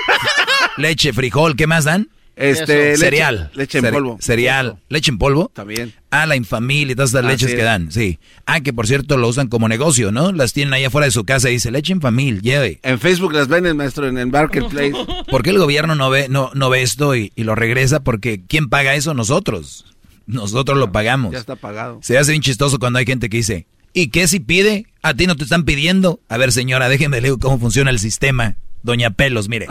[0.78, 2.08] leche, frijol, ¿qué más dan?
[2.36, 3.50] Este, leche- cereal.
[3.54, 4.16] leche en polvo.
[4.20, 4.78] Cereal.
[4.88, 5.50] ¿Leche en polvo?
[5.54, 5.92] También.
[6.10, 8.18] Ah, la infamil y todas Así leches que dan, sí.
[8.46, 10.32] Ah, que por cierto lo usan como negocio, ¿no?
[10.32, 12.80] Las tienen ahí afuera de su casa y dice leche infamil, lleve.
[12.82, 14.92] En Facebook las venden, maestro, en el Marketplace.
[15.30, 18.00] ¿Por qué el gobierno no ve, no, no ve esto y, y lo regresa?
[18.00, 19.12] Porque ¿quién paga eso?
[19.14, 19.84] Nosotros.
[20.26, 21.32] Nosotros lo pagamos.
[21.32, 21.98] Ya está pagado.
[22.02, 24.86] Se hace bien chistoso cuando hay gente que dice, ¿y qué si pide?
[25.02, 26.20] ¿A ti no te están pidiendo?
[26.28, 28.56] A ver, señora, déjeme leer cómo funciona el sistema.
[28.82, 29.66] Doña Pelos, mire.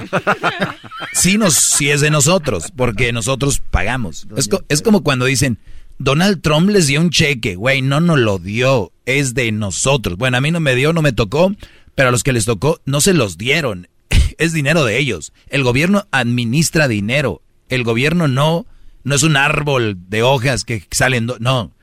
[1.13, 4.27] Sí, nos, sí es de nosotros, porque nosotros pagamos.
[4.37, 5.57] Es, co- es como cuando dicen,
[5.97, 7.55] Donald Trump les dio un cheque.
[7.55, 10.17] Güey, no nos lo dio, es de nosotros.
[10.17, 11.51] Bueno, a mí no me dio, no me tocó,
[11.95, 13.87] pero a los que les tocó no se los dieron.
[14.37, 15.33] Es dinero de ellos.
[15.49, 17.41] El gobierno administra dinero.
[17.67, 18.65] El gobierno no,
[19.03, 21.29] no es un árbol de hojas que salen.
[21.39, 21.73] No,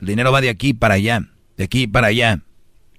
[0.00, 2.40] el dinero va de aquí para allá, de aquí para allá.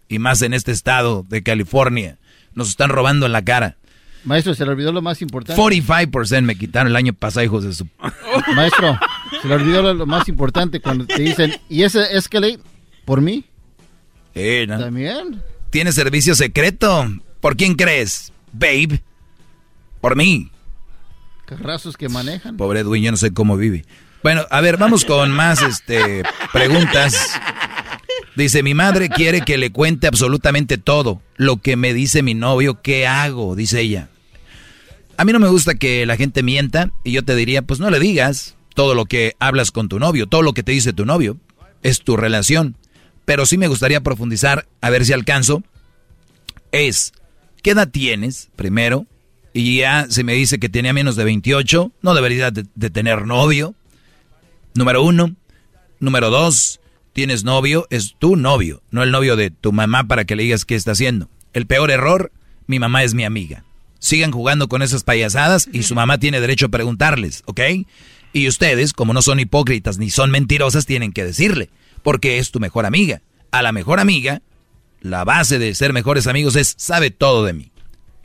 [0.08, 2.18] Y más en este estado de California.
[2.58, 3.78] Nos están robando en la cara.
[4.24, 5.62] Maestro, se le olvidó lo más importante.
[5.62, 7.88] 45% me quitaron el año pasado, hijos de su...
[8.56, 9.00] Maestro,
[9.44, 12.58] se le olvidó lo, lo más importante cuando te dicen, ¿y ese Escalade
[13.06, 13.46] por mí?
[14.34, 14.80] Eh, ¿no?
[14.80, 15.44] También.
[15.70, 17.08] ¿Tiene servicio secreto?
[17.42, 18.34] ¿Por quién crees?
[18.52, 19.04] Babe.
[20.02, 20.50] Por mí.
[21.46, 22.58] Carrazos que manejan.
[22.58, 23.86] Pobre Edwin, yo no sé cómo vive.
[24.24, 27.40] Bueno, a ver, vamos con más este, preguntas.
[28.38, 31.24] Dice, mi madre quiere que le cuente absolutamente todo.
[31.38, 33.56] Lo que me dice mi novio, ¿qué hago?
[33.56, 34.10] Dice ella.
[35.18, 37.90] A mí no me gusta que la gente mienta y yo te diría, pues no
[37.90, 41.04] le digas todo lo que hablas con tu novio, todo lo que te dice tu
[41.04, 41.38] novio.
[41.82, 42.76] Es tu relación.
[43.26, 45.64] Pero sí me gustaría profundizar, a ver si alcanzo.
[46.72, 47.14] Es,
[47.64, 48.50] ¿qué edad tienes?
[48.56, 49.08] Primero.
[49.52, 53.26] Y ya se me dice que tenía menos de 28, no debería de, de tener
[53.26, 53.74] novio.
[54.76, 55.36] Número uno.
[56.00, 56.80] Número dos,
[57.18, 60.65] tienes novio, es tu novio, no el novio de tu mamá para que le digas
[60.65, 61.31] qué está haciendo.
[61.52, 62.31] El peor error,
[62.68, 63.64] mi mamá es mi amiga.
[63.98, 67.60] Sigan jugando con esas payasadas y su mamá tiene derecho a preguntarles, ¿ok?
[68.34, 71.72] Y ustedes, como no son hipócritas ni son mentirosas, tienen que decirle,
[72.03, 73.23] porque es tu mejor amiga.
[73.49, 74.44] A la mejor amiga,
[75.02, 77.72] la base de ser mejores amigos es sabe todo de mí.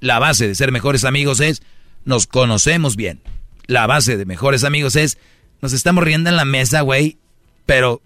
[0.01, 1.63] La base de ser mejores amigos es
[2.05, 3.23] nos conocemos bien.
[3.67, 5.17] La base de mejores amigos es
[5.63, 7.17] nos estamos riendo en la mesa, güey,
[7.65, 8.03] pero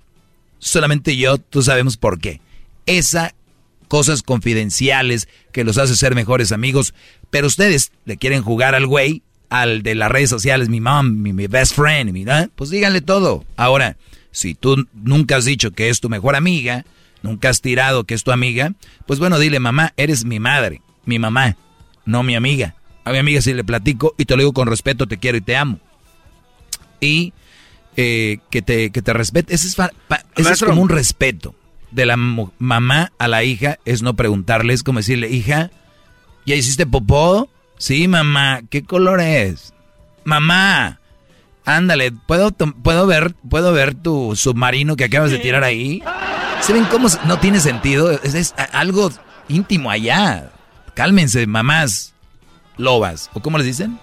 [0.58, 2.40] solamente yo, tú sabemos por qué.
[2.86, 3.34] Esa
[3.88, 6.94] cosas confidenciales que los hace ser mejores amigos,
[7.30, 11.46] pero ustedes le quieren jugar al güey, al de las redes sociales, mi mom, mi,
[11.46, 12.48] best friend, mi, ¿ah?
[12.54, 13.44] pues díganle todo.
[13.56, 13.96] Ahora,
[14.32, 16.84] si tú nunca has dicho que es tu mejor amiga,
[17.22, 18.72] nunca has tirado que es tu amiga,
[19.06, 21.56] pues bueno, dile, mamá, eres mi madre, mi mamá,
[22.04, 22.74] no mi amiga.
[23.04, 25.40] A mi amiga si le platico y te lo digo con respeto, te quiero y
[25.40, 25.78] te amo.
[27.00, 27.32] Y
[27.96, 29.54] eh, que, te, que te respete.
[29.54, 29.76] Ese es,
[30.36, 31.54] ese como un respeto
[31.90, 35.70] de la mamá a la hija, es no preguntarle, es como decirle, hija,
[36.44, 37.48] ¿ya hiciste popó?
[37.78, 39.72] Sí, mamá, ¿qué color es?
[40.24, 41.00] Mamá,
[41.64, 46.02] ándale, ¿puedo, puedo, ver, ¿puedo ver tu submarino que acabas de tirar ahí?
[46.60, 48.10] ¿Se ven cómo no tiene sentido?
[48.10, 49.10] Es, es algo
[49.48, 50.50] íntimo allá.
[50.94, 52.14] Cálmense, mamás
[52.76, 53.98] lobas, ¿o cómo les dicen?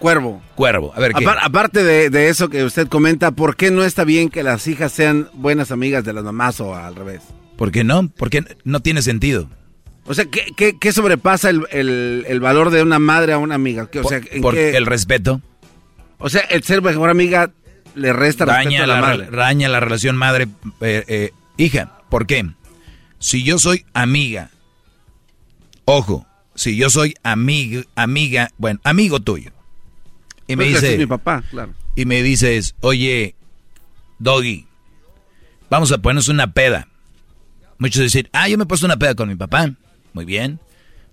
[0.00, 0.42] Cuervo.
[0.56, 0.92] Cuervo.
[0.96, 1.12] A ver,
[1.42, 4.90] aparte de, de eso que usted comenta, ¿por qué no está bien que las hijas
[4.92, 7.20] sean buenas amigas de las mamás o al revés?
[7.56, 8.08] ¿Por qué no?
[8.16, 9.48] Porque no tiene sentido.
[10.06, 13.54] O sea, ¿qué, qué- qué sobrepasa el, el- el valor de una madre a una
[13.54, 13.88] amiga?
[13.90, 15.40] ¿Qué- O sea, ¿en Por qué- el respeto.
[16.18, 17.50] o sea, el ser mejor amiga
[17.94, 19.28] le resta respeto Daña a la, la, madre.
[19.30, 20.48] daña la relación madre,
[20.80, 21.98] eh, eh, hija.
[22.08, 22.46] ¿Por qué?
[23.18, 24.50] Si yo soy amiga,
[25.84, 29.52] ojo, si yo soy amiga, amiga, bueno, amigo tuyo,
[30.52, 31.74] y me dice, mi papá, claro.
[31.94, 33.34] y me dices, oye,
[34.18, 34.66] Doggy,
[35.68, 36.88] vamos a ponernos una peda.
[37.78, 39.70] Muchos dicen, ah, yo me he puesto una peda con mi papá.
[40.12, 40.60] Muy bien.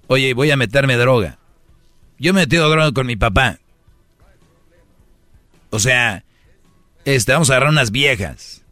[0.08, 1.38] Oye, voy a meterme droga.
[2.20, 3.60] Yo me he metido droga con mi papá.
[5.70, 6.26] O sea,
[7.06, 8.64] este, vamos a agarrar unas viejas.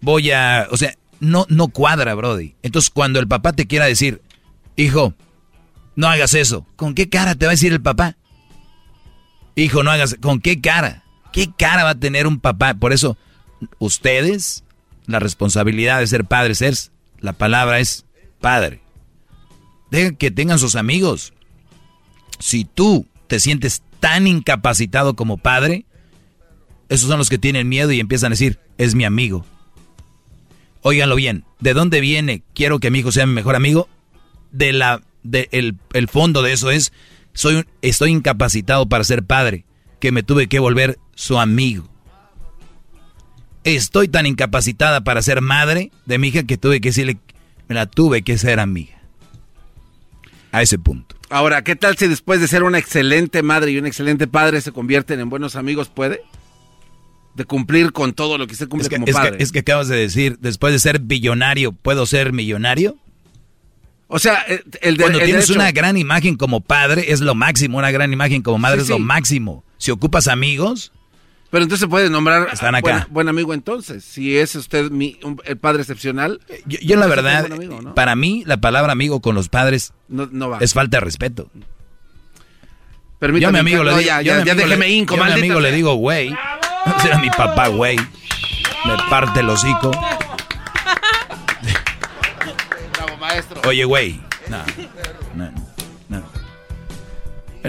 [0.00, 2.54] Voy a, o sea, no, no cuadra, Brody.
[2.62, 4.22] Entonces, cuando el papá te quiera decir,
[4.76, 5.14] hijo,
[5.94, 8.16] no hagas eso, ¿con qué cara te va a decir el papá?
[9.54, 11.04] Hijo, no hagas, ¿con qué cara?
[11.32, 12.74] ¿Qué cara va a tener un papá?
[12.74, 13.16] Por eso,
[13.78, 14.64] ustedes,
[15.06, 18.06] la responsabilidad de ser padres es, la palabra es
[18.40, 18.80] padre.
[19.90, 21.32] Dejen que tengan sus amigos.
[22.38, 25.84] Si tú te sientes tan incapacitado como padre,
[26.88, 29.44] esos son los que tienen miedo y empiezan a decir, es mi amigo.
[30.82, 32.42] Óiganlo bien, ¿de dónde viene?
[32.54, 33.88] Quiero que mi hijo sea mi mejor amigo.
[34.50, 36.92] De la, de el, el fondo de eso es,
[37.34, 39.64] soy un- estoy incapacitado para ser padre,
[40.00, 41.88] que me tuve que volver su amigo.
[43.64, 47.18] Estoy tan incapacitada para ser madre de mi hija que tuve que decirle,
[47.68, 49.00] me la tuve que ser amiga.
[50.50, 51.14] A ese punto.
[51.30, 54.72] Ahora, ¿qué tal si después de ser una excelente madre y un excelente padre se
[54.72, 55.88] convierten en buenos amigos?
[55.88, 56.22] ¿Puede?
[57.34, 59.38] De cumplir con todo lo que se cumple es que, como es padre.
[59.38, 62.98] Que, es que acabas de decir, después de ser billonario, ¿puedo ser millonario?
[64.14, 67.20] O sea, eh, el de, Cuando el tienes derecho- una gran imagen como padre, es
[67.22, 67.78] lo máximo.
[67.78, 69.64] Una gran imagen como madre Sí, es lo máximo.
[69.78, 70.92] Si ocupas amigos,
[71.50, 72.90] Pero entonces se puede nombrar Están acá.
[72.90, 74.04] Buen, buen amigo entonces.
[74.04, 76.40] Si es usted mi, un- el padre excepcional.
[76.66, 77.48] yo, yo la verdad,
[77.94, 80.58] para mí, la palabra amigo con los padres No, no va.
[80.60, 81.50] es falta de respeto.
[83.18, 84.44] Permítame, yo a mi amigo le digo, ya, déjeme
[85.06, 86.34] yo a mi amigo le digo, güey.
[87.02, 87.96] Será mi papá, güey.
[87.96, 89.90] Me parte el hocico.
[93.66, 94.20] Oye, güey.
[94.48, 94.64] No.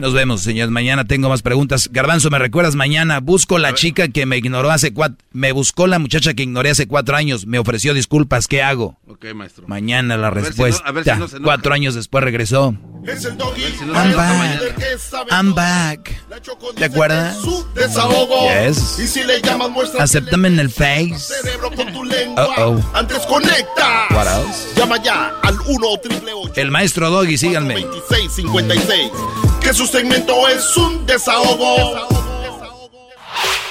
[0.02, 0.72] Nos vemos, señores.
[0.72, 1.90] Mañana tengo más preguntas.
[1.92, 3.20] Garbanzo, ¿me recuerdas mañana?
[3.20, 5.18] Busco la chica que me ignoró hace cuatro...
[5.32, 7.46] Me buscó la muchacha que ignoré hace cuatro años.
[7.46, 8.48] Me ofreció disculpas.
[8.48, 8.98] ¿Qué hago?
[9.08, 9.68] Ok, maestro.
[9.68, 10.88] Mañana la ver si no- respuesta.
[10.88, 11.46] a ver si no se enoja.
[11.46, 12.76] cuatro años después regresó.
[13.06, 13.62] Es el doggy.
[13.78, 15.30] si no I'm back.
[15.32, 16.12] I'm back.
[16.76, 17.38] ¿Te acuerdas?
[17.76, 18.48] desahogo.
[18.50, 19.00] Yes.
[19.00, 21.14] Y si le llamas muestra Acéptame en el face.
[21.18, 22.48] cerebro con tu lengua.
[22.58, 22.82] Uh-oh.
[22.94, 24.08] Antes conecta.
[24.12, 24.70] What else?
[24.76, 27.76] Llama ya al 1 triple El maestro Doggy, síganme.
[27.82, 29.12] 2656.
[29.62, 32.08] Que su segmento es un desahogo.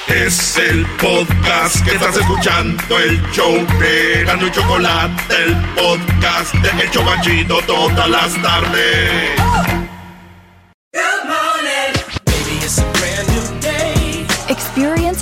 [0.09, 6.91] Es el podcast que estás escuchando, el show de Gano Chocolate, el podcast de El
[6.91, 9.41] Chocachito todas las tardes.